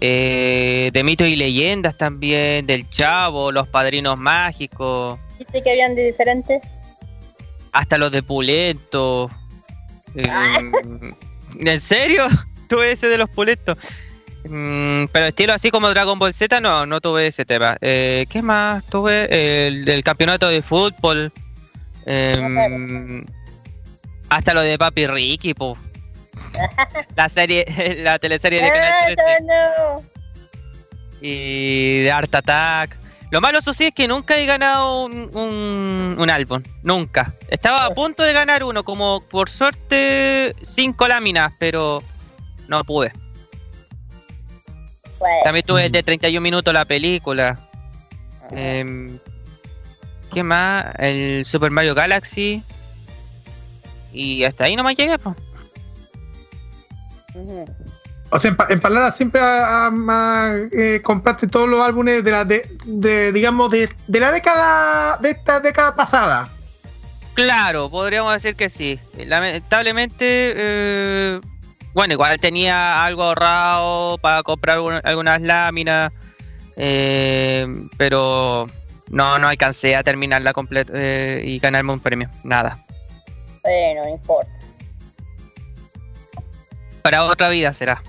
[0.00, 2.66] eh, de mitos y leyendas también.
[2.66, 5.18] Del Chavo, Los Padrinos Mágicos.
[5.38, 6.62] ¿Viste que habían de diferentes?
[7.72, 9.30] Hasta los de Pulento.
[10.14, 10.26] Eh,
[11.60, 12.24] ¿En serio?
[12.68, 13.76] Tuve ese de los Pulentos.
[14.44, 17.76] Mm, pero estilo así como Dragon Ball Z, no, no tuve ese tema.
[17.80, 18.84] Eh, ¿Qué más?
[18.84, 19.26] Tuve
[19.66, 21.32] el, el campeonato de fútbol.
[22.06, 23.24] Em,
[24.34, 25.76] hasta lo de Papi Ricky, po.
[27.16, 27.64] La serie,
[28.02, 30.04] la teleserie de Canal ¡Ah, 13 no, no!
[31.20, 32.98] y de Art Attack.
[33.30, 36.62] Lo malo, eso sí, es que nunca he ganado un, un, un álbum.
[36.82, 37.34] Nunca.
[37.48, 42.02] Estaba a punto de ganar uno, como por suerte, cinco láminas, pero
[42.68, 43.12] no pude.
[45.18, 47.58] Bueno, También tuve el de 31 minutos la película.
[48.50, 49.18] Em,
[50.32, 50.86] ¿Qué más?
[50.98, 52.62] El Super Mario Galaxy.
[54.14, 55.36] Y hasta ahí nomás llegué, pues.
[58.30, 59.40] O sea, en, pa- en palabras siempre
[60.72, 65.30] eh, compraste todos los álbumes de la de, de, digamos de, de la década de
[65.30, 66.48] esta década pasada.
[67.34, 68.98] Claro, podríamos decir que sí.
[69.26, 71.40] Lamentablemente, eh,
[71.92, 76.12] bueno, igual tenía algo ahorrado para comprar un- algunas láminas,
[76.76, 77.66] eh,
[77.96, 78.68] pero
[79.10, 82.28] no, no alcancé a terminarla completa eh, y ganarme un premio.
[82.44, 82.83] Nada.
[83.64, 84.50] Bueno, no importa.
[87.02, 88.02] Para otra vida será.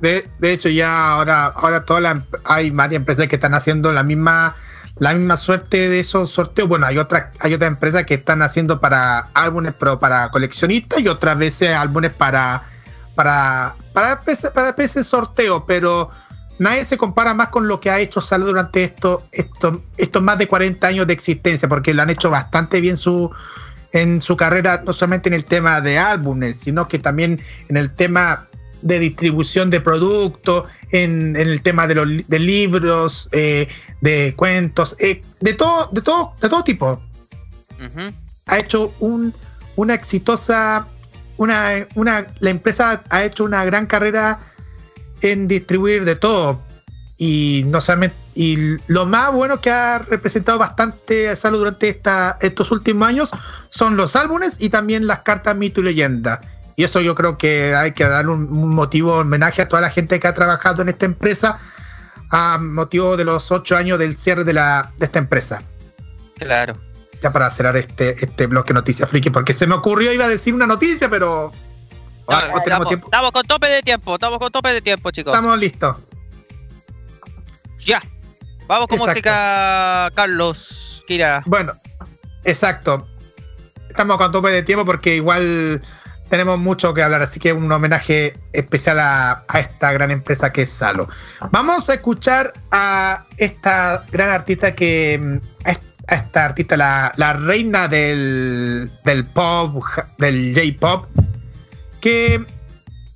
[0.00, 3.92] De, de hecho, ya ahora, ahora todas las em- hay varias empresas que están haciendo
[3.92, 4.54] la misma,
[4.96, 6.68] la misma suerte de esos sorteos.
[6.68, 11.08] Bueno, hay otras, hay otras empresas que están haciendo para álbumes, pero para coleccionistas y
[11.08, 12.62] otras veces álbumes para,
[13.14, 16.10] para, para, PC para PC sorteo, pero
[16.58, 20.38] nadie se compara más con lo que ha hecho Salo durante estos, estos, estos más
[20.38, 23.30] de 40 años de existencia, porque lo han hecho bastante bien su,
[23.92, 27.92] en su carrera, no solamente en el tema de álbumes, sino que también en el
[27.92, 28.48] tema
[28.80, 33.68] de distribución de productos, en, en el tema de los de libros, eh,
[34.00, 37.00] de cuentos, eh, de todo, de todo, de todo tipo.
[38.46, 39.34] Ha hecho un,
[39.76, 40.86] una exitosa,
[41.36, 44.38] una, una, la empresa ha hecho una gran carrera
[45.20, 46.60] en distribuir de todo.
[47.24, 48.56] Y no solamente, y
[48.88, 53.30] lo más bueno que ha representado bastante a Salud durante esta, estos últimos años
[53.68, 56.40] son los álbumes y también las cartas mito y leyenda.
[56.74, 59.90] Y eso yo creo que hay que dar un, un motivo homenaje a toda la
[59.90, 61.58] gente que ha trabajado en esta empresa
[62.30, 65.62] a motivo de los ocho años del cierre de, la, de esta empresa.
[66.38, 66.74] Claro.
[67.22, 70.54] Ya para cerrar este, este bloque Noticias Friki, porque se me ocurrió, iba a decir
[70.54, 71.52] una noticia, pero
[72.28, 73.06] No, Ah, no tenemos estamos, tiempo.
[73.06, 75.32] estamos con tope de tiempo, estamos con tope de tiempo, chicos.
[75.32, 75.98] estamos listos.
[77.84, 78.02] Ya.
[78.66, 79.10] Vamos con Exacto.
[79.10, 81.02] música, Carlos.
[81.06, 81.42] Kira.
[81.46, 81.74] Bueno,
[82.44, 83.06] exacto.
[83.88, 85.82] Estamos con tope de tiempo porque igual
[86.30, 90.62] tenemos mucho que hablar, así que un homenaje especial a, a esta gran empresa que
[90.62, 91.08] es Salo.
[91.50, 95.18] Vamos a escuchar a esta gran artista que.
[95.20, 99.84] mm, a est- a esta artista, la, la reina del, del pop,
[100.18, 101.06] del J-pop,
[102.00, 102.44] que,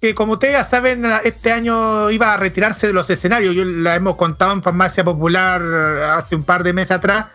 [0.01, 3.55] que como ustedes ya saben, este año iba a retirarse de los escenarios.
[3.55, 7.27] Yo la hemos contado en Farmacia Popular eh, hace un par de meses atrás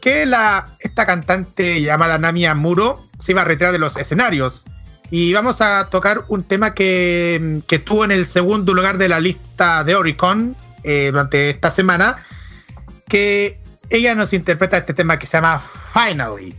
[0.00, 4.64] que la, esta cantante llamada Namia Muro se iba a retirar de los escenarios.
[5.10, 9.20] Y vamos a tocar un tema que, que estuvo en el segundo lugar de la
[9.20, 12.16] lista de Oricon eh, durante esta semana,
[13.08, 13.60] que
[13.90, 15.62] ella nos interpreta este tema que se llama
[15.92, 16.56] Finally.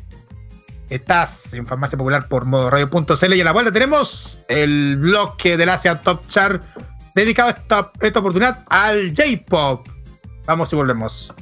[0.94, 6.00] Estás en Farmacia Popular por modoradio.cl y a la vuelta tenemos el bloque del Asia
[6.02, 6.62] Top Chart
[7.16, 9.88] dedicado esta, esta oportunidad al J-Pop.
[10.46, 11.34] Vamos y volvemos.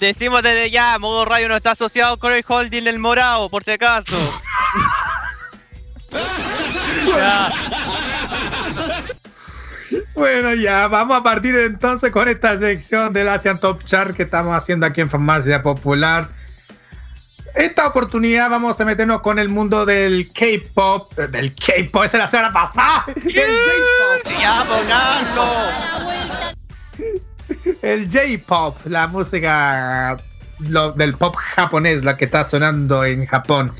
[0.00, 3.72] Decimos desde ya, modo radio no está asociado con el holding del morado, por si
[3.72, 4.16] acaso.
[7.06, 7.52] Ya.
[10.14, 14.56] Bueno, ya vamos a partir entonces con esta sección del Asian Top Chart que estamos
[14.56, 16.28] haciendo aquí en Farmacia Popular.
[17.54, 22.30] Esta oportunidad vamos a meternos con el mundo del K-pop, del K-pop, esa es la
[22.30, 23.04] semana pasada.
[23.16, 23.34] Del.
[24.40, 26.39] Ya, volando.
[27.82, 30.16] El J-pop, la música
[30.58, 33.72] del pop japonés, la que está sonando en Japón.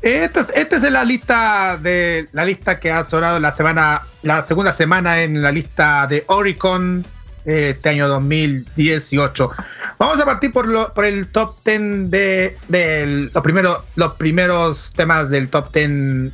[0.00, 4.42] Esta es, esta es la lista de la lista que ha sonado la semana, la
[4.44, 7.04] segunda semana en la lista de Oricon
[7.44, 9.50] eh, este año 2018.
[9.98, 14.92] Vamos a partir por, lo- por el top 10 de, de los primeros los primeros
[14.92, 16.32] temas del top 10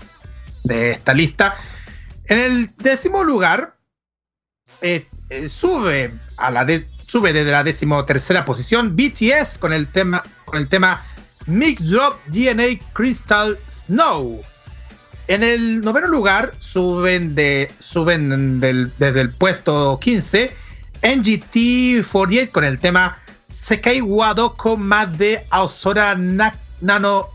[0.65, 1.55] de esta lista.
[2.24, 3.74] En el décimo lugar
[4.81, 6.66] eh, eh, sube a la
[7.06, 11.02] sube desde la décimo tercera posición BTS con el tema con el tema
[11.47, 14.43] Mix Drop DNA Crystal Snow.
[15.27, 20.55] En el noveno lugar suben de suben del- desde el puesto 15
[21.02, 27.28] NGT48 con el tema Sekai Wadoko Made Aosora Na- Nano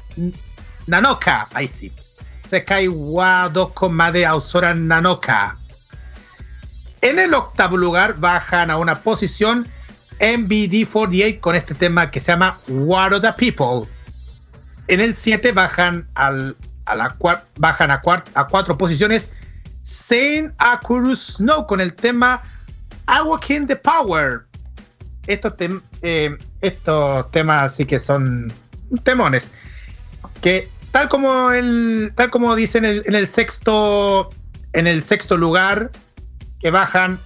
[0.88, 1.48] Nanoka.
[1.54, 1.92] Ahí sí.
[2.50, 5.58] Sekai Wadoko Made Aosora Nanoka.
[7.04, 9.68] En el octavo lugar bajan a una posición
[10.22, 13.92] MBD48 con este tema que se llama What of the People.
[14.88, 16.56] En el 7 bajan, al,
[16.86, 17.14] a la
[17.58, 19.32] bajan a, cuatro posiciones
[19.84, 22.42] Saint Akuru Snow con el tema
[23.08, 24.46] Awaken the Power.
[25.28, 26.30] Eh,
[26.62, 28.54] estos temas sí que son
[29.04, 29.52] temones.
[30.40, 31.50] Que tal como
[32.16, 34.30] tal como dice en el, en el sexto.
[34.72, 35.92] En el sexto lugar.
[36.64, 37.20] Que bajan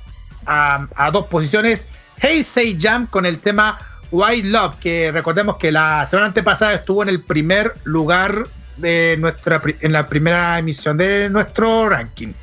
[0.45, 1.87] a, a dos posiciones.
[2.19, 3.77] Hey Say Jump con el tema
[4.11, 4.75] White Love.
[4.79, 8.47] Que recordemos que la semana antepasada estuvo en el primer lugar
[8.77, 12.33] de nuestra en la primera emisión de nuestro ranking.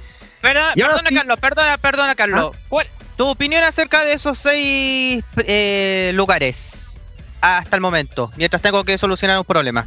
[0.40, 0.72] Perdona,
[1.08, 2.56] sí- Carlos, perdona, perdona, Carlos.
[2.68, 7.00] ¿Cuál- tu opinión acerca de esos seis eh, lugares
[7.40, 9.86] hasta el momento, mientras tengo que solucionar un problema?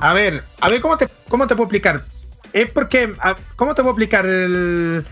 [0.00, 2.04] A ver, a ver cómo te, cómo te puedo explicar.
[2.52, 3.12] Es porque,
[3.56, 4.26] ¿cómo te puedo explicar?
[4.26, 5.04] El,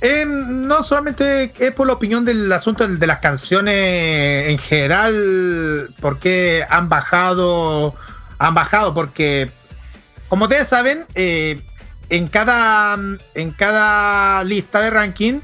[0.00, 6.64] eh, no solamente es por la opinión del asunto de las canciones en general, porque
[6.70, 7.94] han bajado,
[8.38, 9.50] han bajado, porque
[10.28, 11.60] como ustedes saben, eh,
[12.10, 12.96] en cada
[13.34, 15.40] en cada lista de ranking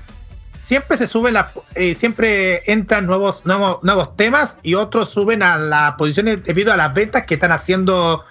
[0.62, 5.58] siempre se suben las eh, siempre entran nuevos, nuevos nuevos temas y otros suben a
[5.58, 8.24] las posiciones debido a las ventas que están haciendo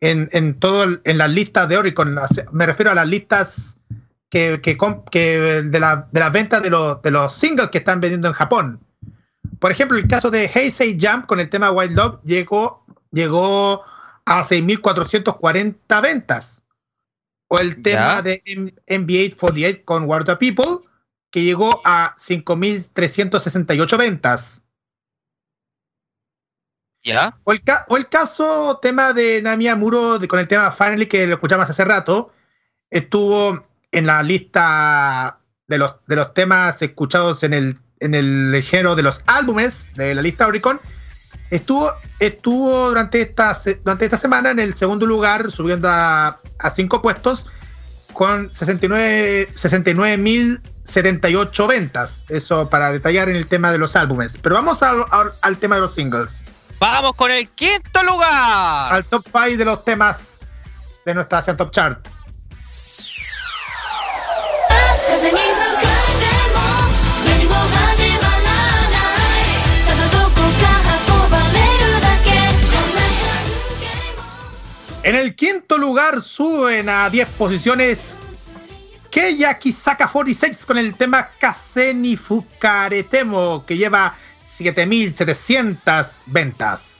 [0.00, 2.16] en, en todo en las listas de Oricon
[2.52, 3.78] me refiero a las listas
[4.30, 4.76] que, que,
[5.10, 8.34] que de, la- de las ventas de los, de los singles que están vendiendo en
[8.34, 8.80] Japón
[9.60, 13.82] por ejemplo el caso de Heisei Jump con el tema Wild Love llegó llegó
[14.24, 16.64] a 6.440 ventas
[17.48, 18.22] o el tema Ya.
[18.22, 18.42] de
[18.88, 20.80] NBA 48 con of the People,
[21.30, 24.64] que llegó a 5.368 ventas.
[27.04, 27.38] ¿Ya?
[27.44, 31.06] O el, ca- o el caso tema de Nami Amuro de- con el tema Finally,
[31.06, 32.32] que lo escuchamos hace rato,
[32.90, 35.38] estuvo en la lista
[35.68, 40.14] de los, de los temas escuchados en el, en el género de los álbumes de
[40.14, 40.80] la lista Oricon.
[41.50, 47.00] Estuvo, estuvo durante, esta, durante esta semana en el segundo lugar, subiendo a, a cinco
[47.02, 47.46] puestos,
[48.12, 52.24] con 69 69.078 ventas.
[52.28, 54.36] Eso para detallar en el tema de los álbumes.
[54.42, 56.42] Pero vamos al- al- al tema de los singles
[56.78, 58.92] Vamos con el quinto lugar.
[58.92, 60.40] al top 5 de los temas
[61.06, 62.06] de nuestra Asian Top Chart.
[75.06, 78.16] En el quinto lugar suben a 10 posiciones
[79.08, 86.95] Keya Kisaka 46 con el tema Kaseni Fukaretemo que lleva 7700 ventas.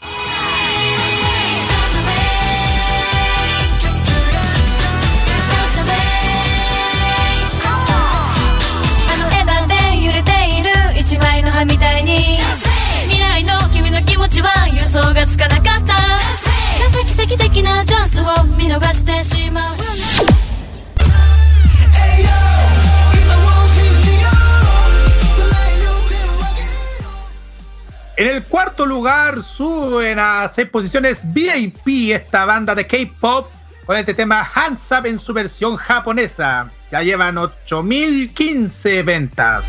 [28.19, 33.51] En el cuarto lugar suben a 6 posiciones VIP esta banda de K-pop
[33.85, 36.71] con este tema Hands Up en su versión japonesa.
[36.91, 39.65] Ya llevan 8015 ventas.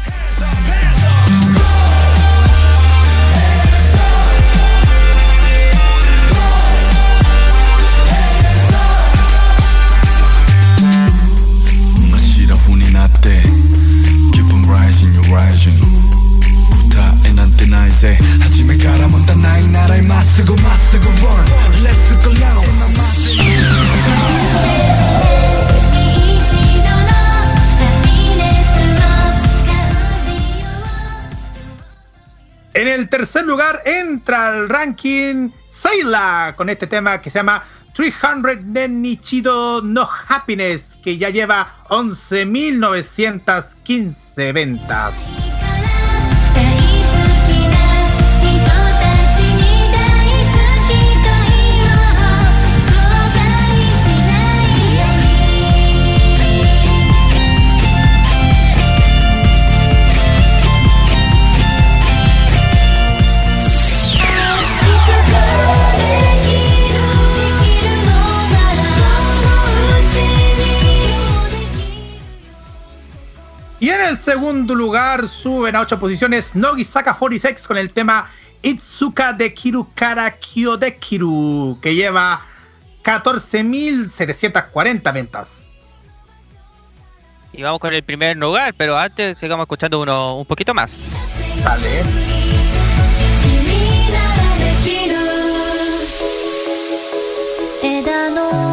[32.75, 37.63] En el tercer lugar entra al ranking Saila con este tema que se llama
[37.95, 45.15] 300 Nen Nichido No Happiness que ya lleva 11.915 ventas.
[73.79, 78.27] Y en el segundo lugar suben a 8 posiciones Nogisaka 46 con el tema
[78.63, 82.41] Itsuka de Kirukara Kyodekiru que lleva
[83.03, 85.67] 14.740 ventas.
[87.53, 91.11] Y vamos con el primer lugar, pero antes sigamos escuchando uno un poquito más.
[91.63, 92.03] Vale.
[98.07, 98.66] 君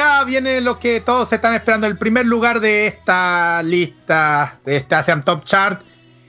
[0.00, 4.94] ahora viene lo que todos están esperando, el primer lugar de esta lista, de este
[4.94, 5.80] Asian Top Chart.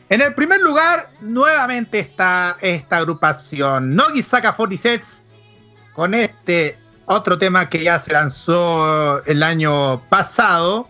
[0.09, 5.21] En el primer lugar, nuevamente está esta agrupación, Nogi Saka 46,
[5.93, 10.89] con este otro tema que ya se lanzó el año pasado,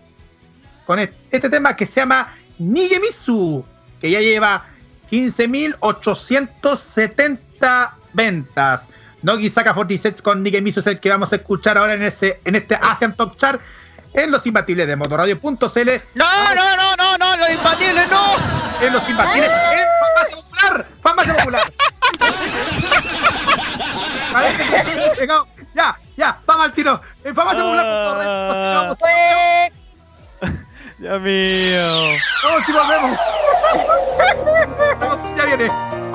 [0.86, 2.28] con est- este tema que se llama
[2.58, 3.64] Nigemisu,
[4.00, 4.64] que ya lleva
[5.10, 8.88] 15.870 ventas.
[9.26, 12.54] Nogi Saka 46 con Nigemisu es el que vamos a escuchar ahora en, ese, en
[12.54, 13.60] este Asian Top Chart
[14.14, 15.90] en los imbatibles de motoradio.cl.
[16.14, 18.86] No, no, no, no, no, los imbatibles no.
[18.86, 20.86] En los imbatibles en Farmacia Popular.
[21.02, 21.72] Farmacia Popular.
[24.32, 25.42] Parece que- venga,
[25.74, 27.00] ya, ya, vamos al tiro.
[27.24, 27.84] En Farmacia Popular.
[27.84, 28.98] por favor, vamos,
[30.98, 32.18] Dios mío.
[32.44, 33.18] Vamos y volvemos.
[35.00, 36.05] Vamos, ya viene.「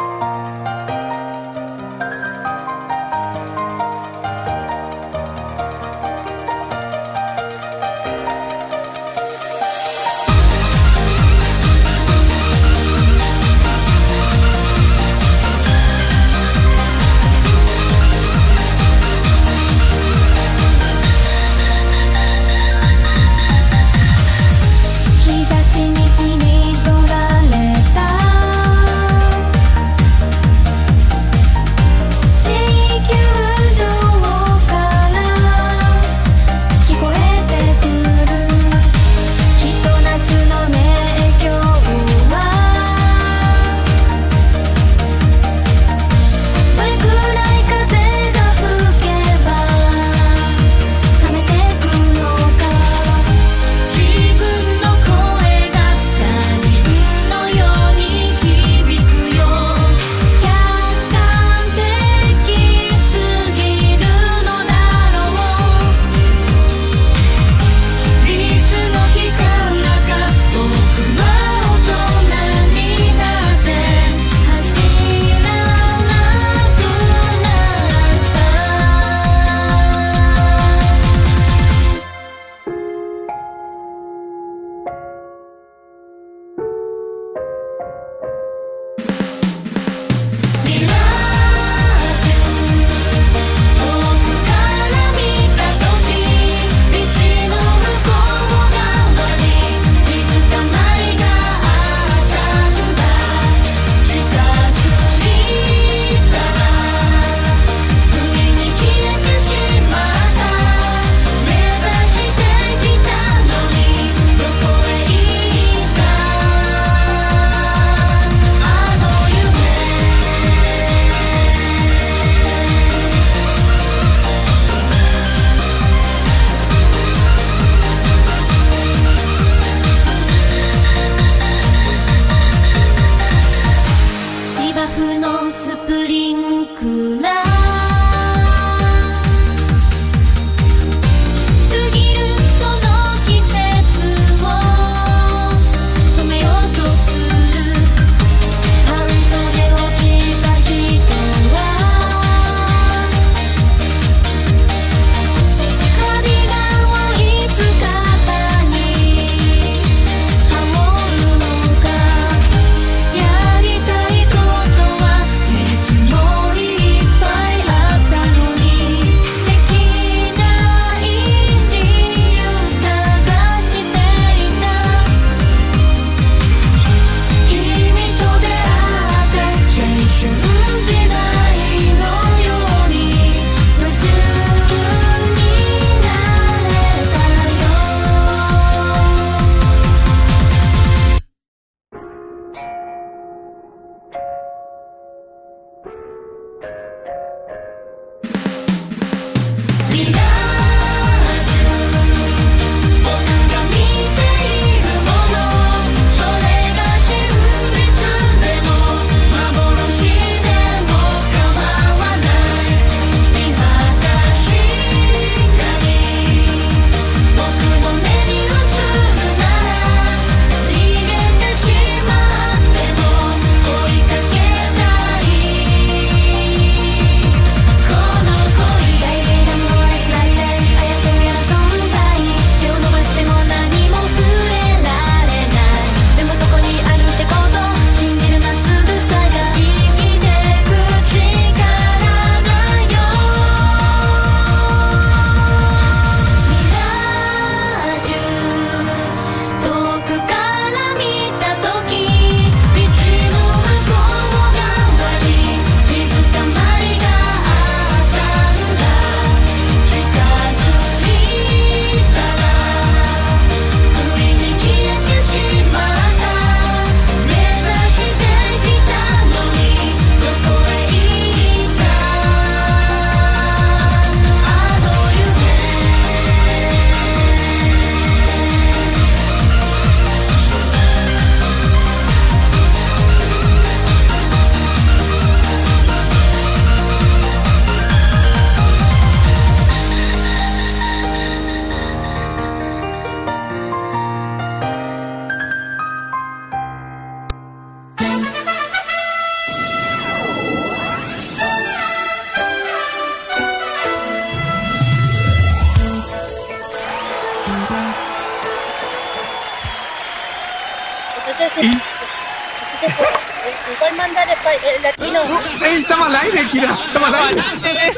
[311.37, 311.65] se fue.
[311.65, 314.29] Eh, Igual manda el,
[314.75, 315.19] el latino.
[315.65, 316.77] ¡Ey, estamos al aire, Kira!
[316.85, 317.97] ¡Estamos al aire!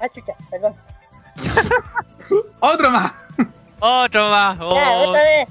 [0.00, 0.74] Ah, chucha, perdón.
[2.60, 3.12] ¡Otro más!
[3.80, 4.58] Otro más.
[4.58, 5.48] Ya, Oh, otra vez.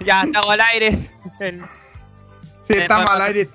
[0.00, 1.10] ya estamos al aire.
[2.68, 3.48] Sí, estamos al aire.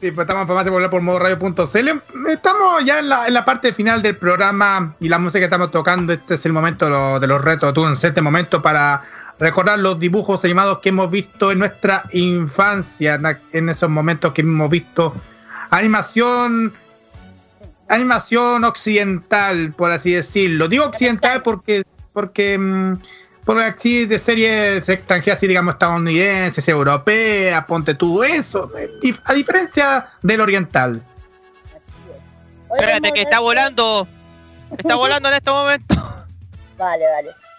[0.00, 2.28] Sí, pues estamos para más de volver por modo radio.cl.
[2.28, 5.70] Estamos ya en la, en la parte final del programa y la música que estamos
[5.70, 6.12] tocando.
[6.12, 7.74] Este es el momento de los, de los retos.
[7.74, 9.02] Tú en este momento para
[9.40, 13.18] recordar los dibujos animados que hemos visto en nuestra infancia,
[13.52, 15.14] en, esos momentos que hemos visto
[15.70, 16.72] animación
[17.88, 20.68] animación occidental, por así decirlo.
[20.68, 22.98] Digo occidental porque porque mm,
[23.44, 30.06] porque así de series extranjeras, así digamos estadounidenses, europeas, ponte tú eso, eh, a diferencia
[30.22, 31.02] del oriental.
[32.70, 34.06] Espérate que está volando.
[34.76, 35.94] Está volando en este momento.
[36.78, 37.49] Vale, vale.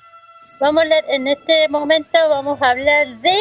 [0.62, 3.34] Vamos a hablar, en este momento vamos a hablar de...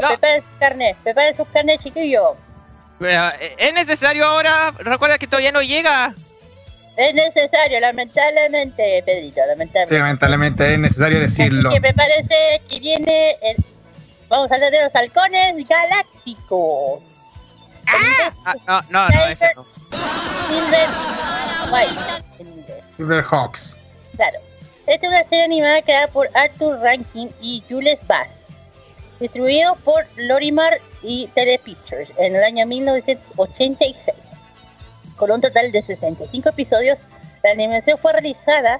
[0.00, 0.08] No.
[0.08, 2.30] Preparen sus carnes, preparen sus carnes, chiquillos.
[2.98, 3.22] Pero,
[3.58, 4.72] ¿Es necesario ahora?
[4.78, 6.14] Recuerda que todavía no llega.
[6.96, 9.98] Es necesario, lamentablemente, Pedrito, Sí, lamentablemente.
[9.98, 11.68] lamentablemente es necesario decirlo.
[11.68, 13.56] Así que prepárense que viene el...
[14.28, 17.02] Vamos a hablar de los halcones galácticos.
[17.86, 19.66] Ah, no, no, no, ese no.
[20.48, 20.88] Silver
[21.70, 22.84] White, en inglés.
[22.96, 23.76] Silverhawks.
[24.16, 24.38] Claro.
[24.86, 28.28] Es una serie animada creada por Arthur Rankin y Jules Bass.
[29.18, 34.14] Distribuido por Lorimar y Telepictures en el año 1986.
[35.16, 36.98] Con un total de 65 episodios,
[37.42, 38.78] la animación fue realizada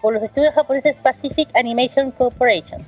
[0.00, 2.80] por los estudios japoneses Pacific Animation Corporation.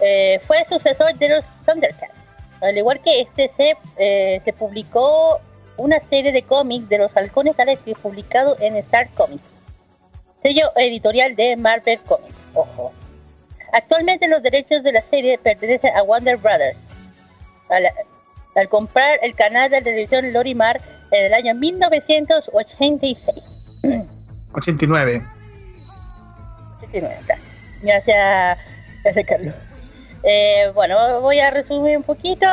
[0.00, 2.14] Eh, fue sucesor de los Thundercats.
[2.62, 5.40] Al igual que este, se, eh, se publicó
[5.76, 9.55] una serie de cómics de los halcones galácticos publicado en Star Comics
[10.46, 12.34] sello editorial de Marvel Comics.
[12.54, 12.92] Ojo.
[13.72, 16.78] Actualmente los derechos de la serie pertenecen a Warner Brothers.
[17.68, 17.86] Al,
[18.54, 23.18] al comprar el canal de televisión Lorimar en el año 1986.
[24.52, 25.22] 89.
[26.78, 27.38] 89, está.
[27.82, 28.58] Gracias,
[29.02, 29.54] gracias Carlos.
[30.22, 32.46] Eh, bueno, voy a resumir un poquito,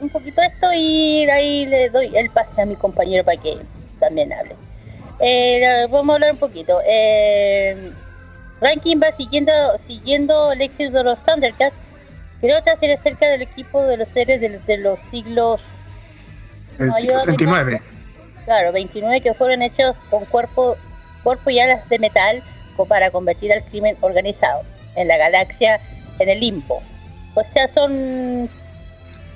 [0.00, 3.56] un poquito esto y ahí le doy el pase a mi compañero para que
[3.98, 4.54] también hable.
[5.20, 6.80] Eh, vamos a hablar un poquito.
[6.86, 7.92] Eh,
[8.60, 9.52] Rankin va siguiendo,
[9.86, 11.76] siguiendo el éxito de los Thundercats,
[12.40, 15.60] pero otra serie acerca del equipo de los héroes de, de los siglos,
[16.78, 17.80] El No, siglo yo- 39.
[18.44, 20.76] claro, 29 que fueron hechos con cuerpo,
[21.22, 22.42] cuerpo y alas de metal
[22.88, 24.62] para convertir al crimen organizado
[24.96, 25.78] en la galaxia,
[26.18, 26.82] en el limbo.
[27.34, 28.50] O sea, son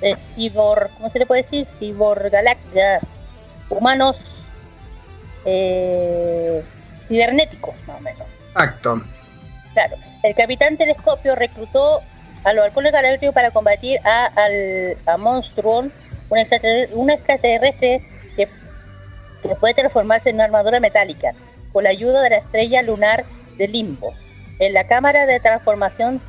[0.01, 1.65] eh, cibor, ¿cómo se le puede decir?
[1.79, 2.99] Cibor galaxia,
[3.69, 4.17] humanos
[5.47, 6.61] eh,
[7.07, 8.27] cibernéticos, más o menos.
[8.49, 9.01] Exacto.
[9.73, 12.01] Claro, el capitán Telescopio reclutó
[12.43, 15.91] a los halcones galácticos para combatir a, al, a Monstruon,
[16.29, 18.01] un extraterrestre, un extraterrestre
[18.35, 18.47] que,
[19.41, 21.33] que puede transformarse en una armadura metálica,
[21.71, 23.23] con la ayuda de la estrella lunar
[23.57, 24.13] de Limbo.
[24.59, 26.21] En la cámara de transformación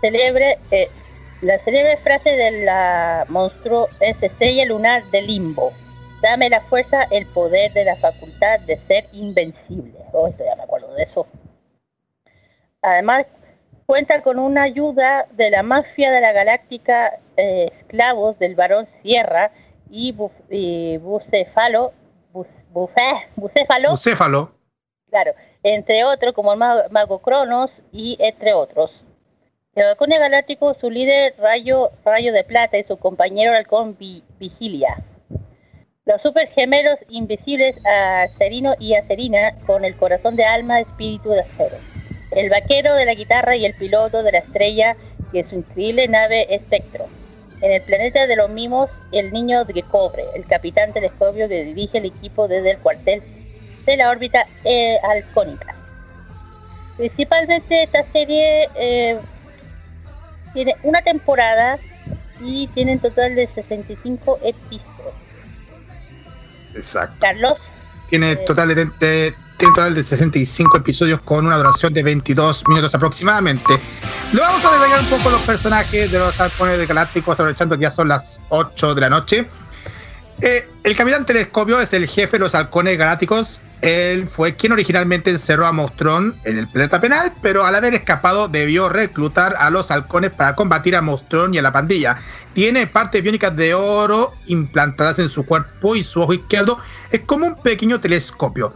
[0.00, 0.88] celebre, eh,
[1.42, 5.72] la célebre frase de la monstruo es estrella lunar de Limbo.
[6.24, 9.92] Dame la fuerza, el poder de la facultad de ser invencible.
[10.12, 11.26] Oh, esto ya me acuerdo de eso.
[12.80, 13.26] Además,
[13.84, 19.50] cuenta con una ayuda de la mafia de la galáctica eh, esclavos del varón Sierra
[19.90, 21.26] y, Buf- y Buf-
[22.72, 24.50] Bufé- Bucéfalo, Bucéfalo.
[25.10, 25.32] claro,
[25.62, 28.90] entre otros como el ma- mago Cronos y entre otros.
[29.74, 34.96] El halcón galáctico, su líder Rayo, Rayo de Plata y su compañero halcón Vi- Vigilia.
[36.06, 41.30] Los super gemelos invisibles a Serino y a Serina con el corazón de alma, espíritu
[41.30, 41.76] de acero.
[42.32, 44.96] El vaquero de la guitarra y el piloto de la estrella
[45.32, 47.06] que es su increíble nave espectro.
[47.62, 51.96] En el planeta de los mimos, el niño de cobre, el capitán telescopio que dirige
[51.96, 53.22] el equipo desde el cuartel
[53.86, 55.74] de la órbita eh, halcónica.
[56.98, 59.18] Principalmente esta serie eh,
[60.52, 61.78] tiene una temporada
[62.42, 65.23] y tiene en total de 65 episodios.
[66.74, 67.16] Exacto.
[67.20, 67.54] Carlos,
[68.10, 68.36] Tiene Eh.
[68.46, 73.78] total de, de- tiene total de 65 episodios con una duración de 22 minutos aproximadamente.
[74.32, 77.90] Lo vamos a detallar un poco los personajes de los halcones galácticos, aprovechando que ya
[77.90, 79.46] son las 8 de la noche.
[80.40, 83.60] Eh, el Capitán Telescopio es el jefe de los halcones galácticos.
[83.80, 88.48] Él fue quien originalmente encerró a Monstrón en el planeta penal, pero al haber escapado
[88.48, 92.18] debió reclutar a los halcones para combatir a Monstrón y a la pandilla.
[92.54, 96.78] Tiene partes biónicas de oro implantadas en su cuerpo y su ojo izquierdo
[97.10, 98.72] es como un pequeño telescopio.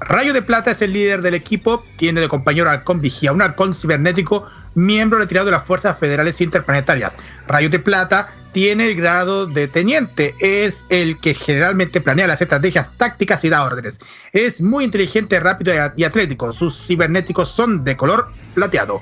[0.00, 3.40] Rayo de Plata es el líder del equipo, tiene de compañero al halcón vigía, un
[3.40, 4.44] halcón cibernético,
[4.74, 7.16] miembro retirado de las Fuerzas Federales Interplanetarias.
[7.46, 12.90] Rayo de Plata tiene el grado de teniente, es el que generalmente planea las estrategias
[12.98, 13.98] tácticas y da órdenes.
[14.32, 19.00] Es muy inteligente, rápido y atlético, sus cibernéticos son de color plateado.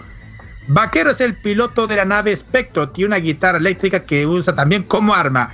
[0.69, 4.83] Vaquero es el piloto de la nave Spectro, tiene una guitarra eléctrica que usa también
[4.85, 5.53] como arma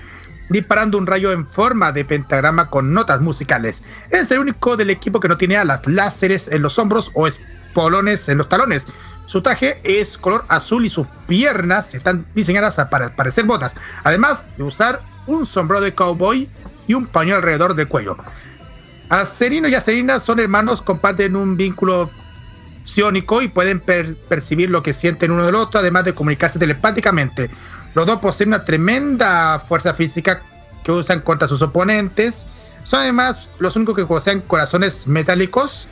[0.49, 3.83] disparando un rayo en forma de pentagrama con notas musicales.
[4.11, 8.29] Es el único del equipo que no tiene alas, láseres en los hombros o espolones
[8.29, 8.87] en los talones.
[9.27, 13.75] Su traje es color azul y sus piernas están diseñadas para parecer botas,
[14.05, 16.49] además de usar un sombrero de cowboy
[16.87, 18.17] y un pañuelo alrededor del cuello.
[19.11, 22.11] Acerino y Acerina son hermanos, comparten un vínculo
[22.97, 27.51] y pueden per- percibir lo que sienten uno del otro, además de comunicarse telepáticamente.
[27.95, 30.43] Los dos poseen una tremenda fuerza física
[30.83, 32.47] que usan contra sus oponentes.
[32.85, 35.87] Son además los únicos que poseen corazones metálicos,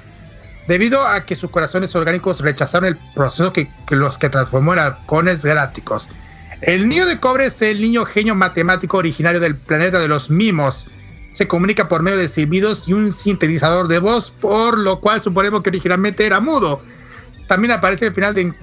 [0.66, 4.80] debido a que sus corazones orgánicos rechazaron el proceso que, que los que transformó en
[4.80, 6.08] halcones galácticos.
[6.62, 10.86] El niño de cobre es el niño genio matemático originario del planeta de los mimos.
[11.36, 15.62] Se comunica por medio de silbidos y un sintetizador de voz, por lo cual suponemos
[15.62, 16.80] que originalmente era mudo.
[17.46, 18.54] También aparece al final de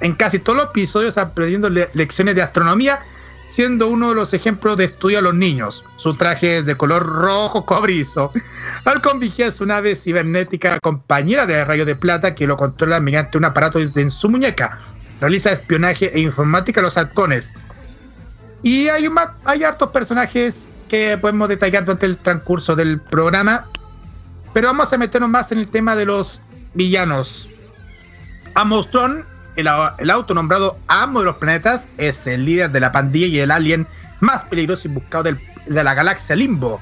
[0.00, 3.00] en casi todos los episodios aprendiendo le- lecciones de astronomía,
[3.48, 5.84] siendo uno de los ejemplos de estudio a los niños.
[5.96, 8.30] Su traje es de color rojo cobrizo.
[8.84, 13.44] Halcón Vigía una nave cibernética compañera de Rayo de Plata que lo controla mediante un
[13.44, 14.78] aparato en su muñeca.
[15.20, 17.54] Realiza espionaje e informática a los halcones.
[18.62, 23.64] Y hay, un hay hartos personajes que podemos detallar durante el transcurso del programa.
[24.52, 26.42] Pero vamos a meternos más en el tema de los
[26.74, 27.48] villanos.
[28.54, 29.68] Amostron, el,
[29.98, 33.86] el autonombrado amo de los planetas, es el líder de la pandilla y el alien
[34.18, 35.24] más peligroso y buscado
[35.66, 36.80] de la galaxia Limbo.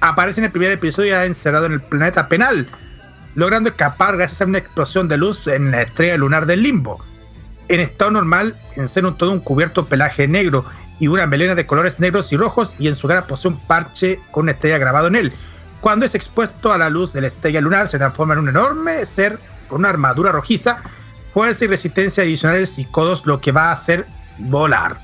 [0.00, 2.66] Aparece en el primer episodio ya encerrado en el planeta penal,
[3.34, 7.04] logrando escapar gracias a una explosión de luz en la estrella lunar del Limbo.
[7.68, 10.64] En estado normal, encena un todo un cubierto pelaje negro
[11.04, 14.20] y una melena de colores negros y rojos y en su cara posee un parche
[14.30, 15.32] con una estrella grabado en él.
[15.82, 19.04] Cuando es expuesto a la luz de la estrella lunar, se transforma en un enorme
[19.04, 20.78] ser con una armadura rojiza,
[21.34, 24.06] fuerza y resistencia adicionales y codos, lo que va a hacer
[24.38, 24.96] volar.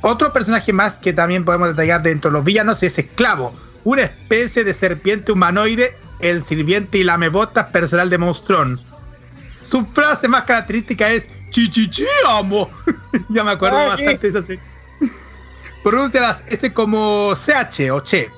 [0.00, 3.52] Otro personaje más que también podemos detallar dentro de los villanos es Esclavo,
[3.82, 8.80] una especie de serpiente humanoide, el sirviente y lamebotas personal de Monstrón.
[9.62, 12.68] Su frase más característica es Chichichi amo.
[13.28, 14.62] ya me acuerdo Ah, bastante de esa serie.
[15.84, 18.28] Pronuncia las S como CH o Che.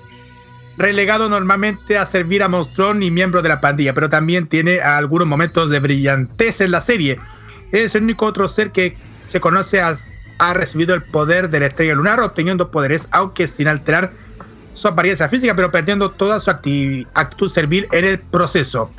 [0.77, 5.28] Relegado normalmente a servir a Monstrón y miembro de la pandilla, pero también tiene algunos
[5.28, 7.19] momentos de brillantez en la serie.
[7.70, 9.97] Es el único otro ser que se conoce a-
[10.39, 14.11] ha recibido el poder de la estrella lunar, obteniendo poderes, aunque sin alterar
[14.74, 18.93] su apariencia física, pero perdiendo toda su acti- actitud servil en el proceso.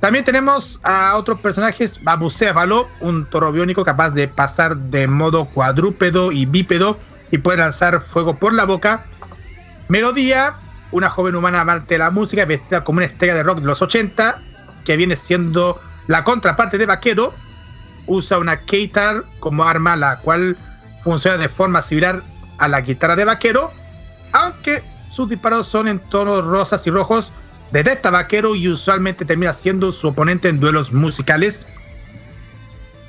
[0.00, 5.46] También tenemos a otros personajes, a Bucéfalo, un toro biónico capaz de pasar de modo
[5.46, 6.98] cuadrúpedo y bípedo
[7.32, 9.06] y puede lanzar fuego por la boca.
[9.88, 10.54] Melodía,
[10.92, 13.82] una joven humana amante de la música vestida como una estrella de rock de los
[13.82, 14.40] 80,
[14.84, 17.34] que viene siendo la contraparte de Vaquero,
[18.06, 20.56] usa una keitar como arma, la cual
[21.02, 22.22] funciona de forma similar
[22.58, 23.72] a la guitarra de Vaquero,
[24.32, 27.32] aunque sus disparos son en tonos rosas y rojos,
[27.70, 31.66] detesta Vaquero y usualmente termina siendo su oponente en duelos musicales.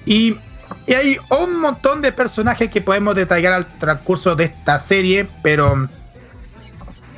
[0.06, 0.40] Y,
[0.88, 5.88] hay un montón de personajes que podemos detallar al transcurso de esta serie, pero,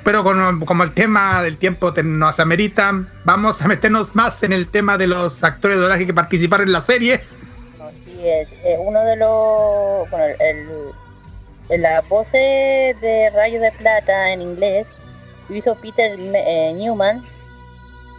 [0.04, 4.98] pero como el tema del tiempo nos amerita, vamos a meternos más en el tema
[4.98, 7.22] de los actores de doblaje que participaron en la serie.
[8.80, 10.10] Uno de los.
[10.10, 10.70] Bueno, el,
[11.70, 11.82] el-
[13.02, 14.86] de Rayo de Plata en inglés
[15.50, 17.24] lo hizo Peter eh, Newman.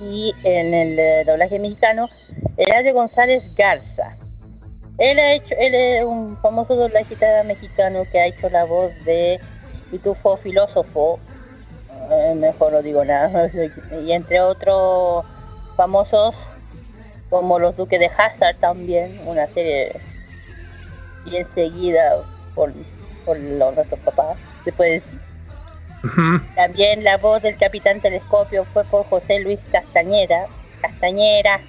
[0.01, 2.09] Y en el eh, doblaje mexicano,
[2.57, 4.17] Eladio González Garza.
[4.99, 9.41] Él ha hecho, él es un famoso doblajista mexicano que ha hecho la voz de
[9.91, 11.19] Pitufo Filósofo.
[12.11, 13.51] eh, mejor no digo nada.
[14.05, 15.25] y entre otros
[15.77, 16.35] famosos
[17.33, 19.93] como los Duques de Hazard también, una serie
[21.25, 22.23] bien seguida
[22.55, 22.71] por,
[23.25, 25.22] por los nuestros papás, se puede decir.
[26.55, 30.47] También la voz del Capitán Telescopio fue por José Luis Castañeda,
[30.81, 31.61] Castañera.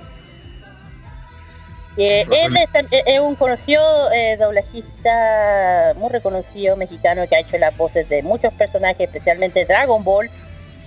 [1.95, 2.57] Que él
[3.05, 8.51] es, un conocido eh, doblajista muy reconocido mexicano que ha hecho las voces de muchos
[8.55, 10.27] personajes, especialmente Dragon Ball,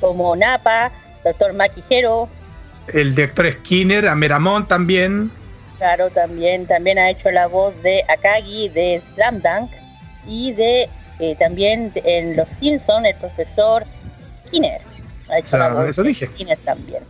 [0.00, 0.90] como Nappa,
[1.22, 2.28] Doctor Maquijero,
[2.92, 5.30] El director Skinner, Ameramón también.
[5.78, 9.70] Claro, también, también ha hecho la voz de Akagi de Slam Dunk
[10.26, 13.84] y de eh, también en Los Simpsons el profesor
[14.46, 14.80] Skinner.
[15.28, 16.26] Ha hecho voz eso dije.
[16.26, 17.02] Skinner también.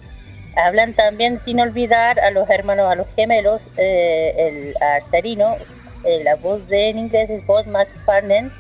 [0.57, 5.57] Hablan también sin olvidar a los hermanos, a los gemelos, eh, el Arterino,
[6.05, 8.51] eh, la voz de en inglés es voz Max Farnen,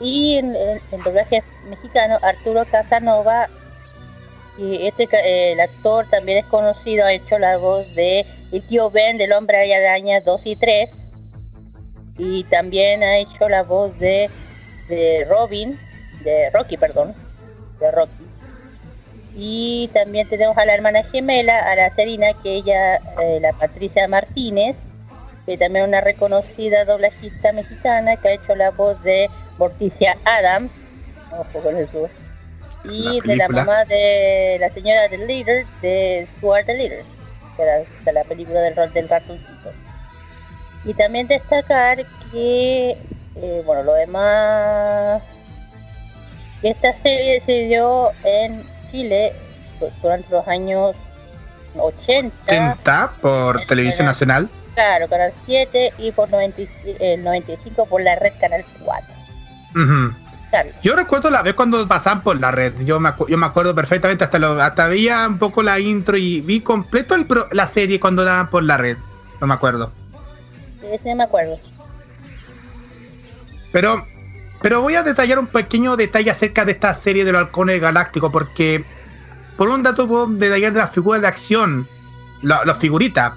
[0.00, 3.48] y en, en- en doblaje mexicano Arturo Casanova,
[4.58, 8.90] y este eh, el actor también es conocido, ha hecho la voz de el tío
[8.90, 10.88] Ben del Hombre Araña 2 y 3,
[12.18, 14.30] y también ha hecho la voz de,
[14.88, 15.78] de Robin,
[16.24, 17.12] de Rocky, perdón,
[17.80, 18.26] de Rocky.
[19.34, 24.06] Y también tenemos a la hermana gemela, a la Serina, que ella, eh, la Patricia
[24.08, 24.76] Martínez,
[25.46, 30.70] que también es una reconocida doblajista mexicana que ha hecho la voz de Morticia Adams,
[31.32, 32.08] ojo con eso,
[32.84, 37.04] y La de la mamá de la señora The Leader, de Stuart The Leader,
[37.56, 39.72] de la, de la película del, rol del ratoncito.
[40.84, 41.98] Y también destacar
[42.32, 42.96] que,
[43.36, 45.22] eh, bueno, lo demás,
[46.62, 49.32] esta serie se dio en Chile
[49.80, 50.94] du- durante los años
[51.76, 54.48] 80, 80 por Televisión Nacional.
[54.74, 56.68] claro, Canal 7 y por 90 y-
[57.00, 59.14] el 95 por la red Canal 4.
[59.74, 60.14] Ujú.
[60.50, 62.74] Claro, Yo recuerdo la vez cuando pasaban por la red.
[62.84, 66.18] Yo me, acu- yo me acuerdo perfectamente, hasta lo, hasta veía un poco la intro
[66.18, 68.98] y vi completo el pro- la serie cuando daban por la red.
[69.40, 69.90] No me acuerdo.
[70.92, 71.58] ese no me acuerdo.
[73.72, 74.06] Pero,
[74.60, 78.30] pero voy a detallar un pequeño detalle acerca de esta serie de los halcones galácticos,
[78.30, 78.84] porque
[79.56, 81.86] por un dato puedo detallar de las figuras de acción,
[82.42, 83.32] la- las figuritas.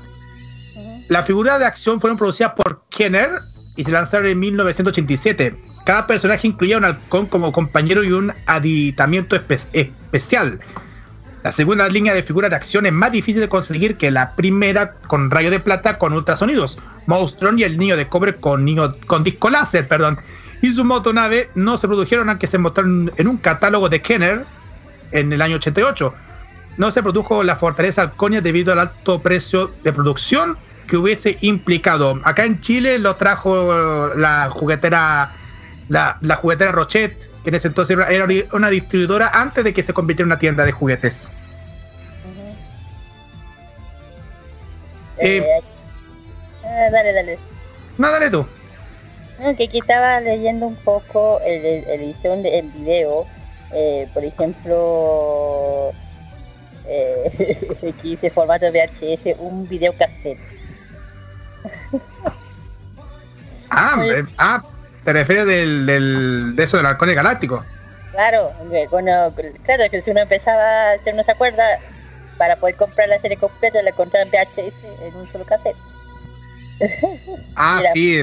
[0.75, 1.03] Ujú.
[1.09, 3.41] Las figuras de acción fueron producidas por Kenner
[3.75, 5.55] y se lanzaron en 1987.
[5.85, 10.59] Cada personaje incluía un halcón como compañero y un aditamiento espe- especial.
[11.45, 14.93] La segunda línea de figuras de acción es más difícil de conseguir que la primera
[15.05, 16.79] con rayo de plata con ultrasonidos.
[17.05, 20.17] Monstron y el niño de cobre con, niño, con disco láser, perdón.
[20.63, 24.43] Y su motonave no se produjeron aunque se mostraron en un catálogo de Kenner
[25.11, 26.15] en el año 88.
[26.77, 30.57] No se produjo la fortaleza halconia debido al alto precio de producción
[30.87, 32.19] que hubiese implicado.
[32.23, 35.31] Acá en Chile lo trajo la juguetera,
[35.89, 39.93] la, la juguetera Rochet, que en ese entonces era una distribuidora antes de que se
[39.93, 41.29] convirtiera en una tienda de juguetes.
[45.17, 45.61] Eh, Eh,
[46.63, 47.39] ah, dale, dale.
[47.97, 48.45] No, dale tú.
[49.39, 51.83] No, que aquí estaba leyendo un poco el, el-
[52.45, 53.25] el video.
[53.71, 55.91] eh, por ejemplo,
[56.87, 57.57] eh,
[57.89, 60.37] aquí dice formato VHS, un video cassette.
[63.69, 64.63] Ah, eh, ah
[65.03, 67.63] te refieres del, del- de eso del halcón galáctico.
[68.11, 68.51] Claro,
[68.89, 69.33] cuando,
[69.65, 71.63] claro que si uno empezaba, si uno se acuerda,
[72.37, 75.75] para poder comprar la serie completa la compraba en VHS en un solo cassette.
[77.55, 77.93] Ah, Mira.
[77.93, 78.21] sí.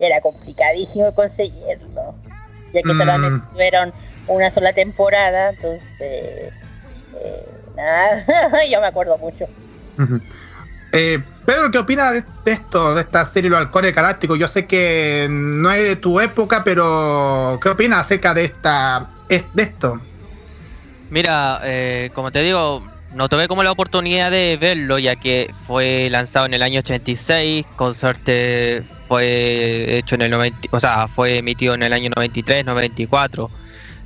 [0.00, 2.14] Y era complicadísimo conseguirlo,
[2.72, 2.98] ya que Mm.
[2.98, 3.92] solamente tuvieron
[4.28, 7.44] una sola temporada, entonces, eh,
[7.76, 8.24] nada,
[8.70, 9.46] yo me acuerdo mucho.
[10.92, 14.38] Eh, Pedro, ¿qué opinas de, de esto, de esta serie Los Halcones Galácticos?
[14.38, 19.44] Yo sé que no es de tu época, pero ¿qué opinas acerca de esta es-
[19.52, 20.00] de esto?
[21.10, 26.08] Mira, eh, como te digo, no tuve como la oportunidad de verlo, ya que fue
[26.10, 31.38] lanzado en el año 86, con suerte fue hecho en el 90, o sea, fue
[31.38, 33.50] emitido en el año 93, 94.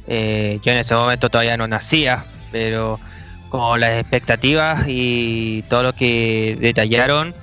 [0.07, 3.01] Eh, yo en ese momento todavía no nacía, pero
[3.49, 7.35] con las expectativas y todo lo que detallaron,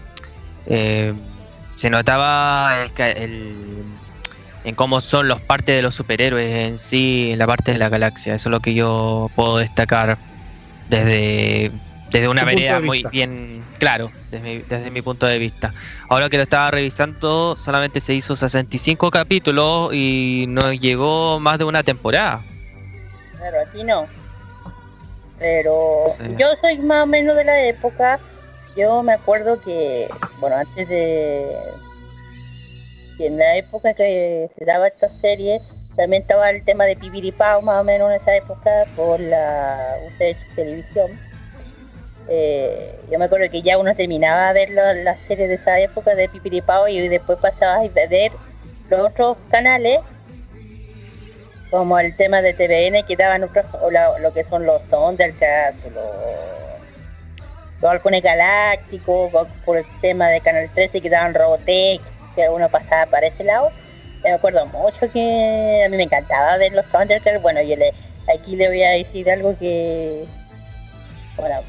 [0.65, 1.13] eh,
[1.75, 3.83] se notaba el-
[4.63, 7.89] en cómo son los partes de los superhéroes en sí, en la parte de la
[7.89, 8.35] galaxia.
[8.35, 10.17] Eso es lo que yo puedo destacar
[10.89, 11.71] desde,
[12.11, 13.09] desde una vereda de muy vista.
[13.09, 15.73] bien claro, desde mi, desde mi punto de vista.
[16.09, 21.63] Ahora que lo estaba revisando, solamente se hizo 65 capítulos y no llegó más de
[21.65, 22.41] una temporada.
[23.37, 24.07] Claro, aquí no.
[25.37, 26.23] Pero Sí.
[26.37, 28.19] yo soy más o menos de la época.
[28.75, 30.07] Yo me acuerdo que,
[30.39, 31.45] bueno, antes de.
[33.17, 35.61] que en la época que se daba esta serie,
[35.99, 39.97] también estaba el tema de Pipiripao, más o menos en esa época, por la
[40.55, 41.11] Televisión.
[42.29, 45.77] Eh, yo me acuerdo que ya uno terminaba de ver la, la serie de esa
[45.77, 48.31] época de Pipiripao y después pasaba a ver
[48.89, 49.99] los otros canales
[51.69, 55.89] como el tema de TVN que daban otros, o lo que son los Thundercats, o
[55.89, 56.05] los,
[57.81, 59.31] los halcones galácticos,
[59.65, 61.99] por el tema de Canal 13 que daban Robotech,
[62.35, 63.69] que uno pasaba para ese lado.
[64.23, 67.41] Me acuerdo mucho que a mí me encantaba ver los Thundercats.
[67.41, 67.93] Bueno, yo le,
[68.33, 70.25] aquí le voy a decir algo que...
[71.37, 71.61] Bueno,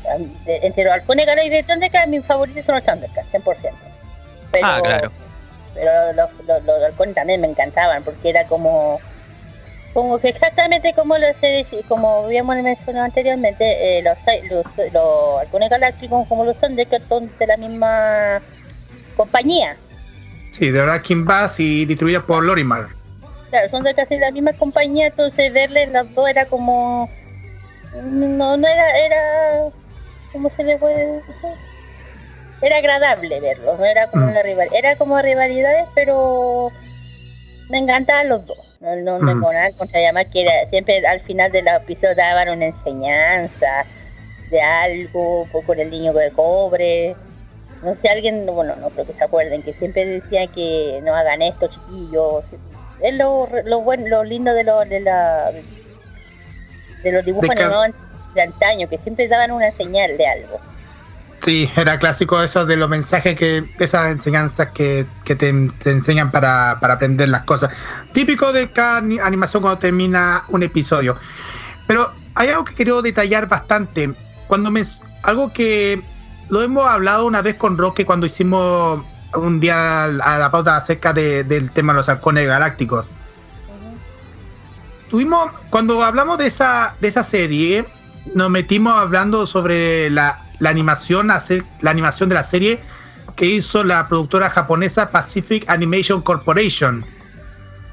[0.46, 3.72] entre los halcones galácticos y Thundercats, mis favoritos son los Thundercats, 100%.
[4.50, 5.12] Pero, Ah, claro.
[5.74, 9.00] pero los, los, los halcones también me encantaban porque era como
[9.94, 14.16] como que exactamente como lo se como habíamos mencionado anteriormente, eh, los,
[14.50, 18.40] los, los halcones galácticos como los Thundercats son de la misma
[19.16, 19.76] compañía.
[20.50, 22.88] Sí, de Ranking Bass y distribuida por Lorimar.
[23.50, 27.10] Claro, son de casi la misma compañía, entonces verle las dos era como...
[27.92, 28.98] No, no era...
[28.98, 29.70] era
[30.32, 31.34] ¿Cómo se le puede decir?
[32.62, 34.30] Era agradable verlos, no era como Mm.
[34.30, 34.78] una rivalidad.
[34.78, 36.70] Era como rivalidades, pero
[37.68, 38.58] me encantaban los dos.
[38.80, 39.40] No, no me Mm.
[39.40, 43.86] nada contra llamar que era, siempre al final de los episodios daban una enseñanza
[44.50, 47.16] de algo, con el niño de cobre.
[47.82, 51.42] No sé, alguien, bueno, no creo que se acuerden, que siempre decían que no hagan
[51.42, 52.44] esto, chiquillos.
[52.98, 55.50] Es lo, lo bueno, lo lindo de, lo, de, la,
[57.02, 57.94] de los dibujos De animados
[58.32, 60.60] de antaño, que siempre daban una señal de algo.
[61.42, 65.50] Sí, era clásico eso de los mensajes que, esas enseñanzas que, que te,
[65.82, 67.70] te enseñan para, para aprender las cosas.
[68.12, 71.16] Típico de cada ani- animación cuando termina un episodio.
[71.86, 74.14] Pero hay algo que quiero detallar bastante.
[74.48, 74.82] Cuando me,
[75.22, 76.02] algo que
[76.50, 79.04] lo hemos hablado una vez con Roque cuando hicimos
[79.34, 83.06] un día a la pauta acerca de- del tema de los halcones galácticos.
[85.08, 87.84] Tuvimos, cuando hablamos de esa, de esa serie,
[88.34, 92.80] nos metimos hablando sobre la, la animación, la animación de la serie
[93.36, 97.04] que hizo la productora japonesa Pacific Animation Corporation.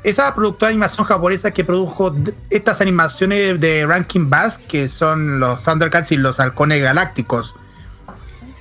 [0.04, 2.14] Esa productora de animación japonesa que produjo
[2.50, 7.56] estas animaciones de Ranking Bass, que son los Thundercats y los Halcones Galácticos,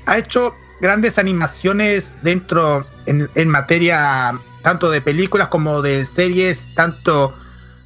[0.07, 7.35] ha hecho grandes animaciones dentro en, en materia tanto de películas como de series, tanto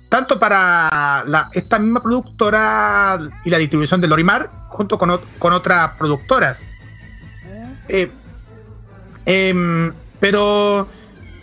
[0.09, 5.53] tanto para la- esta misma productora y la distribución de Lorimar, junto con, ot- con
[5.53, 6.73] otras productoras.
[7.89, 8.11] Eh,
[9.27, 10.89] em, pero,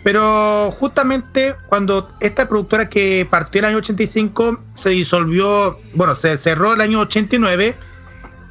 [0.04, 6.36] pero justamente cuando esta productora que partió en el año 85 se disolvió, bueno, se
[6.36, 7.74] cerró el año 89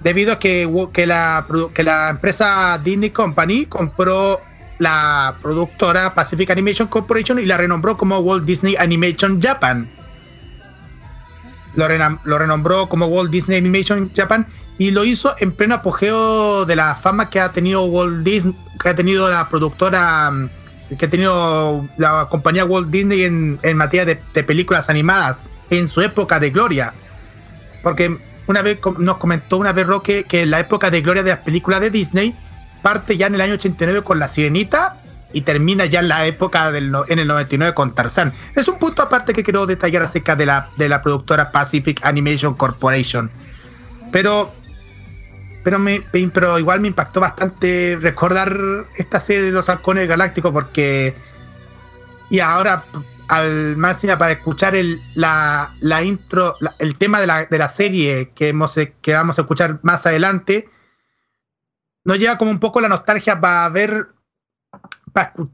[0.07, 4.39] debido a que, que, la, que la empresa Disney Company compró
[4.79, 9.89] la productora Pacific Animation Corporation y la renombró como Walt Disney Animation Japan
[11.75, 11.88] lo,
[12.23, 14.47] lo renombró como Walt Disney Animation Japan
[14.77, 18.88] y lo hizo en pleno apogeo de la fama que ha tenido Walt Disney, que
[18.88, 20.49] ha tenido la productora, mm,
[20.97, 26.39] que ha tenido la compañía Walt Disney en, materia de películas animadas en su época
[26.39, 26.93] de gloria.
[27.84, 28.17] Porque
[28.47, 31.81] una vez nos comentó una vez Roque que la época de gloria de las películas
[31.81, 32.35] de Disney
[32.81, 34.97] parte ya en el año 89 con La Sirenita
[35.33, 38.33] y termina ya en la época del en el 99 con Tarzán.
[38.55, 42.53] Es un punto aparte que quiero detallar acerca de la, de la productora Pacific Animation
[42.53, 43.29] Corporation.
[44.11, 44.53] Pero
[45.63, 46.01] pero me-
[46.33, 48.57] pero igual me impactó bastante recordar
[48.95, 51.13] esta serie de los halcones galácticos porque
[52.29, 52.83] y ahora
[53.27, 57.57] al más encima para escuchar el, la, la intro, la- el tema de la, de
[57.57, 60.69] la serie que, hemos, que vamos a escuchar más adelante,
[62.05, 64.07] nos lleva como un poco la nostalgia para ver,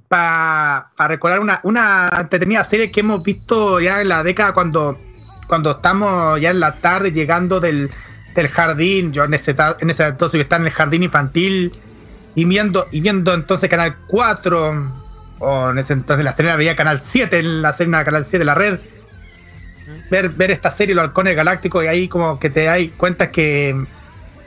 [0.08, 4.98] para recordar una, una entretenida serie que hemos visto ya en la década cuando,
[5.48, 7.90] cuando estamos ya en la tarde llegando del,
[8.36, 11.74] del jardín, yo en ese, en ese entonces yo estaba en el jardín infantil
[12.36, 15.03] y viendo, y viendo entonces Canal 4
[15.44, 18.40] o en ese entonces la serie veía Canal 7, en la serie de Canal 7
[18.40, 18.80] de la red.
[20.10, 23.76] Ver, ver esta serie, Los Halcones Galácticos, y ahí como que te das cuenta que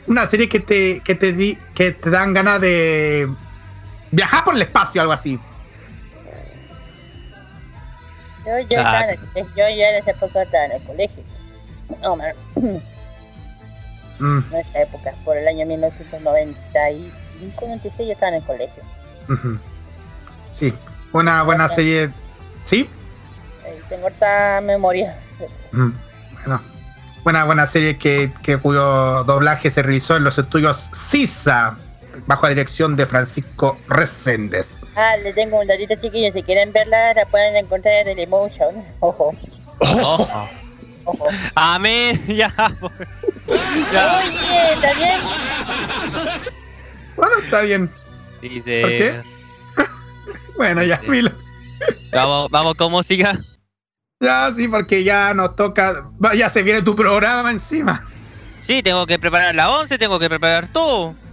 [0.06, 3.28] una serie que te, que te, di, que te dan ganas de
[4.10, 5.38] viajar por el espacio, algo así.
[8.46, 11.24] Yo, yo, estaba en el yo ya en esa época estaba en el colegio.
[12.02, 12.32] No, man,
[14.18, 18.82] Mm, en esa época, por el año 1995, 96 yo estaba en el colegio.
[20.56, 20.72] Sí,
[21.12, 22.10] una buena serie.
[22.64, 22.88] ¿Sí?
[23.88, 25.14] Tengo harta memoria.
[25.72, 25.90] Mm,
[26.44, 26.62] Bueno,
[27.24, 31.76] buena, buena serie que, que cuyo doblaje se realizó en los estudios CISA,
[32.26, 34.78] bajo la dirección de Francisco Reséndez.
[34.96, 38.82] Ah, le tengo un datito chiquillo, si quieren verla la pueden encontrar en Emotion.
[39.00, 39.34] Ojo,
[39.80, 40.48] Ojo.
[41.04, 41.26] ojo.
[41.54, 42.52] Amén, ya.
[43.92, 44.18] ya.
[44.18, 45.20] Oye, ¿está bien?
[47.16, 47.90] Bueno, está bien.
[48.40, 48.80] Dice.
[48.80, 49.35] ¿Por qué?
[50.56, 51.00] Bueno, ya.
[51.08, 51.30] Milo.
[52.12, 53.38] Vamos, vamos con música.
[54.20, 55.92] Ya, sí, porque ya nos toca.
[56.36, 58.04] Ya se viene tu programa encima.
[58.60, 61.14] Sí, tengo que preparar la 11, tengo que preparar todo.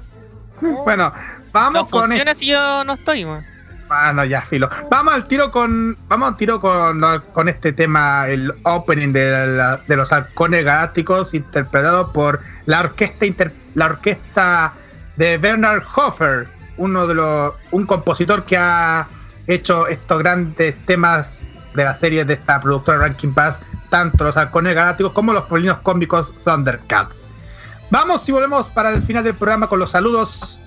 [0.86, 1.12] Bueno,
[1.52, 3.44] vamos No con funciona si yo no estoy, man.
[3.90, 4.70] Bueno, ya, filo.
[4.90, 5.98] Vamos al tiro con.
[6.08, 7.02] Vamos al tiro con,
[7.34, 13.26] con este tema, el opening de, la- de los halcones galácticos, interpretado por la orquesta
[13.26, 14.74] inter- la orquesta
[15.18, 16.48] de Bernard Hofer,
[16.78, 17.54] uno de los.
[17.72, 19.08] un compositor que ha
[19.48, 24.76] hecho estos grandes temas de la serie de esta productora Ranking Pass, tanto los halcones
[24.76, 27.28] galácticos como los polinos cómicos Thundercats.
[27.90, 30.60] Vamos y volvemos para el final del programa con los saludos.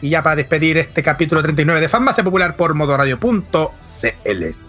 [0.00, 4.67] Y ya para despedir este capítulo 39 de Farmacia Popular por modoradio.cl.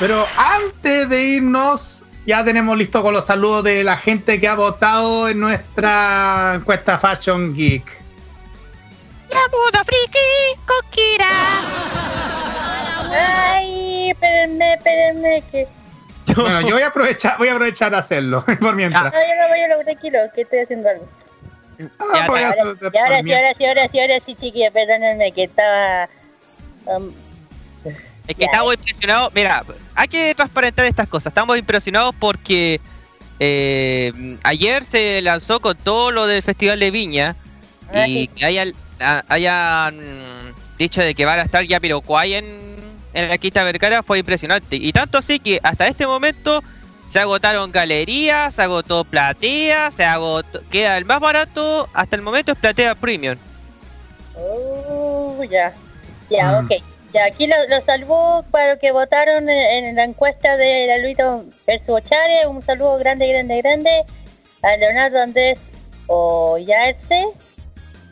[0.00, 4.54] Pero antes de irnos, ya tenemos listo con los saludos de la gente que ha
[4.54, 7.98] votado en nuestra encuesta Fashion Geek.
[9.30, 11.28] La boda friki con Kira.
[13.10, 15.66] Ay, espérenme, espérenme, que...
[16.36, 19.04] Bueno, yo voy a aprovechar, voy a aprovechar a hacerlo por mientras.
[19.04, 21.08] No, yo no voy a lo tranquilo, que estoy haciendo algo.
[21.98, 25.32] Ah, voy a hacer- Y ahora sí, ahora sí, ahora sí, ahora sí, chiquilla, perdónenme
[25.32, 26.08] que estaba...
[26.86, 27.10] um,
[28.26, 29.32] Es que estamos impresionados.
[29.34, 29.64] Mira,
[29.98, 31.32] hay que transparentar estas cosas.
[31.32, 32.80] Estamos impresionados porque
[33.40, 37.36] eh, ayer se lanzó con todo lo del Festival de Viña
[37.92, 39.98] Ah, y que hayan, a- hayan
[40.78, 42.44] dicho de que van a estar ya pero en,
[43.14, 44.76] en la Quinta Vergara fue impresionante.
[44.76, 46.62] Y tanto así que hasta este momento
[47.08, 52.52] se agotaron galerías, se agotó platea, se agotó, queda el más barato hasta el momento
[52.52, 53.36] es platea premium.
[54.36, 55.72] Oh, ya.
[56.30, 56.64] Ya, Mm.
[56.66, 56.72] ok.
[57.12, 61.88] Ya, aquí lo, lo para los que votaron en, la encuesta de la Luito versus
[61.88, 62.46] Ochare.
[62.46, 64.04] Un saludo grande, grande, grande
[64.62, 65.58] a Leonardo Andrés
[66.06, 67.24] Ollarse,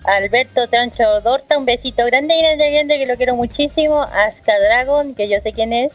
[0.05, 4.01] a Alberto Trancho Dorta, un besito grande, grande, grande, que lo quiero muchísimo.
[4.01, 5.93] A Ska Dragon, que yo sé quién es.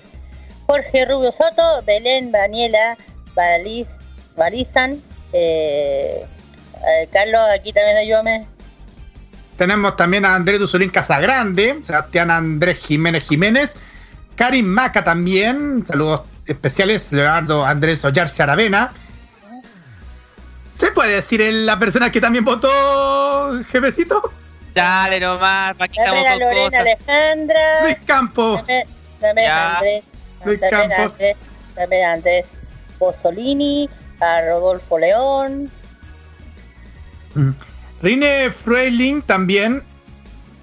[0.68, 2.98] Jorge Rubio Soto, Belén Daniela
[3.34, 3.88] Baliz,
[4.36, 5.02] Balizan.
[5.34, 6.24] Eh,
[6.88, 8.46] eh, Carlos, aquí también ayúdame.
[9.58, 13.76] Tenemos también a Andrés Duzulín Casagrande, Sebastián Andrés Jiménez Jiménez,
[14.36, 18.92] Karim Maca también, saludos especiales, Leonardo Andrés Ollarse Aravena.
[20.74, 24.32] ¿Se puede decir en la persona que también votó, jefecito?
[24.74, 26.80] Dale nomás, ¿para qué estamos con Lorena cosas?
[26.80, 27.84] Alejandra.
[27.84, 28.62] Luis Campos.
[28.68, 29.76] Ya.
[29.78, 30.04] Andrés,
[30.46, 31.12] Luis también Campos.
[31.12, 31.38] Andrés,
[31.76, 32.46] también Andrés
[32.98, 33.90] Pozzolini,
[34.20, 35.70] a Rodolfo León,
[37.34, 37.52] Mm.
[38.02, 39.84] Rine Frueling también,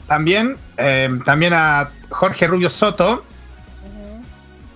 [0.06, 3.24] también, eh, también a Jorge Rubio Soto,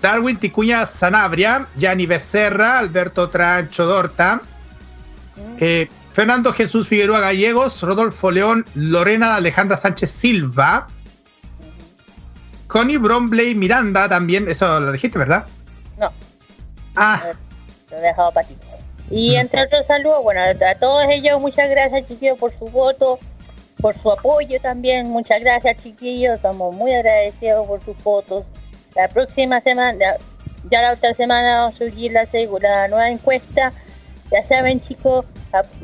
[0.00, 4.40] Darwin Ticuña Sanabria, Gianni Becerra, Alberto Trancho Dorta,
[5.58, 10.86] eh, Fernando Jesús Figueroa Gallegos, Rodolfo León, Lorena Alejandra Sánchez Silva,
[12.66, 15.46] Connie Bromley Miranda también, eso lo dijiste, ¿verdad?
[15.98, 16.12] No.
[16.96, 17.22] Ah,
[17.90, 18.56] Lo he dejado para ti.
[19.12, 23.18] Y entre otros saludos, bueno, a todos ellos muchas gracias chiquillos por su voto,
[23.78, 25.10] por su apoyo también.
[25.10, 28.44] Muchas gracias chiquillos, estamos muy agradecidos por sus votos.
[28.96, 30.16] La próxima semana,
[30.70, 33.74] ya, la otra semana vamos a subir la, la nueva encuesta.
[34.30, 35.26] Ya saben chicos,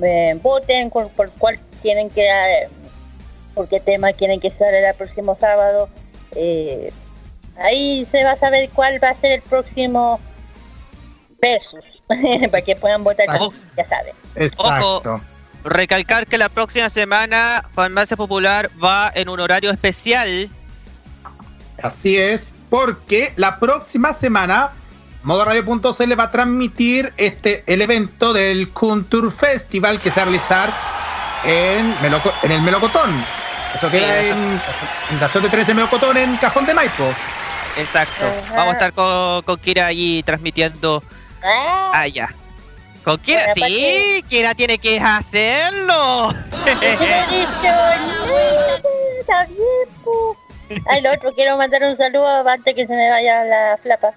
[0.00, 2.68] eh, voten por, cuál quieren que, eh,
[3.54, 5.90] por qué tema quieren que salga el próximo sábado.
[6.34, 6.90] Eh,
[7.58, 10.18] ahí se va a saber cuál va a ser el próximo
[11.42, 11.84] versus
[12.50, 13.52] para que puedan votar Ojo.
[13.76, 15.20] ya saben exacto.
[15.64, 20.48] Recalcar que la próxima semana Farmacia Popular va en un horario especial.
[21.82, 24.70] Así es, porque la próxima semana
[25.24, 30.70] Modoradio.cl va a transmitir este el evento del Kuntur Festival que se va a realizar
[31.44, 33.10] en, Meloco- en el Melocotón.
[33.74, 34.56] Eso Sí, queda eso- en, en
[35.10, 37.12] la estación de 13 Melocotón en Cajón de Maipo.
[37.76, 38.24] Exacto.
[38.46, 38.56] Ajá.
[38.56, 41.02] Vamos a estar con, con Kira allí transmitiendo
[41.42, 42.28] ah, allá.
[43.04, 43.52] ¿Con Kira?
[43.56, 46.30] Bueno, Sí, Kira tiene que hacerlo.
[49.20, 54.12] está bien, lo otro, quiero mandar un saludo antes que se me vaya la flapa.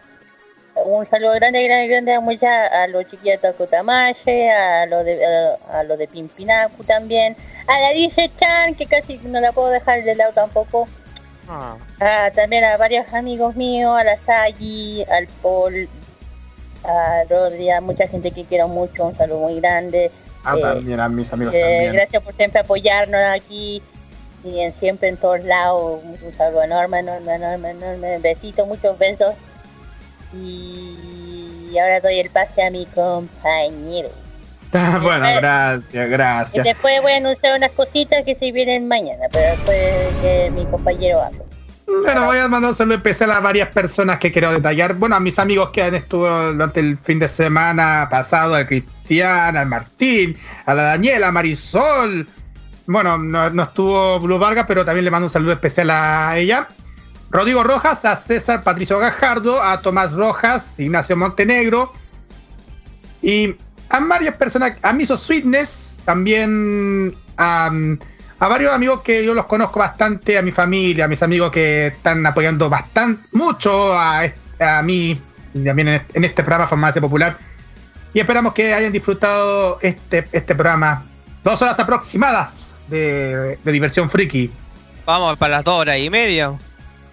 [0.85, 5.80] Un saludo grande, grande, grande a, a los chiquillos de Takutamache, a los de, a,
[5.80, 7.35] a los de Pimpinacu también,
[7.67, 10.88] a la Dice Chan, que casi no la puedo dejar de lado tampoco.
[11.50, 11.75] Ah.
[12.00, 15.90] Ah, también a varios amigos míos, a la Sagi, al Paul,
[16.84, 20.11] a Rodri, a mucha gente que quiero mucho, un saludo muy grande.
[20.43, 21.93] Ah, Eh, también a mis amigos Eh, también.
[21.93, 23.82] gracias por siempre apoyarnos aquí
[24.43, 26.01] y en, siempre en todos lados.
[26.03, 28.18] Un, saludo enorme, enorme, enorme, enorme.
[28.19, 29.35] Besitos, muchos besos.
[30.34, 34.10] Y ahora doy el pase a mi compañero.
[35.01, 36.64] Bueno, después- gracias, Y gracias.
[36.66, 39.77] después voy a anunciar unas cositas que se vienen mañana, pero después
[40.22, 41.40] que mi compañero hable.
[41.99, 44.95] Bueno, voy a mandar un saludo especial a varias personas que quiero detallar.
[44.95, 49.57] Bueno, a mis amigos que han estuvo durante el fin de semana pasado, al Cristian,
[49.57, 52.27] al Martín, a la Daniela, a Marisol.
[52.87, 56.67] Bueno, no, estuvo Blue Vargas, pero también le mando un saludo especial a ella.
[57.29, 61.93] Rodrigo Rojas, a César Patricio Gajardo, a Tomás Rojas, Ignacio Montenegro.
[63.21, 63.55] Y
[63.89, 67.69] a varias personas, a Miso Sweetness, también a,
[68.41, 71.87] a varios amigos que yo los conozco bastante, a mi familia, a mis amigos que
[71.87, 74.23] están apoyando bastante, mucho a,
[74.59, 75.21] a mí,
[75.53, 77.37] también en este, en este programa Farmacia Popular.
[78.15, 81.05] Y esperamos que hayan disfrutado este, este programa.
[81.43, 84.49] Dos horas aproximadas de, de diversión friki.
[85.05, 86.51] Vamos para las dos horas y media.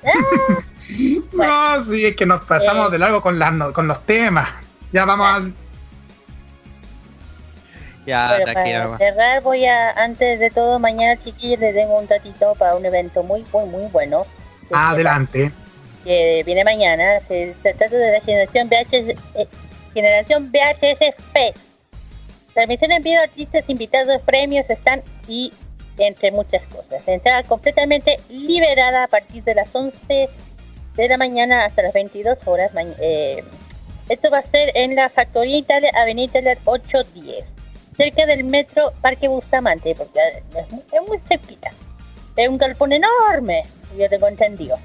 [1.34, 2.92] No, sí, es que nos pasamos Eh.
[2.92, 4.48] de largo con, las con los temas.
[4.90, 5.42] Ya vamos a...
[8.09, 12.07] Ya, Bueno, tranquila para cerrar voy a, antes de todo, mañana chiquillos les tengo un
[12.07, 14.27] tatito para un evento muy, muy, muy bueno.
[14.62, 15.53] que se- Adelante.
[16.05, 17.20] Que viene mañana.
[17.28, 19.47] Se, se trata de la generación VHS, eh,
[19.93, 21.59] generación VHS Fest.
[22.55, 25.53] Transmisión en vivo, artistas invitados, premios, están y
[25.99, 27.07] entre muchas cosas.
[27.07, 30.28] Entrada completamente liberada a partir de las 11
[30.97, 32.70] de la mañana hasta las 22 horas.
[33.01, 33.45] eh,
[34.09, 37.45] esto va a ser en la Factoría Italia, Avenida Italia 810,
[37.99, 40.18] cerca del metro Parque Bustamante, porque
[40.57, 41.70] es muy, es muy cerquita.
[42.36, 43.65] Es un galpón enorme,
[43.99, 44.78] yo tengo entendido.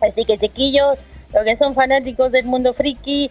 [0.00, 0.98] Así que chiquillos,
[1.32, 3.30] los que son fanáticos del mundo friki,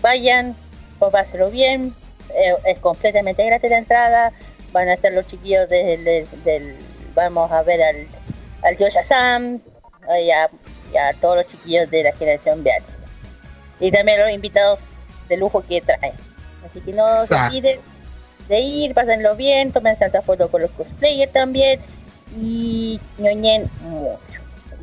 [0.00, 0.54] vayan,
[0.98, 1.92] pues pásenlo bien,
[2.36, 4.32] eh, es completamente gratis la entrada,
[4.72, 6.76] van a estar los chiquillos del, del- del-
[7.14, 8.06] vamos a ver al,
[8.62, 9.60] al tío Shazam,
[10.22, 10.50] y a,
[10.92, 12.82] y a todos los chiquillos de la generación VH.
[13.80, 14.78] Y también los invitados
[15.28, 16.12] de lujo que traen.
[16.68, 17.80] Así que no se olviden
[18.48, 21.80] de ir, pásenlo bien, tomen tantas fotos con los cosplayers también
[22.40, 24.18] y ñoñen mucho.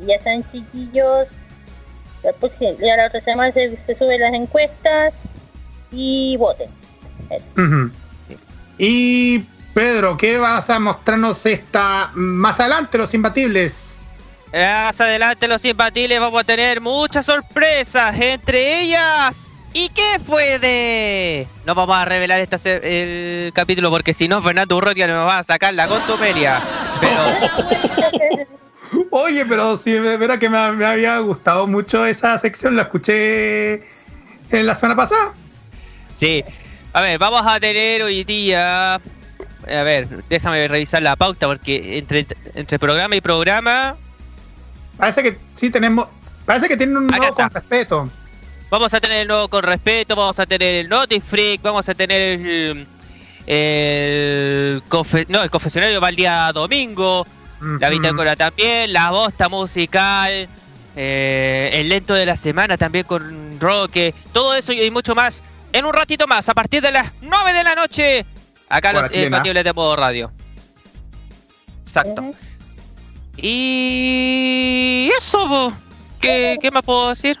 [0.06, 1.28] Ya están chiquillos.
[2.22, 5.12] La próxima- ya la otra semana se, se suben las encuestas
[5.90, 6.70] y voten.
[8.78, 9.40] Y
[9.74, 13.96] Pedro, ¿qué vas a mostrarnos esta más adelante, los imbatibles?
[14.52, 19.51] Más adelante los imbatibles vamos a tener muchas sorpresas, entre ellas...
[19.74, 21.46] ¿Y qué fue de...?
[21.64, 25.42] No vamos a revelar este el capítulo porque si no Fernando Urrutia nos va a
[25.42, 26.60] sacar la contumelia.
[27.00, 28.46] Pero
[29.10, 33.86] Oye, pero sí, de verdad que me, me había gustado mucho esa sección, la escuché
[34.50, 35.32] en la semana pasada.
[36.14, 36.44] sí,
[36.92, 38.94] a ver, vamos a tener hoy día...
[38.94, 43.96] A ver, déjame revisar la pauta porque entre, entre programa y programa
[44.96, 46.06] Parece que sí tenemos,
[46.44, 48.10] parece que tienen un nuevo con respeto.
[48.72, 51.94] Vamos a tener el nuevo con respeto, vamos a tener el Naughty Freak, vamos a
[51.94, 52.86] tener el,
[53.46, 57.26] el, confe- no, el confesionario va el día domingo,
[57.60, 57.98] la Ujú.
[58.00, 60.48] bitácora también, la bosta musical,
[60.96, 65.42] eh, el lento de la semana también con Roque, todo eso y mucho más
[65.74, 68.24] en un ratito más, a partir de las 9 de la noche,
[68.70, 69.26] acá los chilena.
[69.36, 70.32] Imbatibles de Modo Radio.
[71.82, 72.22] Exacto.
[72.22, 72.34] Ujú.
[73.36, 75.74] Y eso.
[76.20, 77.38] ¿Qué, ¿qué más puedo decir?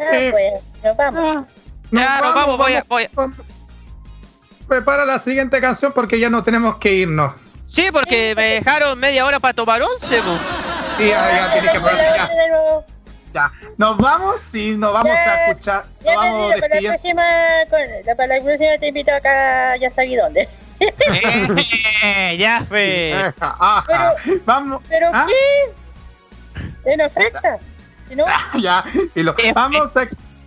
[0.00, 1.46] Ah, Eh, pues, nos vamos.
[1.92, 4.68] Ya, nos vamos, voy a- voy a-.
[4.68, 7.32] Prepara la siguiente canción porque ya no tenemos que irnos.
[7.66, 10.20] Sí, porque me dejaron media hora para tomar once.
[10.96, 12.84] Sí, ya, ya tienes que poner-
[13.34, 13.52] ya.
[13.76, 15.84] Nos vamos y nos vamos a escuchar.
[16.04, 17.22] Ya Nos vamos para la próxima,
[17.70, 20.48] con- para la próxima te invito acá, ya sabí dónde.
[22.02, 23.12] Eh, ya, fe.
[23.14, 24.14] Ajá, ajá.
[24.46, 24.82] Vamos.
[24.88, 25.26] ¿Pero ¿Ah?
[25.28, 26.92] qué?
[26.92, 27.58] ¿En oferta?
[28.16, 28.24] No,
[28.58, 28.82] Ya,
[29.14, 29.34] filo.
[29.38, 30.06] Eh, Vamos a.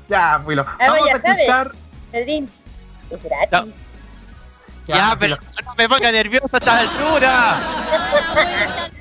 [0.09, 0.65] Ya, filo.
[0.79, 1.71] Ah, Vamos ya a escuchar.
[2.11, 2.49] Pedrín,
[3.09, 3.51] es gratis.
[3.51, 3.83] No.
[4.85, 7.55] Ya, pero no me ponga nervioso a esta altura.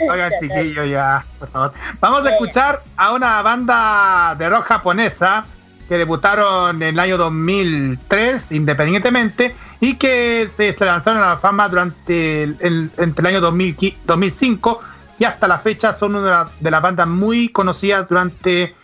[0.11, 1.73] Oigan, chiquillos, ya, por favor.
[2.01, 5.45] Vamos a escuchar a una banda de rock japonesa
[5.89, 12.45] que debutaron en el año 2003 independientemente y que se, lanzaron a la fama durante
[12.45, 14.81] el, el- entre el año 2000 qui- 2005
[15.19, 18.75] y hasta la fecha son una de las bandas muy conocidas durante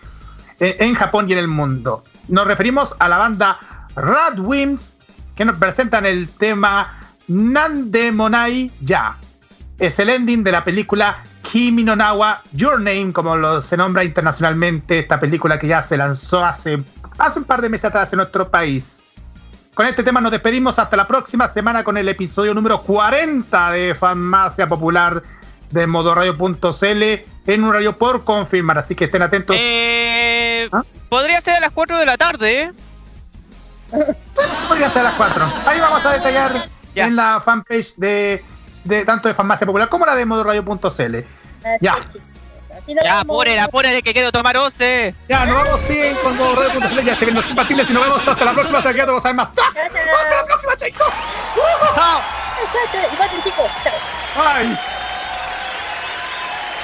[0.60, 2.04] eh, en Japón y en el mundo.
[2.28, 3.58] Nos referimos a la banda
[3.96, 4.94] Radwimps
[5.34, 6.92] que nos presentan el tema
[7.28, 9.16] Nandemonai Ya
[9.78, 14.98] es el ending de la película Kimi no Nawa Your Name, como se nombra internacionalmente,
[14.98, 16.82] esta película que ya se lanzó hace,
[17.18, 19.02] hace un par de meses atrás en nuestro país.
[19.74, 23.94] Con este tema nos despedimos hasta la próxima semana con el episodio número 40 de
[23.94, 25.22] Farmacia Popular
[25.70, 27.02] de modoradio.cl
[27.46, 29.56] en un radio por confirmar, así que estén atentos.
[29.58, 30.82] Eh, ¿Ah?
[31.08, 32.72] Podría ser a las 4 de la tarde, ¿eh?
[34.68, 35.46] Podría ser a las 4.
[35.66, 37.06] Ahí vamos a detallar Ya.
[37.06, 38.44] en la fanpage de,
[38.84, 41.16] de tanto de Farmacia Popular como la de modoradio.cl.
[41.80, 41.96] Ya.
[42.86, 45.14] Ya, apúrele, apúrele que quiero tomar once.
[45.28, 48.44] Ya, nos vamos sí, con modoradio.cl, ya se ven los compatibles y nos vemos hasta
[48.44, 49.48] la próxima, se queda todo más.
[49.48, 49.52] ¡Ah!
[49.54, 50.16] Chao, chao.
[50.16, 51.08] ¡Hasta la próxima, chicos!
[51.94, 52.20] Chao.
[54.34, 54.97] Chao,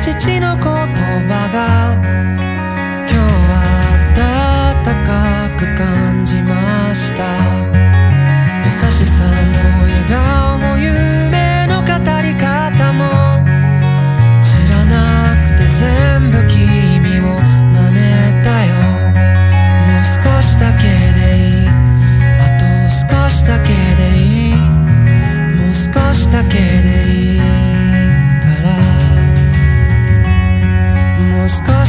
[0.00, 0.67] 父の声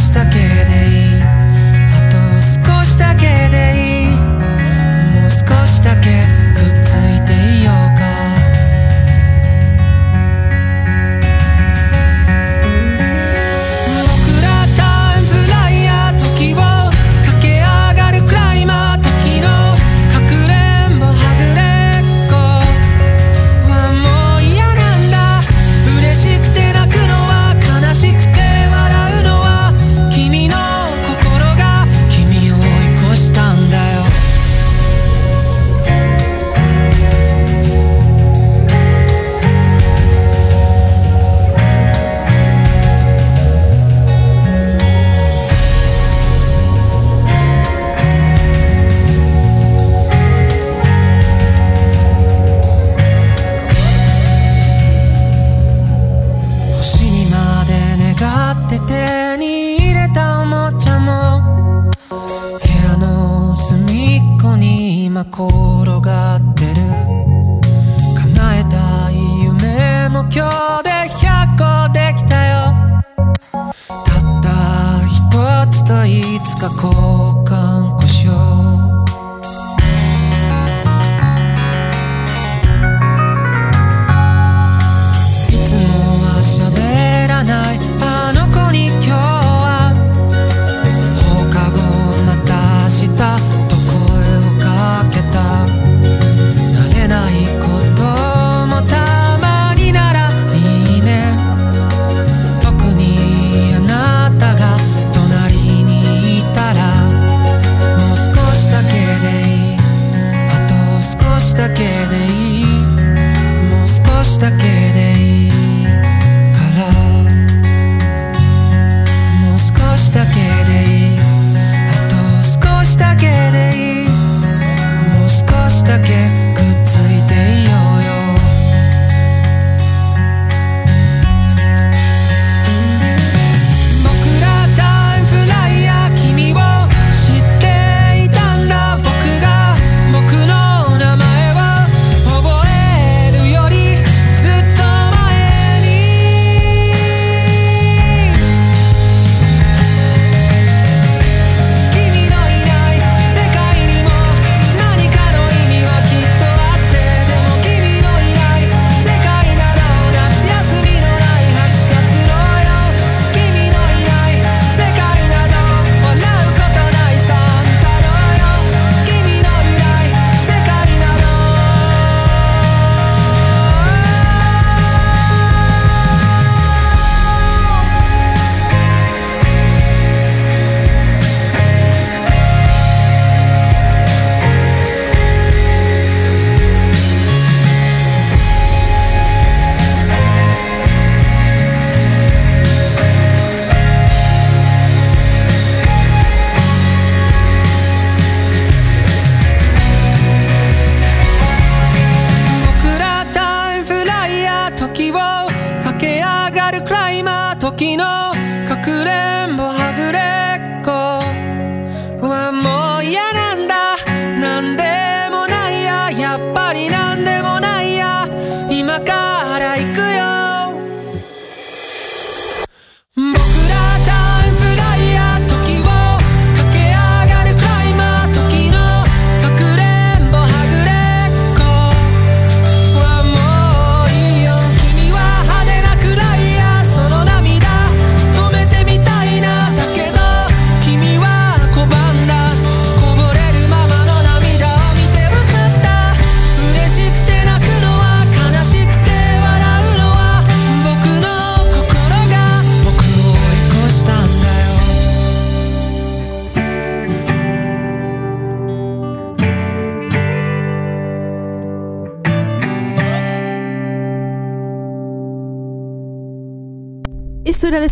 [0.09, 0.41] 少しだけで
[0.89, 1.21] いい。
[1.21, 3.38] あと少しだけ。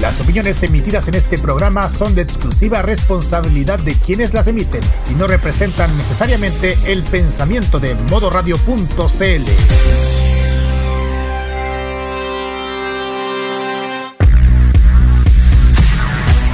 [0.00, 5.14] Las opiniones emitidas en este programa son de exclusiva responsabilidad de quienes las emiten y
[5.14, 9.44] no representan necesariamente el pensamiento de modoradio.cl.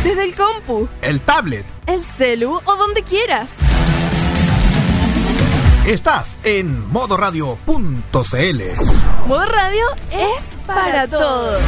[0.05, 3.49] Desde el compu, el tablet, el celu o donde quieras.
[5.87, 8.63] Estás en modoradio.cl.
[9.27, 11.61] Modo Radio es para todos.